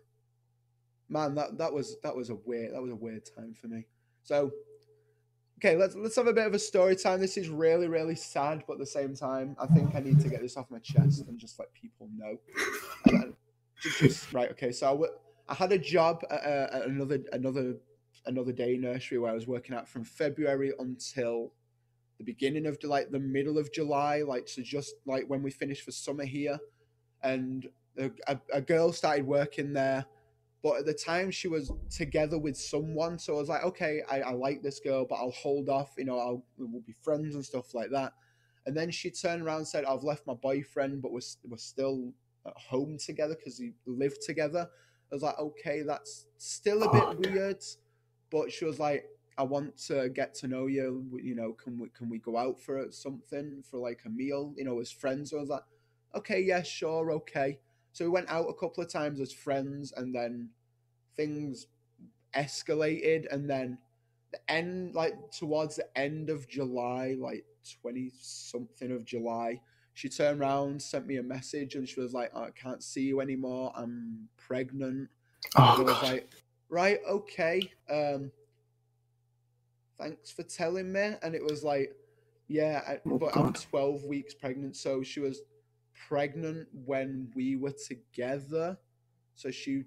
man. 1.13 1.35
That 1.35 1.57
that 1.57 1.71
was 1.71 1.95
that 2.03 2.15
was 2.15 2.29
a 2.29 2.35
weird 2.35 2.73
that 2.73 2.81
was 2.81 2.91
a 2.91 2.95
weird 2.95 3.23
time 3.35 3.53
for 3.53 3.67
me. 3.67 3.85
So 4.23 4.51
okay, 5.59 5.77
let's 5.77 5.95
let's 5.95 6.15
have 6.15 6.27
a 6.27 6.33
bit 6.33 6.47
of 6.47 6.53
a 6.53 6.59
story 6.59 6.95
time. 6.95 7.21
This 7.21 7.37
is 7.37 7.47
really 7.47 7.87
really 7.87 8.15
sad, 8.15 8.63
but 8.67 8.73
at 8.73 8.79
the 8.79 8.85
same 8.85 9.15
time, 9.15 9.55
I 9.59 9.67
think 9.67 9.95
I 9.95 9.99
need 9.99 10.19
to 10.21 10.29
get 10.29 10.41
this 10.41 10.57
off 10.57 10.69
my 10.69 10.79
chest 10.79 11.25
and 11.27 11.39
just 11.39 11.59
let 11.59 11.73
people 11.73 12.09
know. 12.17 12.37
I- 13.07 13.33
just, 13.99 14.31
right. 14.33 14.49
Okay. 14.51 14.71
So 14.71 14.87
I, 14.87 14.91
w- 14.91 15.11
I 15.49 15.53
had 15.53 15.71
a 15.71 15.77
job 15.77 16.23
at, 16.29 16.39
uh, 16.43 16.77
at 16.77 16.85
another 16.85 17.19
another 17.33 17.75
another 18.25 18.53
day 18.53 18.77
nursery 18.77 19.17
where 19.19 19.31
I 19.31 19.33
was 19.33 19.47
working 19.47 19.75
at 19.75 19.87
from 19.89 20.05
February 20.05 20.71
until 20.79 21.51
the 22.17 22.23
beginning 22.23 22.65
of 22.65 22.77
like 22.83 23.11
the 23.11 23.19
middle 23.19 23.57
of 23.57 23.73
July, 23.73 24.21
like 24.21 24.47
so 24.47 24.61
just 24.61 24.95
like 25.05 25.25
when 25.27 25.43
we 25.43 25.51
finished 25.51 25.83
for 25.83 25.91
summer 25.91 26.23
here, 26.23 26.59
and 27.23 27.67
a, 27.97 28.11
a, 28.27 28.39
a 28.53 28.61
girl 28.61 28.93
started 28.93 29.25
working 29.25 29.73
there, 29.73 30.05
but 30.63 30.77
at 30.77 30.85
the 30.85 30.93
time 30.93 31.29
she 31.29 31.49
was 31.49 31.71
together 31.89 32.39
with 32.39 32.55
someone, 32.55 33.19
so 33.19 33.35
I 33.35 33.39
was 33.39 33.49
like, 33.49 33.63
okay, 33.63 34.01
I, 34.09 34.21
I 34.21 34.31
like 34.31 34.63
this 34.63 34.79
girl, 34.79 35.05
but 35.07 35.15
I'll 35.15 35.31
hold 35.31 35.67
off, 35.67 35.93
you 35.97 36.05
know, 36.05 36.17
I'll 36.17 36.43
we'll 36.57 36.81
be 36.81 36.95
friends 37.03 37.35
and 37.35 37.45
stuff 37.45 37.73
like 37.73 37.91
that. 37.91 38.13
And 38.65 38.75
then 38.75 38.89
she 38.89 39.11
turned 39.11 39.41
around 39.41 39.57
and 39.57 39.67
said, 39.67 39.83
I've 39.83 40.03
left 40.03 40.25
my 40.25 40.35
boyfriend, 40.35 41.01
but 41.01 41.11
we're, 41.11 41.19
we're 41.45 41.57
still 41.57 42.13
at 42.47 42.53
home 42.55 42.97
together 42.97 43.35
because 43.35 43.59
we 43.59 43.73
live 43.85 44.13
together. 44.25 44.69
I 45.11 45.15
was 45.15 45.21
like, 45.21 45.37
okay, 45.37 45.81
that's 45.81 46.27
still 46.37 46.83
a 46.83 46.91
bit 46.91 47.31
weird. 47.31 47.61
But 48.31 48.51
she 48.51 48.63
was 48.63 48.79
like, 48.79 49.05
I 49.37 49.43
want 49.43 49.77
to 49.87 50.09
get 50.09 50.33
to 50.35 50.47
know 50.47 50.67
you. 50.67 51.19
You 51.21 51.35
know, 51.35 51.53
can 51.53 51.77
we 51.77 51.89
can 51.89 52.09
we 52.09 52.19
go 52.19 52.37
out 52.37 52.59
for 52.59 52.87
something 52.89 53.63
for 53.69 53.79
like 53.79 54.01
a 54.05 54.09
meal? 54.09 54.53
You 54.55 54.63
know, 54.63 54.79
as 54.79 54.91
friends. 54.91 55.33
I 55.33 55.37
was 55.37 55.49
like, 55.49 55.63
okay, 56.15 56.41
yeah, 56.41 56.63
sure, 56.63 57.11
okay. 57.11 57.59
So 57.93 58.05
we 58.05 58.11
went 58.11 58.29
out 58.29 58.49
a 58.49 58.53
couple 58.53 58.83
of 58.83 58.91
times 58.91 59.21
as 59.21 59.31
friends, 59.31 59.93
and 59.95 60.13
then 60.13 60.49
things 61.15 61.67
escalated, 62.35 63.31
and 63.31 63.49
then 63.49 63.77
the 64.31 64.39
end, 64.51 64.95
like 64.95 65.13
towards 65.31 65.77
the 65.77 65.97
end 65.97 66.29
of 66.29 66.47
July, 66.49 67.15
like 67.19 67.45
twenty 67.81 68.11
something 68.19 68.91
of 68.91 69.05
July, 69.05 69.61
she 69.93 70.09
turned 70.09 70.41
around, 70.41 70.81
sent 70.81 71.07
me 71.07 71.17
a 71.17 71.23
message, 71.23 71.75
and 71.75 71.87
she 71.87 72.01
was 72.01 72.13
like, 72.13 72.35
"I 72.35 72.49
can't 72.51 72.83
see 72.83 73.03
you 73.03 73.21
anymore. 73.21 73.71
I'm 73.75 74.27
pregnant." 74.37 75.09
oh 75.55 75.77
And 75.77 75.89
I 75.89 75.91
was 75.91 75.99
god, 75.99 76.03
like, 76.03 76.29
right, 76.69 76.99
okay. 77.07 77.71
Um, 77.89 78.31
thanks 79.97 80.31
for 80.31 80.43
telling 80.43 80.91
me. 80.91 81.13
And 81.21 81.35
it 81.35 81.43
was 81.43 81.63
like, 81.63 81.95
yeah, 82.47 82.81
I, 82.87 82.99
Oh, 83.05 83.17
but 83.17 83.35
I'm 83.37 83.53
12 83.53 84.05
weeks 84.05 84.33
pregnant. 84.33 84.75
So 84.75 85.03
she 85.03 85.19
was 85.19 85.41
pregnant 86.07 86.67
when 86.85 87.31
we 87.35 87.55
were 87.55 87.73
together. 87.87 88.77
So 89.35 89.49
she 89.51 89.83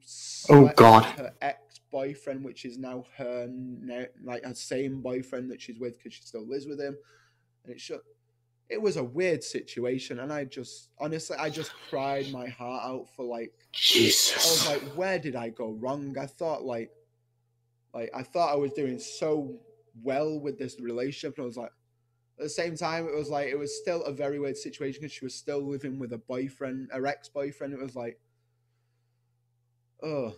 Oh, 0.49 0.71
God. 0.75 1.05
her 1.19 1.33
ex 1.41 1.81
boyfriend, 1.91 2.45
which 2.45 2.65
is 2.65 2.79
now 2.79 3.05
her 3.17 3.49
ne- 3.51 4.09
like 4.25 4.45
her 4.45 4.55
same 4.55 5.01
boyfriend 5.01 5.51
that 5.51 5.61
she's 5.61 5.79
with 5.79 5.97
because 5.97 6.15
she 6.15 6.23
still 6.23 6.47
lives 6.47 6.67
with 6.67 6.81
him. 6.81 6.97
And 7.65 7.73
it 7.73 7.81
should. 7.81 8.01
It 8.69 8.83
was 8.83 8.97
a 8.97 9.05
weird 9.05 9.45
situation, 9.45 10.19
and 10.19 10.33
I 10.33 10.45
just 10.45 10.91
honestly, 10.99 11.37
I 11.39 11.51
just 11.51 11.71
cried 11.89 12.33
my 12.33 12.49
heart 12.49 12.83
out 12.85 13.09
for 13.15 13.25
like 13.25 13.53
Jesus. 13.71 14.35
I 14.67 14.73
was 14.73 14.83
like, 14.83 14.97
where 14.97 15.21
did 15.21 15.37
I 15.37 15.51
go 15.51 15.71
wrong? 15.71 16.17
I 16.19 16.27
thought 16.27 16.65
like, 16.65 16.91
like 17.95 18.11
I 18.13 18.25
thought 18.25 18.53
I 18.53 18.57
was 18.57 18.73
doing 18.73 18.99
so 18.99 19.61
well 20.03 20.41
with 20.41 20.59
this 20.59 20.81
relationship, 20.81 21.37
and 21.39 21.45
I 21.45 21.47
was 21.47 21.57
like, 21.57 21.71
at 22.39 22.45
the 22.45 22.49
same 22.51 22.77
time, 22.77 23.07
it 23.07 23.15
was 23.15 23.31
like 23.31 23.49
it 23.49 23.59
was 23.59 23.77
still 23.79 24.03
a 24.05 24.13
very 24.13 24.39
weird 24.39 24.57
situation 24.57 25.03
because 25.03 25.13
she 25.13 25.25
was 25.25 25.35
still 25.35 25.61
living 25.63 25.99
with 25.99 26.13
a 26.13 26.19
boyfriend, 26.19 26.91
her 26.93 27.07
ex 27.07 27.29
boyfriend. 27.29 27.75
It 27.75 27.81
was 27.81 27.97
like, 27.97 28.21
oh, 30.03 30.35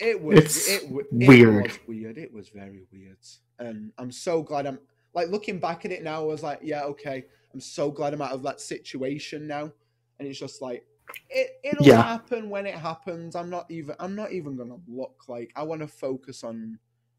it 0.00 0.20
was 0.22 0.56
It's 0.56 0.68
it, 0.68 0.82
w- 0.84 1.06
it 1.20 1.38
weird. 1.38 1.46
was 1.46 1.78
weird. 1.86 2.18
It 2.18 2.32
was 2.32 2.48
very 2.50 2.84
weird, 2.92 3.18
and 3.58 3.92
I'm 3.98 4.12
so 4.12 4.42
glad 4.42 4.66
I'm 4.66 4.78
like 5.14 5.28
looking 5.28 5.58
back 5.60 5.84
at 5.84 5.92
it 5.92 6.02
now. 6.02 6.20
I 6.22 6.24
was 6.24 6.42
like, 6.42 6.60
yeah, 6.62 6.82
okay, 6.84 7.24
I'm 7.52 7.60
so 7.60 7.90
glad 7.90 8.14
I'm 8.14 8.22
out 8.22 8.32
of 8.32 8.42
that 8.44 8.60
situation 8.60 9.46
now, 9.46 9.70
and 10.18 10.28
it's 10.28 10.38
just 10.38 10.62
like 10.62 10.86
it 11.30 11.50
it'll 11.64 11.90
Yeah. 11.90 12.02
happen 12.02 12.50
when 12.50 12.66
it 12.66 12.74
happens. 12.76 13.36
I'm 13.36 13.50
not 13.50 13.70
even 13.70 13.96
I'm 14.00 14.14
not 14.14 14.32
even 14.32 14.56
gonna 14.56 14.78
look 14.88 15.24
like 15.28 15.52
I 15.56 15.62
want 15.64 15.82
to 15.82 15.88
focus 15.88 16.44
on 16.44 16.78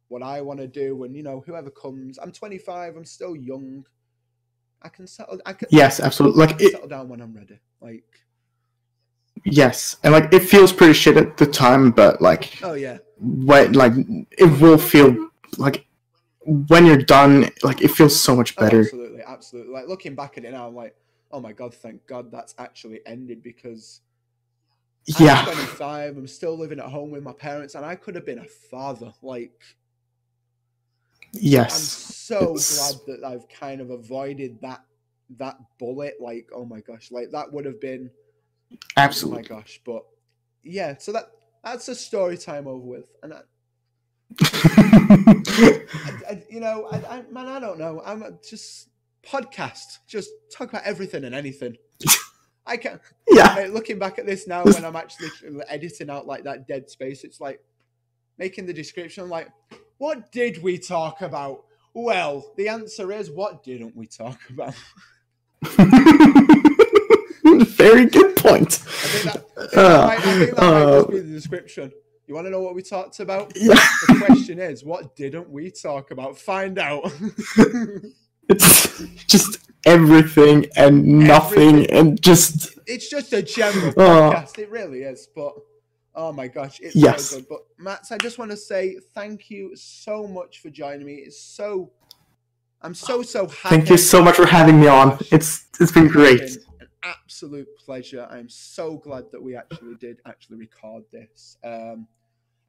what 0.09 0.23
I 0.23 0.41
want 0.41 0.59
to 0.59 0.67
do, 0.67 1.03
and 1.03 1.15
you 1.15 1.23
know 1.23 1.43
whoever 1.45 1.69
comes. 1.71 2.17
I'm 2.17 2.31
25. 2.31 2.95
I'm 2.95 3.05
still 3.05 3.35
young. 3.35 3.85
I 4.85 4.89
can 4.89 5.07
settle. 5.07 5.39
I 5.45 5.53
can. 5.53 5.67
Yes, 5.71 5.99
absolutely. 5.99 6.45
Like 6.45 6.61
it, 6.61 6.71
settle 6.73 6.87
down 6.87 7.09
when 7.09 7.19
I'm 7.19 7.33
ready. 7.33 7.59
Like 7.81 8.03
yes, 9.43 9.97
and 10.03 10.13
like 10.13 10.31
it 10.31 10.41
feels 10.41 10.71
pretty 10.71 10.93
shit 10.93 11.17
at 11.17 11.37
the 11.37 11.47
time, 11.47 11.91
but 11.91 12.21
like 12.21 12.59
oh 12.63 12.73
yeah, 12.73 12.99
when 13.19 13.73
like 13.73 13.93
it 14.37 14.61
will 14.61 14.77
feel 14.77 15.29
like 15.57 15.87
when 16.45 16.85
you're 16.85 16.97
done, 16.97 17.49
like 17.63 17.81
it 17.81 17.89
feels 17.89 18.19
so 18.19 18.35
much 18.35 18.53
Oh, 18.57 18.61
better. 18.61 18.81
absolutely, 18.81 19.21
absolutely. 19.23 19.73
Like 19.73 19.87
looking 19.87 20.13
back 20.13 20.37
at 20.37 20.45
it 20.45 20.51
now, 20.51 20.67
I'm 20.67 20.75
like, 20.75 20.95
oh 21.31 21.39
my 21.39 21.51
god, 21.51 21.73
thank 21.73 22.05
God 22.05 22.31
that's 22.31 22.53
actually 22.59 22.99
ended 23.07 23.41
because 23.41 24.01
Yeah. 25.07 25.15
I'm 25.17 25.25
Yeah, 25.25 25.43
25. 25.45 26.17
I'm 26.17 26.27
still 26.27 26.55
living 26.55 26.79
at 26.79 26.85
home 26.85 27.09
with 27.09 27.23
my 27.23 27.33
parents, 27.33 27.73
and 27.73 27.83
I 27.83 27.95
could 27.95 28.13
have 28.13 28.25
been 28.25 28.39
a 28.39 28.45
father. 28.45 29.13
Like 29.23 29.59
I'm 31.73 31.79
so 31.79 32.37
it's- 32.51 32.77
glad 33.05 33.19
that 33.21 33.27
I've 33.27 33.47
kind 33.49 33.81
of 33.81 33.89
avoided 33.89 34.59
that 34.61 34.83
that 35.37 35.57
bullet. 35.79 36.15
Like, 36.19 36.49
oh 36.53 36.65
my 36.65 36.81
gosh, 36.81 37.11
like 37.11 37.31
that 37.31 37.51
would 37.51 37.65
have 37.65 37.79
been 37.81 38.09
absolutely. 38.97 39.39
oh 39.49 39.55
my 39.55 39.61
gosh. 39.61 39.81
But 39.85 40.03
yeah, 40.63 40.97
so 40.97 41.11
that 41.13 41.31
that's 41.63 41.87
a 41.87 41.95
story 41.95 42.37
time 42.37 42.67
over 42.67 42.77
with, 42.85 43.09
and 43.23 43.33
I, 43.33 43.41
I, 44.41 46.11
I- 46.29 46.43
you 46.49 46.59
know, 46.59 46.87
I, 46.91 46.97
I, 47.17 47.23
man, 47.31 47.47
I 47.47 47.59
don't 47.59 47.79
know. 47.79 48.01
I'm 48.05 48.23
just 48.47 48.89
podcast, 49.25 49.99
just 50.07 50.29
talk 50.51 50.69
about 50.69 50.83
everything 50.83 51.23
and 51.23 51.33
anything. 51.35 51.75
I 52.67 52.77
can 52.77 52.99
yeah, 53.29 53.53
Mate, 53.55 53.73
looking 53.73 53.99
back 53.99 54.17
at 54.17 54.25
this 54.25 54.47
now, 54.47 54.63
when 54.63 54.83
I'm 54.83 54.95
actually 54.95 55.29
editing 55.67 56.09
out 56.09 56.25
like 56.25 56.43
that 56.45 56.67
dead 56.67 56.89
space, 56.89 57.23
it's 57.23 57.39
like 57.39 57.59
making 58.39 58.65
the 58.65 58.73
description 58.73 59.29
like, 59.29 59.49
what 59.97 60.31
did 60.31 60.61
we 60.63 60.77
talk 60.77 61.21
about? 61.21 61.63
Well, 61.93 62.51
the 62.57 62.67
answer 62.69 63.11
is, 63.11 63.31
what 63.31 63.63
didn't 63.63 63.95
we 63.95 64.05
talk 64.07 64.39
about? 64.49 64.73
very 67.67 68.05
good 68.05 68.35
point. 68.35 68.81
I 68.85 69.07
think 69.07 69.23
that, 69.23 69.45
I 69.57 69.65
think 69.65 69.71
that, 69.71 69.77
Uh, 69.77 70.07
might, 70.07 70.17
I 70.17 70.21
think 70.21 70.55
that 70.55 70.61
might 70.61 70.85
just 70.95 71.07
uh, 71.07 71.11
be 71.11 71.19
the 71.19 71.31
description. 71.33 71.91
You 72.27 72.33
want 72.35 72.47
to 72.47 72.51
know 72.51 72.61
what 72.61 72.73
we 72.75 72.81
talked 72.81 73.19
about? 73.19 73.53
Yeah, 73.55 73.75
The 74.07 74.23
question 74.25 74.59
is, 74.59 74.83
what 74.83 75.15
didn't 75.15 75.49
we 75.49 75.69
talk 75.71 76.11
about? 76.11 76.37
Find 76.37 76.79
out. 76.79 77.03
it's 78.49 78.99
just 79.27 79.59
everything 79.85 80.65
and 80.75 81.05
nothing, 81.05 81.75
Everything. 81.85 81.91
and 81.91 82.21
just 82.21 82.79
it's 82.87 83.09
just 83.09 83.31
a 83.33 83.41
general 83.43 83.93
Oh. 83.97 84.31
podcast. 84.33 84.57
It 84.57 84.69
really 84.71 85.03
is. 85.03 85.27
But 85.35 85.53
oh 86.15 86.31
my 86.31 86.47
gosh, 86.47 86.79
it's 86.79 86.95
Yes. 86.95 87.29
so 87.29 87.37
good. 87.37 87.47
But 87.49 87.59
Mats, 87.77 88.11
I 88.11 88.17
just 88.17 88.37
want 88.37 88.51
to 88.51 88.57
say 88.57 88.97
thank 89.13 89.49
you 89.49 89.75
so 89.75 90.27
much 90.27 90.59
for 90.59 90.69
joining 90.69 91.05
me. 91.05 91.15
It's 91.15 91.39
so 91.39 91.91
I'm 92.81 92.93
so 92.93 93.21
so 93.23 93.47
happy. 93.47 93.75
Thank 93.75 93.89
you 93.89 93.97
so 93.97 94.23
much 94.23 94.35
for 94.35 94.45
having 94.45 94.79
me 94.79 94.87
on. 94.87 95.17
It's 95.31 95.67
it's 95.79 95.91
been 95.91 96.07
great. 96.07 96.41
It's 96.41 96.57
been 96.57 96.81
an 96.81 96.87
absolute 97.03 97.67
pleasure. 97.77 98.27
I'm 98.29 98.49
so 98.49 98.97
glad 98.97 99.31
that 99.31 99.41
we 99.41 99.55
actually 99.55 99.95
did 99.95 100.19
actually 100.25 100.57
record 100.57 101.03
this. 101.11 101.57
Um, 101.63 102.07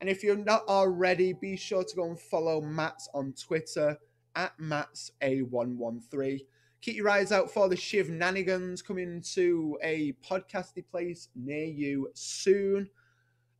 and 0.00 0.10
if 0.10 0.22
you're 0.22 0.36
not 0.36 0.66
already, 0.68 1.32
be 1.32 1.56
sure 1.56 1.84
to 1.84 1.96
go 1.96 2.04
and 2.04 2.18
follow 2.20 2.60
Mats 2.60 3.08
on 3.14 3.32
Twitter 3.32 3.98
at 4.34 4.52
MatsA113. 4.58 6.40
Keep 6.82 6.96
your 6.96 7.08
eyes 7.08 7.32
out 7.32 7.50
for 7.50 7.68
the 7.68 7.76
Shiv 7.76 8.08
Nanigans 8.08 8.84
coming 8.84 9.22
to 9.34 9.78
a 9.82 10.12
podcasty 10.24 10.86
place 10.86 11.28
near 11.34 11.64
you 11.64 12.10
soon. 12.14 12.88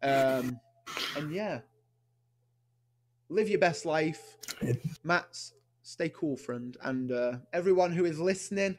Um, 0.03 0.61
and 1.17 1.33
yeah, 1.33 1.61
live 3.29 3.49
your 3.49 3.59
best 3.59 3.87
life. 3.87 4.37
Mats, 5.05 5.53
stay 5.83 6.09
cool, 6.11 6.37
friend. 6.37 6.77
And 6.83 7.13
uh, 7.13 7.33
everyone 7.53 7.93
who 7.93 8.05
is 8.05 8.19
listening, 8.19 8.79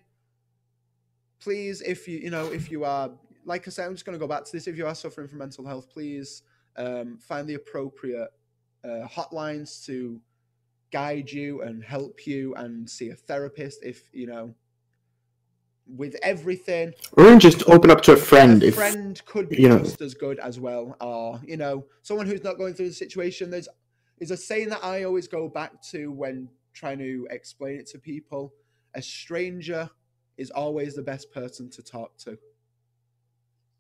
please, 1.40 1.82
if 1.82 2.08
you, 2.08 2.20
you 2.20 2.30
know, 2.30 2.52
if 2.52 2.72
you 2.72 2.84
are, 2.84 3.12
like 3.46 3.68
I 3.68 3.72
said, 3.72 3.86
I'm 3.88 3.94
just 3.94 4.06
going 4.06 4.18
to 4.18 4.24
go 4.24 4.28
back 4.28 4.46
to 4.46 4.52
this. 4.52 4.68
If 4.68 4.78
you 4.78 4.88
are 4.88 4.96
suffering 4.96 5.28
from 5.28 5.40
mental 5.40 5.66
health, 5.66 5.90
please 5.90 6.44
um, 6.76 7.18
find 7.18 7.48
the 7.48 7.56
appropriate 7.56 8.30
uh, 8.84 9.08
hotlines 9.08 9.86
to 9.86 10.22
guide 10.92 11.30
you 11.30 11.62
and 11.62 11.84
help 11.84 12.26
you 12.26 12.56
and 12.56 12.90
see 12.90 13.10
a 13.10 13.16
therapist 13.16 13.84
if 13.84 14.10
you 14.14 14.26
know 14.26 14.54
with 15.96 16.16
everything. 16.22 16.94
Or 17.14 17.36
just 17.38 17.68
open 17.70 17.92
up 17.92 18.02
to 18.04 18.14
a 18.14 18.18
friend 18.18 18.64
a 18.64 18.68
if 18.68 18.76
friend 18.76 19.22
could 19.26 19.50
be 19.50 19.62
you 19.62 19.70
know. 19.70 19.80
just 19.80 20.02
as 20.02 20.14
good 20.14 20.40
as 20.40 20.60
well 20.60 20.96
or 21.00 21.40
you 21.46 21.58
know. 21.58 21.86
Someone 22.02 22.26
who's 22.28 22.44
not 22.44 22.58
going 22.58 22.74
through 22.74 22.90
the 22.90 22.94
situation 22.96 23.50
there's 23.50 23.70
is 24.20 24.32
a 24.32 24.38
saying 24.38 24.70
that 24.70 24.84
i 24.84 25.04
always 25.04 25.28
go 25.28 25.48
back 25.48 25.80
to 25.92 26.12
when 26.12 26.50
trying 26.74 26.98
to 27.00 27.28
explain 27.32 27.80
it 27.80 27.88
to 27.88 28.00
people. 28.00 28.54
A 28.96 29.02
stranger 29.02 29.90
is 30.38 30.52
always 30.52 30.96
the 30.96 31.02
best 31.02 31.32
person 31.32 31.70
to 31.72 31.84
talk 31.84 32.18
to. 32.20 32.38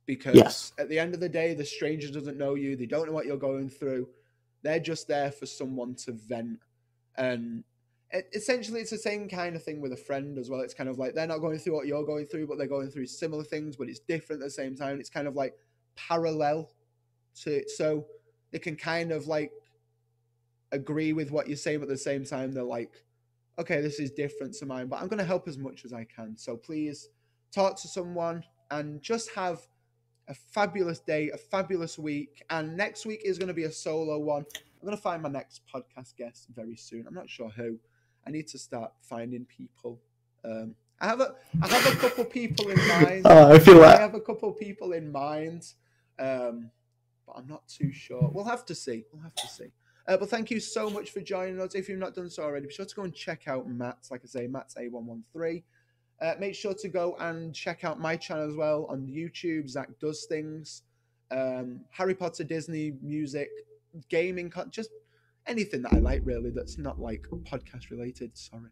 Because 0.05 0.35
Yes. 0.35 0.73
at 0.79 0.89
the 0.89 0.97
end 0.99 1.13
of 1.13 1.19
the 1.19 1.29
day 1.29 1.53
the 1.53 1.65
stranger 1.65 2.09
doesn't 2.11 2.37
know 2.37 2.55
you 2.55 2.75
they 2.75 2.85
don't 2.85 3.07
know 3.07 3.13
what 3.13 3.25
you're 3.25 3.37
going 3.37 3.69
through. 3.69 4.07
They're 4.63 4.79
just 4.79 5.07
there 5.07 5.31
for 5.31 5.45
someone 5.45 5.95
to 6.05 6.13
vent. 6.13 6.59
And 7.17 7.63
e- 8.13 8.21
essentially 8.33 8.81
it's 8.81 8.91
the 8.91 8.97
same 8.97 9.27
kind 9.29 9.55
of 9.55 9.63
thing 9.63 9.81
with 9.81 9.93
a 9.93 9.97
friend 9.97 10.37
as 10.37 10.49
well. 10.49 10.61
It's 10.61 10.73
kind 10.73 10.89
of 10.89 10.97
like 10.97 11.13
they're 11.13 11.27
not 11.27 11.39
going 11.39 11.59
through 11.59 11.75
what 11.75 11.87
you're 11.87 12.05
going 12.05 12.25
through 12.25 12.47
but 12.47 12.57
they're 12.57 12.67
going 12.67 12.89
through 12.89 13.07
similar 13.07 13.43
things 13.43 13.75
but 13.75 13.89
it's 13.89 13.99
different 13.99 14.41
at 14.41 14.45
the 14.45 14.51
same 14.51 14.75
time. 14.75 14.99
It's 14.99 15.09
kind 15.09 15.27
of 15.27 15.35
like 15.35 15.53
parallel 15.95 16.71
to 17.43 17.57
it. 17.57 17.69
So 17.69 18.05
they 18.51 18.59
can 18.59 18.75
kind 18.75 19.11
of 19.11 19.27
like 19.27 19.51
agree 20.71 21.13
with 21.13 21.31
what 21.31 21.47
you're 21.47 21.57
saying 21.57 21.79
but 21.79 21.83
at 21.85 21.89
the 21.89 21.97
same 21.97 22.25
time 22.25 22.51
they're 22.51 22.61
like 22.61 22.91
okay 23.57 23.79
this 23.79 24.01
is 24.01 24.11
different 24.11 24.53
to 24.53 24.65
mine 24.65 24.87
but 24.87 24.99
i'm 24.99 25.07
going 25.07 25.17
to 25.17 25.23
help 25.23 25.47
as 25.47 25.57
much 25.57 25.85
as 25.85 25.93
i 25.93 26.03
can. 26.03 26.35
So 26.37 26.57
please 26.57 27.09
talk 27.53 27.79
to 27.81 27.87
someone 27.87 28.43
and 28.71 29.01
just 29.01 29.29
have 29.31 29.61
a 30.27 30.33
fabulous 30.33 30.99
day 30.99 31.29
a 31.29 31.37
fabulous 31.37 31.97
week. 31.97 32.43
And 32.49 32.75
next 32.75 33.05
week 33.05 33.21
is 33.23 33.37
going 33.37 33.47
to 33.47 33.53
be 33.53 33.63
a 33.63 33.71
solo 33.71 34.19
one. 34.19 34.45
I'm 34.55 34.85
going 34.85 34.95
to 34.95 35.01
find 35.01 35.21
my 35.23 35.29
next 35.29 35.61
podcast 35.73 36.15
guest 36.17 36.47
very 36.53 36.75
soon. 36.75 37.05
I'm 37.07 37.13
not 37.13 37.29
sure 37.29 37.49
who 37.49 37.79
i 38.27 38.31
need 38.31 38.47
to 38.47 38.57
start 38.57 38.91
finding 39.01 39.45
people 39.45 39.99
um 40.43 40.75
i 40.99 41.05
have 41.07 41.21
a 41.21 41.35
i 41.61 41.67
have 41.67 41.93
a 41.93 41.95
couple 41.97 42.25
people 42.25 42.69
in 42.69 42.77
mind 43.01 43.25
uh, 43.25 43.49
I 43.49 43.59
feel 43.59 43.83
I 43.83 43.97
have 43.97 44.15
a 44.15 44.19
couple 44.19 44.51
people 44.51 44.93
in 44.93 45.11
mind, 45.11 45.73
um, 46.19 46.69
but 47.25 47.33
I'm 47.37 47.47
not 47.47 47.67
too 47.67 47.91
sure. 47.91 48.29
We'll 48.33 48.45
have 48.45 48.65
to 48.65 48.75
see. 48.75 49.05
We'll 49.11 49.23
have 49.23 49.35
to 49.35 49.47
see. 49.47 49.71
Uh, 50.07 50.15
but 50.17 50.29
thank 50.29 50.49
you 50.49 50.59
so 50.59 50.89
much 50.89 51.11
for 51.11 51.19
joining 51.19 51.59
us. 51.59 51.75
If 51.75 51.89
you've 51.89 51.99
not 51.99 52.15
done 52.15 52.29
so 52.29 52.43
already, 52.43 52.67
be 52.67 52.73
sure 52.73 52.85
to 52.85 52.95
go 52.95 53.03
and 53.03 53.13
check 53.13 53.47
out 53.47 53.69
Mats. 53.69 54.09
Like 54.09 54.21
I 54.23 54.27
say, 54.27 54.47
Mats 54.47 54.75
A113. 54.75 55.63
Uh, 56.19 56.33
make 56.39 56.55
sure 56.55 56.73
to 56.73 56.87
go 56.87 57.15
and 57.19 57.53
check 57.53 57.83
out 57.83 57.99
my 57.99 58.15
channel 58.15 58.49
as 58.49 58.55
well 58.55 58.85
on 58.89 59.05
YouTube. 59.05 59.69
Zack 59.69 59.89
does 59.99 60.25
things, 60.25 60.83
um, 61.29 61.81
Harry 61.91 62.15
Potter, 62.15 62.43
Disney, 62.43 62.93
music, 63.03 63.49
gaming, 64.09 64.51
just 64.71 64.89
anything 65.47 65.81
that 65.83 65.93
I 65.93 65.97
like 65.97 66.21
really. 66.23 66.51
That's 66.51 66.77
not 66.77 66.99
like 66.99 67.27
podcast 67.31 67.89
related. 67.89 68.37
Sorry, 68.37 68.71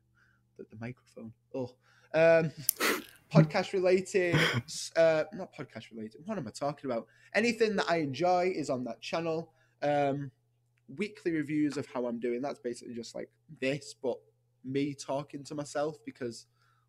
the, 0.57 0.65
the 0.69 0.77
microphone. 0.79 1.31
Oh, 1.53 1.71
um, 2.13 2.51
podcast 3.33 3.73
related, 3.73 4.35
uh, 4.95 5.23
not 5.33 5.53
podcast 5.53 5.91
related. 5.91 6.21
What 6.25 6.37
am 6.37 6.47
I 6.47 6.51
talking 6.51 6.89
about? 6.89 7.07
Anything 7.33 7.75
that 7.77 7.89
I 7.89 7.97
enjoy 7.97 8.53
is 8.55 8.69
on 8.69 8.83
that 8.85 9.01
channel. 9.01 9.51
Um, 9.81 10.31
weekly 10.97 11.31
reviews 11.31 11.77
of 11.77 11.87
how 11.93 12.05
I'm 12.05 12.19
doing. 12.19 12.41
That's 12.41 12.59
basically 12.59 12.93
just 12.93 13.15
like 13.15 13.29
this, 13.59 13.95
but 14.01 14.17
me 14.63 14.93
talking 14.93 15.43
to 15.45 15.55
myself 15.55 15.97
because 16.05 16.45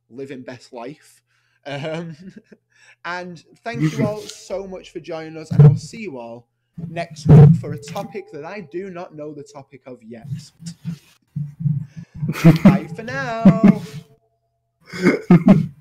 living 0.08 0.42
best 0.42 0.72
life. 0.72 1.22
Um, 1.64 2.16
and 3.04 3.42
thank 3.64 3.80
you 3.80 4.06
all 4.06 4.20
so 4.20 4.66
much 4.66 4.90
for 4.90 5.00
joining 5.00 5.36
us, 5.36 5.50
and 5.50 5.62
I'll 5.62 5.76
see 5.76 6.02
you 6.02 6.18
all 6.18 6.48
next 6.88 7.26
week 7.28 7.54
for 7.56 7.72
a 7.72 7.78
topic 7.78 8.30
that 8.32 8.44
I 8.44 8.60
do 8.60 8.90
not 8.90 9.14
know 9.14 9.32
the 9.32 9.42
topic 9.42 9.82
of 9.86 10.02
yet. 10.02 10.28
Bye 12.64 12.88
for 12.94 13.02
now. 13.02 13.82